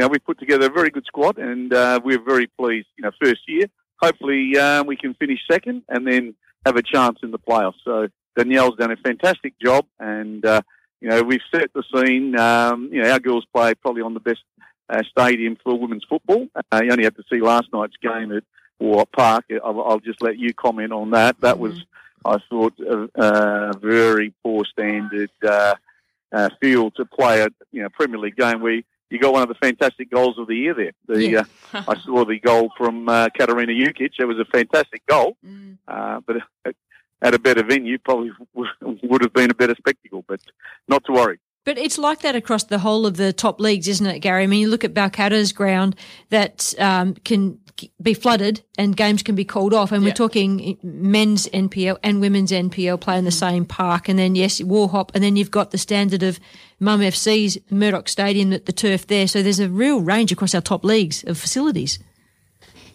[0.00, 2.88] know we've put together a very good squad, and uh, we're very pleased.
[2.96, 3.66] You know, first year,
[4.00, 6.34] hopefully uh, we can finish second and then
[6.66, 7.80] have a chance in the playoffs.
[7.84, 10.62] So Danielle's done a fantastic job, and uh,
[11.02, 12.38] you know we've set the scene.
[12.38, 14.42] Um, you know our girls play probably on the best
[14.88, 16.46] uh, stadium for women's football.
[16.72, 18.44] Uh, you only had to see last night's game at
[18.80, 19.44] War Park.
[19.64, 21.40] I'll, I'll just let you comment on that.
[21.40, 21.84] That was,
[22.24, 25.74] I thought, a, a very poor standard uh,
[26.32, 28.80] uh, field to play a you know Premier League game where
[29.10, 30.92] you got one of the fantastic goals of the year there.
[31.06, 31.44] The Yeah.
[31.74, 34.12] uh, I saw the goal from uh, Katarina Jukic.
[34.18, 35.36] It was a fantastic goal,
[35.88, 36.36] uh, but
[37.22, 40.24] at a better venue, probably would have been a better spectacle.
[40.28, 40.40] But
[40.88, 41.38] not to worry.
[41.64, 44.42] But it's like that across the whole of the top leagues, isn't it, Gary?
[44.42, 45.94] I mean, you look at Balcatta's ground
[46.30, 47.60] that um, can
[48.00, 49.92] be flooded and games can be called off.
[49.92, 50.10] And yeah.
[50.10, 54.08] we're talking men's NPL and women's NPL play in the same park.
[54.08, 55.10] And then, yes, Warhop.
[55.14, 56.40] And then you've got the standard of
[56.80, 59.28] Mum FC's Murdoch Stadium at the turf there.
[59.28, 62.00] So there's a real range across our top leagues of facilities.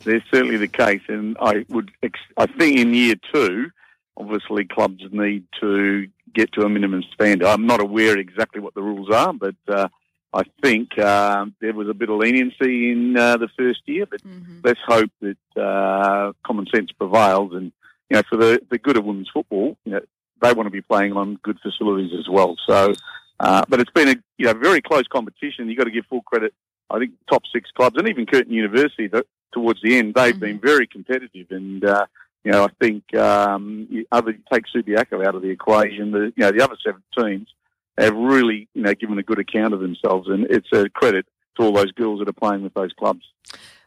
[0.03, 1.01] There's certainly the case.
[1.07, 1.91] And I would,
[2.37, 3.71] I think in year two,
[4.17, 7.47] obviously clubs need to get to a minimum standard.
[7.47, 9.87] I'm not aware exactly what the rules are, but uh,
[10.33, 14.05] I think uh, there was a bit of leniency in uh, the first year.
[14.05, 14.59] But mm-hmm.
[14.63, 17.71] let's hope that uh, common sense prevails, and
[18.09, 20.01] you know, for the, the good of women's football, you know,
[20.41, 22.55] they want to be playing on good facilities as well.
[22.67, 22.93] So,
[23.39, 25.69] uh, but it's been a you know very close competition.
[25.69, 26.53] You've got to give full credit.
[26.89, 30.39] I think top six clubs and even Curtin University that towards the end they've mm-hmm.
[30.39, 32.05] been very competitive and uh,
[32.47, 36.51] you know, I think um, other take Subiaco out of the equation, the you know
[36.51, 37.49] the other seven teams
[37.97, 41.25] have really you know given a good account of themselves, and it's a credit
[41.57, 43.25] to all those girls that are playing with those clubs.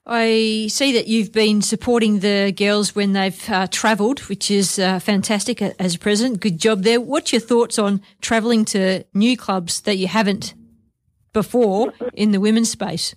[0.04, 4.98] I see that you've been supporting the girls when they've uh, travelled, which is uh,
[4.98, 6.40] fantastic as a president.
[6.40, 7.00] Good job there.
[7.00, 10.52] What's your thoughts on travelling to new clubs that you haven't
[11.32, 13.14] before in the women's space?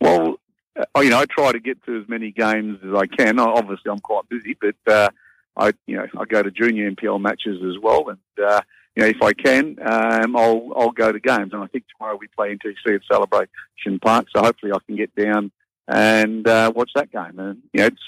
[0.00, 0.38] Well,
[0.76, 3.38] you know, I try to get to as many games as I can.
[3.38, 5.08] Obviously, I'm quite busy, but uh,
[5.56, 8.60] I, you know, I go to junior NPL matches as well, and uh,
[8.96, 11.52] you know, if I can, um, I'll I'll go to games.
[11.52, 15.14] And I think tomorrow we play NTC at Celebration Park, so hopefully I can get
[15.14, 15.50] down
[15.86, 17.38] and uh, watch that game.
[17.38, 18.02] And you know, it's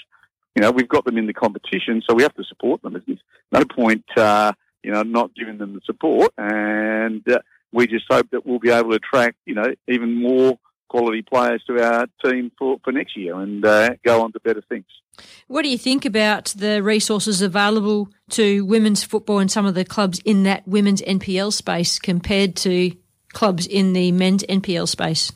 [0.55, 2.93] you know, we've got them in the competition, so we have to support them.
[3.05, 3.19] There's
[3.51, 7.39] no point, uh, you know, not giving them the support, and uh,
[7.71, 10.57] we just hope that we'll be able to attract, you know, even more
[10.87, 14.61] quality players to our team for, for next year and uh, go on to better
[14.61, 14.85] things.
[15.47, 19.85] What do you think about the resources available to women's football and some of the
[19.85, 22.91] clubs in that women's NPL space compared to
[23.33, 25.31] clubs in the men's NPL space?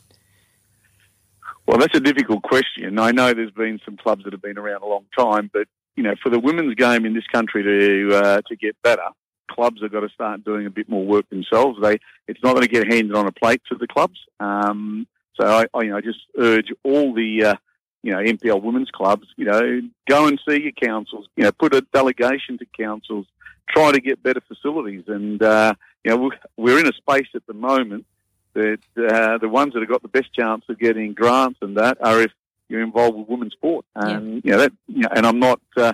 [1.68, 3.00] Well, that's a difficult question.
[3.00, 6.04] I know there's been some clubs that have been around a long time, but you
[6.04, 9.08] know, for the women's game in this country to uh, to get better,
[9.50, 11.80] clubs have got to start doing a bit more work themselves.
[11.82, 14.20] They, it's not going to get handed on a plate to the clubs.
[14.40, 15.08] Um,
[15.40, 17.56] so I, I, you know, just urge all the, uh,
[18.04, 21.74] you know, NPL women's clubs, you know, go and see your councils, you know, put
[21.74, 23.28] a delegation to councils,
[23.70, 25.04] try to get better facilities.
[25.08, 28.06] And, uh, you know, we're in a space at the moment
[28.54, 31.98] that uh, the ones that have got the best chance of getting grants and that
[32.02, 32.32] are if
[32.68, 33.86] you're involved with women's sport.
[33.96, 34.42] And, yeah.
[34.44, 35.94] you know, that, you know, and I'm not, uh,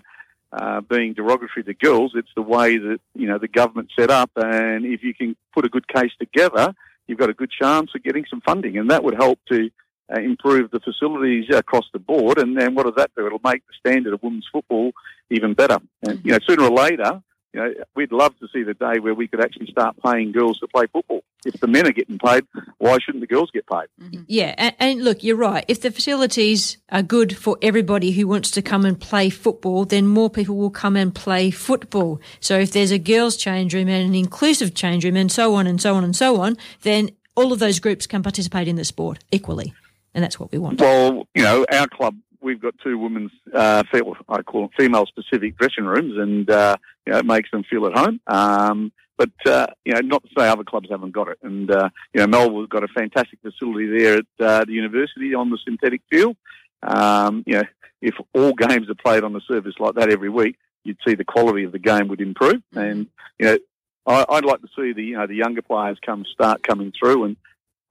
[0.52, 4.32] uh, being derogatory to girls, it's the way that, you know, the government set up.
[4.36, 6.74] And if you can put a good case together,
[7.08, 9.70] you've got a good chance of getting some funding, and that would help to
[10.14, 12.38] uh, improve the facilities across the board.
[12.38, 13.26] And then what does that do?
[13.26, 14.92] It'll make the standard of women's football
[15.30, 15.78] even better.
[16.04, 17.22] And you know, sooner or later,
[17.58, 20.60] you know, we'd love to see the day where we could actually start paying girls
[20.60, 21.24] to play football.
[21.44, 22.46] If the men are getting paid,
[22.78, 23.88] why shouldn't the girls get paid?
[24.00, 24.24] Mm-hmm.
[24.28, 25.66] Yeah, and, and, look, you're right.
[25.68, 30.06] If the facilities are good for everybody who wants to come and play football, then
[30.06, 32.22] more people will come and play football.
[32.40, 35.66] So if there's a girls' change room and an inclusive change room and so on
[35.66, 38.86] and so on and so on, then all of those groups can participate in the
[38.86, 39.74] sport equally.
[40.14, 40.80] And that's what we want.
[40.80, 45.86] Well, you know, our club we've got two women's, uh, I call them female-specific dressing
[45.86, 48.20] rooms, and uh, you know, it makes them feel at home.
[48.28, 51.40] Um, but uh, you know, not to say other clubs haven't got it.
[51.42, 55.50] And uh, you know, Melville's got a fantastic facility there at uh, the university on
[55.50, 56.38] the synthetic field.
[56.84, 57.64] Um, you know,
[58.02, 61.26] if all games are played on the surface like that every week, you'd see the
[61.26, 62.62] quality of the game would improve.
[62.74, 62.80] Mm-hmm.
[62.80, 63.08] And
[63.40, 63.58] you know,
[64.06, 67.26] I, would like to see the you know the younger players come start coming through
[67.26, 67.38] and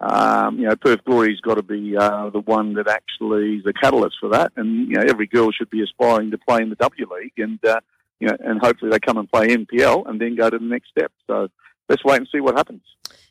[0.01, 3.73] um, you know, Perth Glory's got to be uh, the one that actually is the
[3.73, 4.53] catalyst for that.
[4.57, 7.59] And you know, every girl should be aspiring to play in the W League, and
[7.65, 7.81] uh,
[8.21, 10.91] you know, and hopefully they come and play NPL and then go to the next
[10.91, 11.13] step.
[11.27, 11.49] So
[11.89, 12.83] let's wait and see what happens.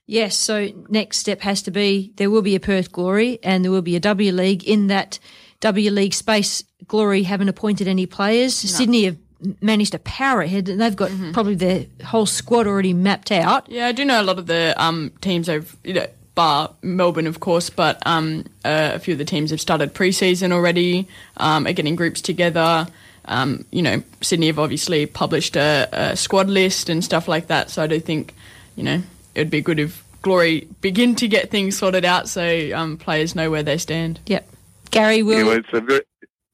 [0.07, 0.37] Yes.
[0.37, 3.81] So next step has to be there will be a Perth Glory and there will
[3.81, 4.63] be a W League.
[4.63, 5.19] In that
[5.61, 8.63] W League space, Glory haven't appointed any players.
[8.63, 8.69] No.
[8.69, 9.17] Sydney have
[9.61, 10.69] managed to power ahead.
[10.69, 11.31] And they've got mm-hmm.
[11.31, 13.69] probably their whole squad already mapped out.
[13.69, 17.27] Yeah, I do know a lot of the um, teams have you know bar Melbourne,
[17.27, 21.07] of course, but um, uh, a few of the teams have started pre-season already,
[21.37, 22.87] um, are getting groups together.
[23.25, 27.71] Um, you know, Sydney have obviously published a, a, squad list and stuff like that.
[27.71, 28.35] So I do think,
[28.75, 29.01] you know,
[29.33, 33.35] it would be good if Glory begin to get things sorted out so um, players
[33.35, 34.19] know where they stand.
[34.27, 34.47] Yep.
[34.91, 35.37] Gary will.
[35.39, 36.01] You know, it's, very,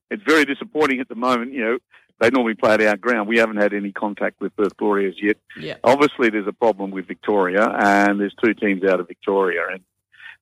[0.10, 1.52] it's very disappointing at the moment.
[1.52, 1.78] You know,
[2.22, 3.28] they normally play at our ground.
[3.28, 5.38] We haven't had any contact with Perth Glory yet.
[5.60, 5.78] Yeah.
[5.84, 9.82] Obviously, there's a problem with Victoria, and there's two teams out of Victoria, and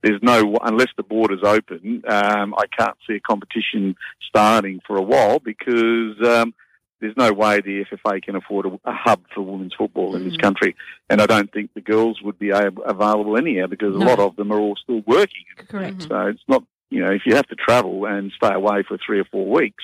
[0.03, 2.03] there's no unless the borders open.
[2.07, 3.95] Um, I can't see a competition
[4.27, 6.53] starting for a while because um,
[6.99, 10.35] there's no way the FFA can afford a, a hub for women's football in this
[10.37, 10.75] country,
[11.09, 14.05] and I don't think the girls would be able, available anyhow because No.
[14.05, 15.45] a lot of them are all still working.
[15.69, 16.01] Correct.
[16.03, 19.19] So it's not, you know, if you have to travel and stay away for three
[19.21, 19.83] or four weeks,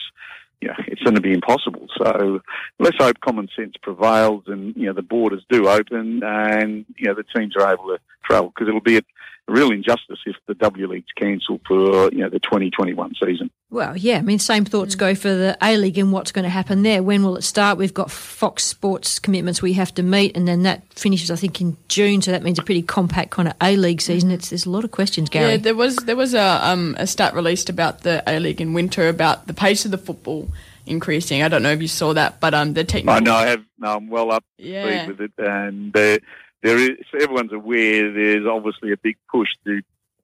[0.66, 1.88] you know, it's going to be impossible.
[1.96, 2.42] So
[2.80, 7.14] let's hope common sense prevails and, you know, the borders do open and, you know,
[7.14, 9.02] the teams are able to travel because it'll be a,
[9.48, 13.52] a real injustice if the W League's cancelled for, you know, the 2021 season.
[13.70, 16.50] Well, yeah, I mean, same thoughts go for the A League and what's going to
[16.50, 17.04] happen there.
[17.04, 17.78] When will it start?
[17.78, 21.60] We've got Fox Sports commitments we have to meet, and then that finishes, I think,
[21.62, 22.22] in June.
[22.22, 24.32] So that means a pretty compact kind of A League season.
[24.32, 25.52] It's there's a lot of questions, Gary.
[25.52, 28.74] Yeah, there was there was a um, a stat released about the A League in
[28.74, 30.50] winter about the pace of the football
[30.86, 31.42] increasing.
[31.42, 33.16] I don't know if you saw that, but um, the technical.
[33.16, 33.64] I know I have.
[33.80, 35.06] No, I'm well up Yeah.
[35.06, 36.20] speed with it, and there,
[36.66, 36.98] there is.
[37.14, 38.12] Everyone's aware.
[38.12, 39.82] There's obviously a big push to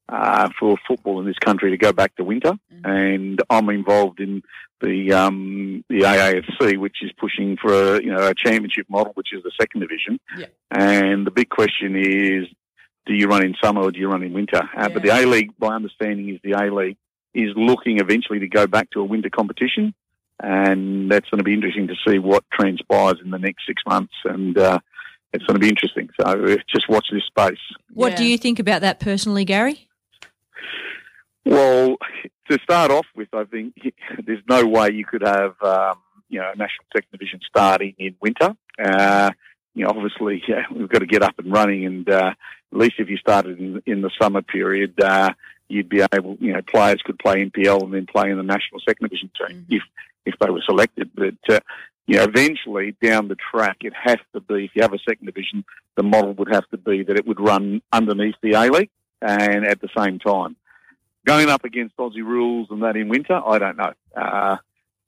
[0.09, 2.53] uh, for football in this country to go back to winter,
[2.83, 4.41] and I'm involved in
[4.81, 9.33] the um, the AAFC, which is pushing for a, you know a championship model, which
[9.33, 10.19] is the second division.
[10.37, 10.47] Yeah.
[10.71, 12.47] And the big question is,
[13.05, 14.61] do you run in summer or do you run in winter?
[14.75, 16.97] Uh, but the A League, my understanding is the A League
[17.33, 19.93] is looking eventually to go back to a winter competition,
[20.41, 24.13] and that's going to be interesting to see what transpires in the next six months,
[24.25, 24.79] and uh,
[25.33, 26.09] it's going to be interesting.
[26.19, 27.59] So uh, just watch this space.
[27.93, 29.87] What do you think about that personally, Gary?
[31.45, 31.97] Well,
[32.49, 33.75] to start off with, I think
[34.25, 35.97] there's no way you could have um,
[36.29, 38.55] you know a national second division starting in winter.
[38.83, 39.31] Uh,
[39.73, 42.33] you know, obviously, yeah, we've got to get up and running, and uh,
[42.71, 45.31] at least if you started in, in the summer period, uh,
[45.67, 48.81] you'd be able, you know, players could play NPL and then play in the national
[48.81, 49.83] second division team if
[50.25, 51.09] if they were selected.
[51.15, 51.59] But uh,
[52.07, 55.25] you know, eventually down the track, it has to be if you have a second
[55.25, 55.63] division,
[55.95, 58.89] the model would have to be that it would run underneath the A League
[59.21, 60.55] and at the same time.
[61.25, 63.93] Going up against Aussie rules and that in winter, I don't know.
[64.15, 64.57] Uh,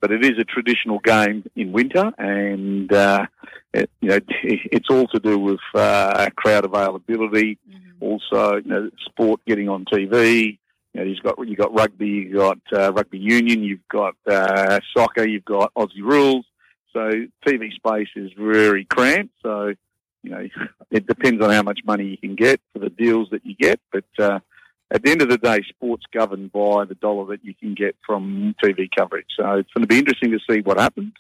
[0.04, 3.26] but it is a traditional game in winter, and uh,
[3.74, 7.58] it, you know it's all to do with uh, crowd availability.
[8.02, 10.58] Also, you know, sport getting on TV.
[10.94, 14.82] You know, you've got you got rugby, you've got uh, rugby union, you've got uh,
[14.94, 16.44] soccer, you've got Aussie rules.
[16.94, 17.12] So
[17.46, 19.34] TV space is very cramped.
[19.42, 19.74] So
[20.24, 20.48] you know,
[20.92, 23.80] it depends on how much money you can get for the deals that you get.
[23.92, 24.40] But uh,
[24.92, 27.96] at the end of the day, sport's governed by the dollar that you can get
[28.06, 29.28] from TV coverage.
[29.38, 31.14] So it's going to be interesting to see what happens.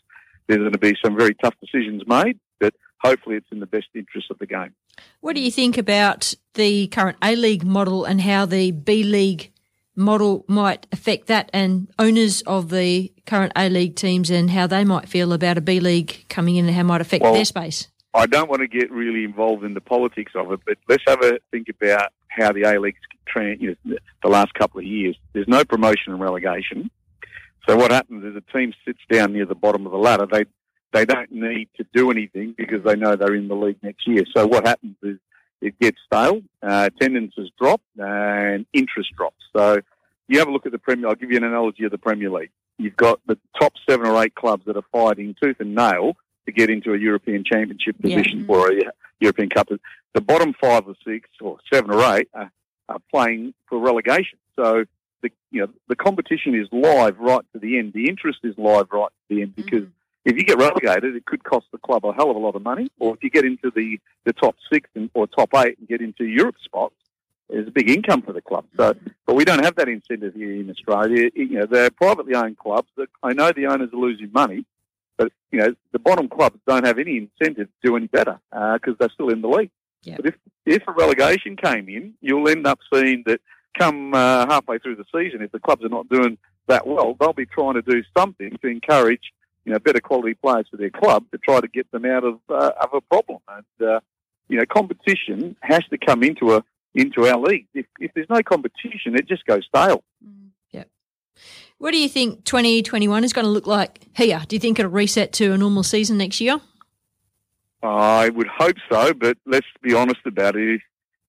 [0.48, 3.88] There's going to be some very tough decisions made, but hopefully it's in the best
[3.95, 4.74] interest of the game.
[5.22, 9.53] What do you think about the current A League model and how the B League
[9.95, 14.84] model might affect that and owners of the current A League teams and how they
[14.84, 17.45] might feel about a B League coming in and how it might affect Well, their
[17.45, 17.88] space?
[18.14, 21.24] I don't want to get really involved in the politics of it, but let's have
[21.24, 22.99] a think about how the A League's
[23.36, 25.18] you know, the last couple of years.
[25.34, 26.91] There's no promotion and relegation.
[27.68, 30.28] So what happens is a team sits down near the bottom of the ladder.
[30.30, 30.45] They
[30.91, 34.24] they don't need to do anything because they know they're in the league next year.
[34.36, 35.18] So what happens is
[35.64, 39.38] it gets stale, uh, attendances drop, and interest drops.
[39.56, 39.80] So
[40.27, 41.07] you have a look at the Premier.
[41.07, 42.52] I'll give you an analogy of the Premier League.
[42.77, 46.52] You've got the top seven or eight clubs that are fighting tooth and nail to
[46.52, 48.18] get into a European Championship Yeah.
[48.18, 48.81] position or a
[49.19, 49.69] European Cup.
[50.14, 52.52] The bottom five or six or seven or eight are,
[52.90, 54.38] are playing for relegation.
[54.56, 54.85] So
[55.22, 57.94] the you know the competition is live right to the end.
[57.94, 59.88] The interest is live right to the end because
[60.26, 62.64] if you get relegated, it could cost the club a hell of a lot of
[62.64, 62.90] money.
[63.00, 66.02] Or if you get into the, the top six and, or top eight and get
[66.02, 66.95] into Europe spots,
[67.50, 68.66] there's a big income for the club.
[68.78, 68.95] So,
[69.26, 71.30] but we don't have that incentive here in Australia.
[71.36, 72.88] You know, they're privately owned clubs.
[72.98, 74.66] That I know the owners are losing money,
[75.18, 78.95] but you know the bottom clubs don't have any incentive to do any better because
[78.98, 79.72] they're still in the league.
[80.16, 80.36] But if
[80.66, 83.41] if a relegation came in, you'll end up seeing that
[83.78, 86.38] come uh, halfway through the season, if the clubs are not doing
[86.68, 89.34] that well, they'll be trying to do something to encourage
[89.65, 92.40] you know better quality players for their club to try to get them out of
[92.49, 93.40] uh, of a problem.
[93.48, 93.99] And uh,
[94.48, 96.64] you know, competition has to come into a
[96.94, 97.68] into our league.
[97.73, 100.03] If if there's no competition, it just goes stale.
[100.72, 100.84] Yeah.
[101.77, 104.41] What do you think 2021 is going to look like here?
[104.48, 106.60] Do you think it'll reset to a normal season next year?
[107.81, 110.76] I would hope so, but let's be honest about it.
[110.76, 110.81] If,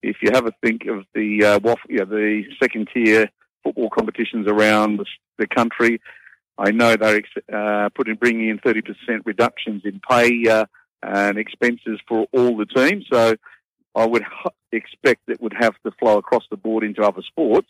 [0.02, 3.28] if you have a think of the uh, WAF, you know, the second tier
[3.64, 5.06] football competitions around the,
[5.38, 6.00] the country,
[6.56, 7.22] I know they're
[7.52, 10.66] uh, putting bringing in thirty percent reductions in pay uh,
[11.02, 13.06] and expenses for all the teams.
[13.12, 13.36] So
[13.94, 14.24] I would
[14.72, 17.68] expect that would have to flow across the board into other sports.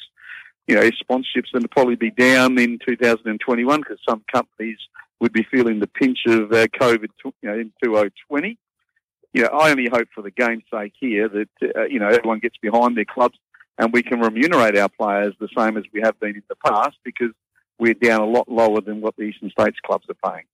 [0.67, 4.79] You know, sponsorships going to probably be down in 2021 because some companies
[5.21, 8.59] would be feeling the pinch of uh, COVID, you know, in 2020
[9.35, 12.39] you know, I only hope for the game's sake here that, uh, you know, everyone
[12.39, 13.37] gets behind their clubs
[13.77, 16.97] and we can remunerate our players the same as we have been in the past
[17.05, 17.33] because
[17.79, 20.45] we're down a lot lower than what the Eastern States clubs are paying.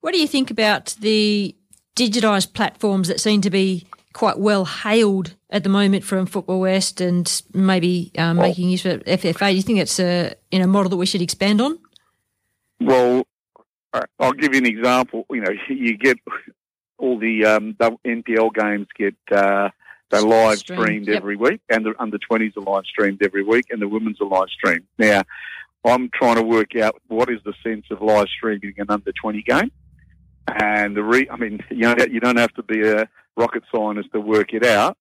[0.00, 1.54] What do you think about the
[1.96, 7.00] digitised platforms that seem to be quite well hailed at the moment from Football West
[7.00, 9.50] and maybe um, well, making use of FFA?
[9.50, 11.78] Do you think it's a in a model that we should expand on?
[12.80, 13.26] Well,
[14.18, 15.26] I'll give you an example.
[15.30, 16.18] You know, you get
[16.98, 19.70] all the um, NPL games get uh,
[20.10, 21.16] they're live streamed yep.
[21.16, 24.28] every week, and the under twenties are live streamed every week, and the women's are
[24.28, 24.86] live streamed.
[24.98, 25.22] Now,
[25.84, 29.42] I'm trying to work out what is the sense of live streaming an under twenty
[29.42, 29.70] game,
[30.48, 34.10] and the re- I mean, you know, you don't have to be a rocket scientist
[34.12, 34.96] to work it out.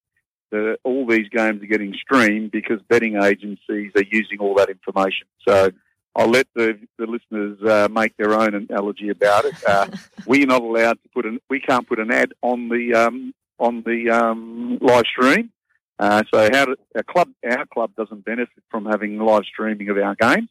[0.83, 5.27] All these games are getting streamed because betting agencies are using all that information.
[5.45, 5.71] So
[6.17, 9.55] I'll let the, the listeners uh, make their own analogy about it.
[9.67, 9.87] Uh,
[10.25, 13.83] we're not allowed to put an we can't put an ad on the um, on
[13.83, 15.51] the um, live stream.
[15.99, 19.97] Uh, so how do, our club our club doesn't benefit from having live streaming of
[19.97, 20.49] our games.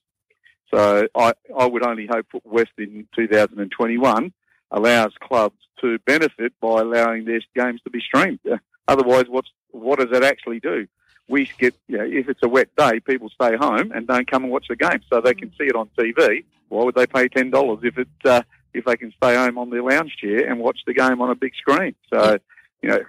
[0.70, 4.32] So I, I would only hope that West in 2021
[4.70, 8.40] allows clubs to benefit by allowing their games to be streamed.
[8.88, 10.86] Otherwise, what's what does it actually do?
[11.28, 14.44] we get, you know, if it's a wet day, people stay home and don't come
[14.44, 16.44] and watch the game, so they can see it on TV.
[16.68, 18.42] Why would they pay ten dollars if it uh,
[18.74, 21.34] if they can stay home on their lounge chair and watch the game on a
[21.34, 21.94] big screen?
[22.12, 22.38] So,
[22.82, 23.00] you know,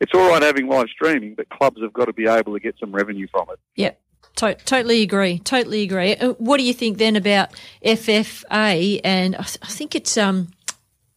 [0.00, 2.76] it's all right having live streaming, but clubs have got to be able to get
[2.78, 3.58] some revenue from it.
[3.76, 4.00] Yep.
[4.38, 5.40] To- totally agree.
[5.40, 6.14] Totally agree.
[6.14, 7.50] Uh, what do you think then about
[7.84, 9.00] FFA?
[9.02, 10.48] And I, th- I think it's um,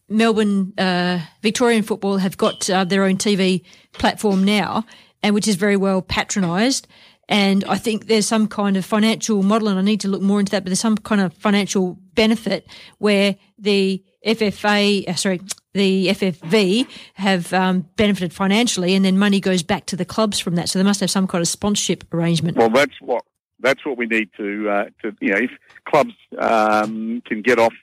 [0.08, 3.62] Melbourne uh, Victorian football have got uh, their own TV
[3.92, 4.84] platform now,
[5.22, 6.88] and which is very well patronised.
[7.28, 10.40] And I think there's some kind of financial model, and I need to look more
[10.40, 12.66] into that, but there's some kind of financial benefit
[12.98, 15.40] where the FFA, uh, sorry,
[15.74, 20.54] the FFV have um, benefited financially, and then money goes back to the clubs from
[20.56, 20.68] that.
[20.68, 22.56] So they must have some kind of sponsorship arrangement.
[22.56, 23.24] Well, that's what
[23.60, 25.50] that's what we need to uh, to you know if
[25.84, 27.74] clubs um, can get off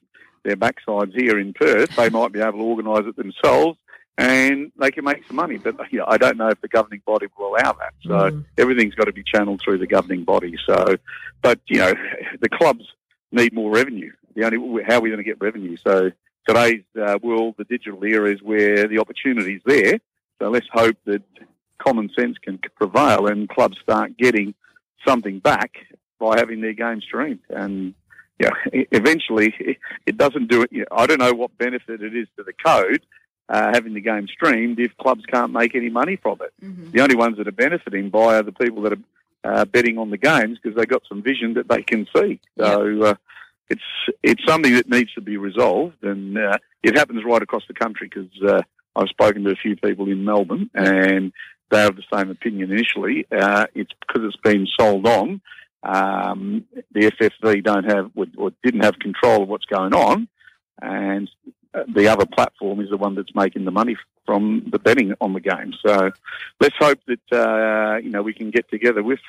[0.43, 3.77] their backsides here in Perth, they might be able to organise it themselves
[4.19, 5.57] and they can make some money.
[5.57, 7.93] But you know, I don't know if the governing body will allow that.
[8.01, 8.45] So mm.
[8.57, 10.55] everything's got to be channeled through the governing body.
[10.65, 10.97] So,
[11.41, 11.93] but you know,
[12.41, 12.85] the clubs
[13.31, 14.11] need more revenue.
[14.35, 15.77] The only how are we going to get revenue?
[15.77, 16.11] So
[16.47, 19.99] today's uh, world, the digital era, is where the opportunity is there.
[20.39, 21.21] So let's hope that
[21.77, 24.53] common sense can prevail and clubs start getting
[25.07, 25.77] something back
[26.19, 27.39] by having their game streamed.
[27.49, 27.93] And
[28.39, 29.53] yeah, eventually
[30.05, 30.71] it doesn't do it.
[30.71, 33.01] You know, I don't know what benefit it is to the code,
[33.49, 36.53] uh, having the game streamed if clubs can't make any money from it.
[36.63, 36.91] Mm-hmm.
[36.91, 38.99] The only ones that are benefiting by are the people that are
[39.43, 42.39] uh, betting on the games because they got some vision that they can see.
[42.57, 43.15] So uh,
[43.69, 43.81] it's
[44.23, 48.09] it's something that needs to be resolved, and uh, it happens right across the country
[48.09, 48.61] because uh,
[48.95, 51.31] I've spoken to a few people in Melbourne and
[51.69, 53.27] they have the same opinion initially.
[53.31, 55.41] Uh, it's because it's been sold on.
[55.83, 60.27] Um, the FFV don't have or didn't have control of what's going on,
[60.81, 61.29] and
[61.87, 65.39] the other platform is the one that's making the money from the betting on the
[65.39, 65.73] game.
[65.85, 66.11] So
[66.59, 69.19] let's hope that uh, you know we can get together with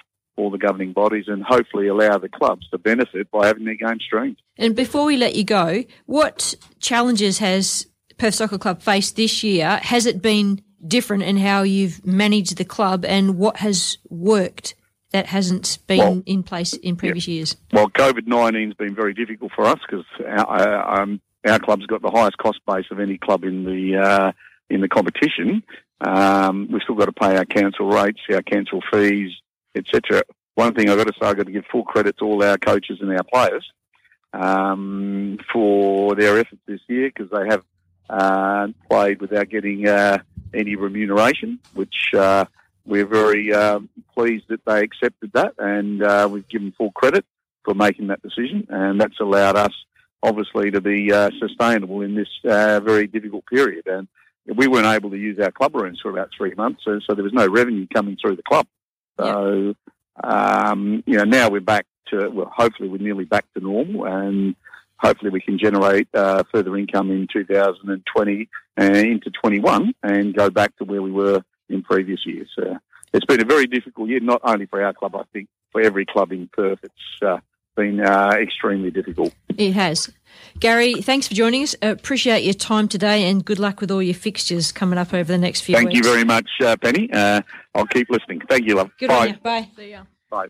[0.41, 4.01] all the governing bodies and hopefully allow the clubs to benefit by having their game
[4.01, 4.37] streamed.
[4.57, 7.87] And before we let you go, what challenges has
[8.19, 9.79] Perth Soccer Club faced this year?
[9.83, 14.75] Has it been different in how you've managed the club and what has worked?
[15.13, 17.35] That hasn't been well, in place in previous yeah.
[17.35, 17.57] years.
[17.73, 22.13] Well, COVID nineteen has been very difficult for us because um, our club's got the
[22.13, 24.33] highest cost base of any club in the uh,
[24.69, 25.65] in the competition.
[26.01, 29.33] Um, we've still got to pay our council rates, our council fees,
[29.75, 30.23] etc.
[30.55, 32.59] One thing I've got to say, I've got to give full credit to all our
[32.59, 33.71] coaches and our players
[34.33, 37.65] um, for their efforts this year because they have
[38.09, 40.19] uh, played without getting uh,
[40.53, 42.45] any remuneration, which uh,
[42.85, 43.81] we're very uh,
[44.15, 47.25] pleased that they accepted that, and uh, we've given full credit
[47.65, 49.73] for making that decision, and that's allowed us
[50.23, 53.87] obviously to be uh, sustainable in this uh, very difficult period.
[53.87, 54.07] And
[54.47, 57.25] we weren't able to use our club rooms for about three months, so, so there
[57.25, 58.67] was no revenue coming through the club.
[59.19, 59.75] So,
[60.23, 64.55] um, you know, now we're back to, well, hopefully we're nearly back to normal and
[64.97, 70.77] hopefully we can generate uh, further income in 2020 and into 21 and go back
[70.77, 72.51] to where we were in previous years.
[72.59, 72.75] Uh,
[73.13, 76.07] it's been a very difficult year, not only for our club, I think, for every
[76.07, 76.81] club in Perth.
[76.83, 77.39] It's, uh,
[77.77, 79.35] been uh, extremely difficult.
[79.57, 80.11] It has.
[80.59, 81.75] Gary, thanks for joining us.
[81.83, 85.31] Uh, appreciate your time today and good luck with all your fixtures coming up over
[85.31, 85.81] the next few weeks.
[85.81, 86.07] Thank weeks.
[86.07, 87.09] you very much, uh, Penny.
[87.13, 87.41] Uh,
[87.75, 88.41] I'll keep listening.
[88.49, 88.91] Thank you, love.
[88.99, 89.19] Good Bye.
[89.19, 89.35] on you.
[89.43, 89.69] Bye.
[89.77, 90.03] See ya.
[90.31, 90.49] Bye.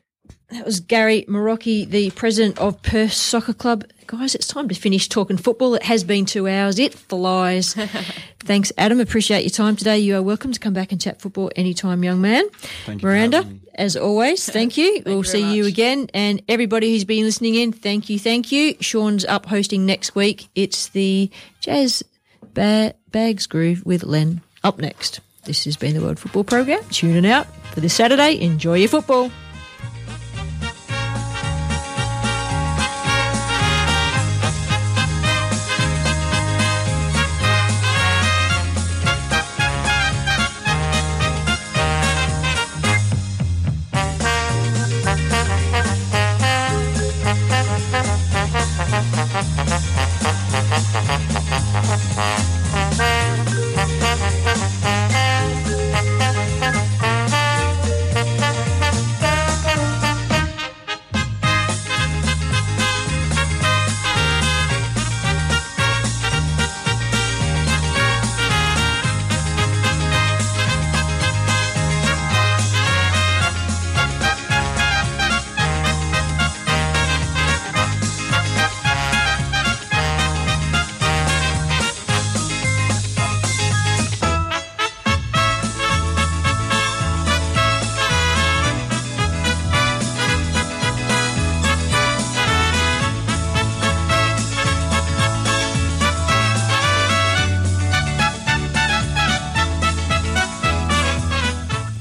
[0.50, 3.84] That was Gary Marocchi, the president of Perth Soccer Club.
[4.06, 5.74] Guys, it's time to finish talking football.
[5.76, 6.78] It has been two hours.
[6.80, 7.74] It flies.
[8.40, 8.98] Thanks, Adam.
[8.98, 9.98] Appreciate your time today.
[9.98, 12.48] You are welcome to come back and chat football anytime, young man.
[12.84, 13.60] Thank you Miranda, having me.
[13.76, 15.02] as always, thank you.
[15.06, 16.08] we'll you very see you again.
[16.12, 18.74] And everybody who's been listening in, thank you, thank you.
[18.80, 20.48] Sean's up hosting next week.
[20.56, 21.30] It's the
[21.60, 22.02] Jazz
[22.54, 25.20] ba- Bags Groove with Len up next.
[25.44, 26.82] This has been the World Football Program.
[26.90, 28.40] Tuning out for this Saturday.
[28.40, 29.30] Enjoy your football.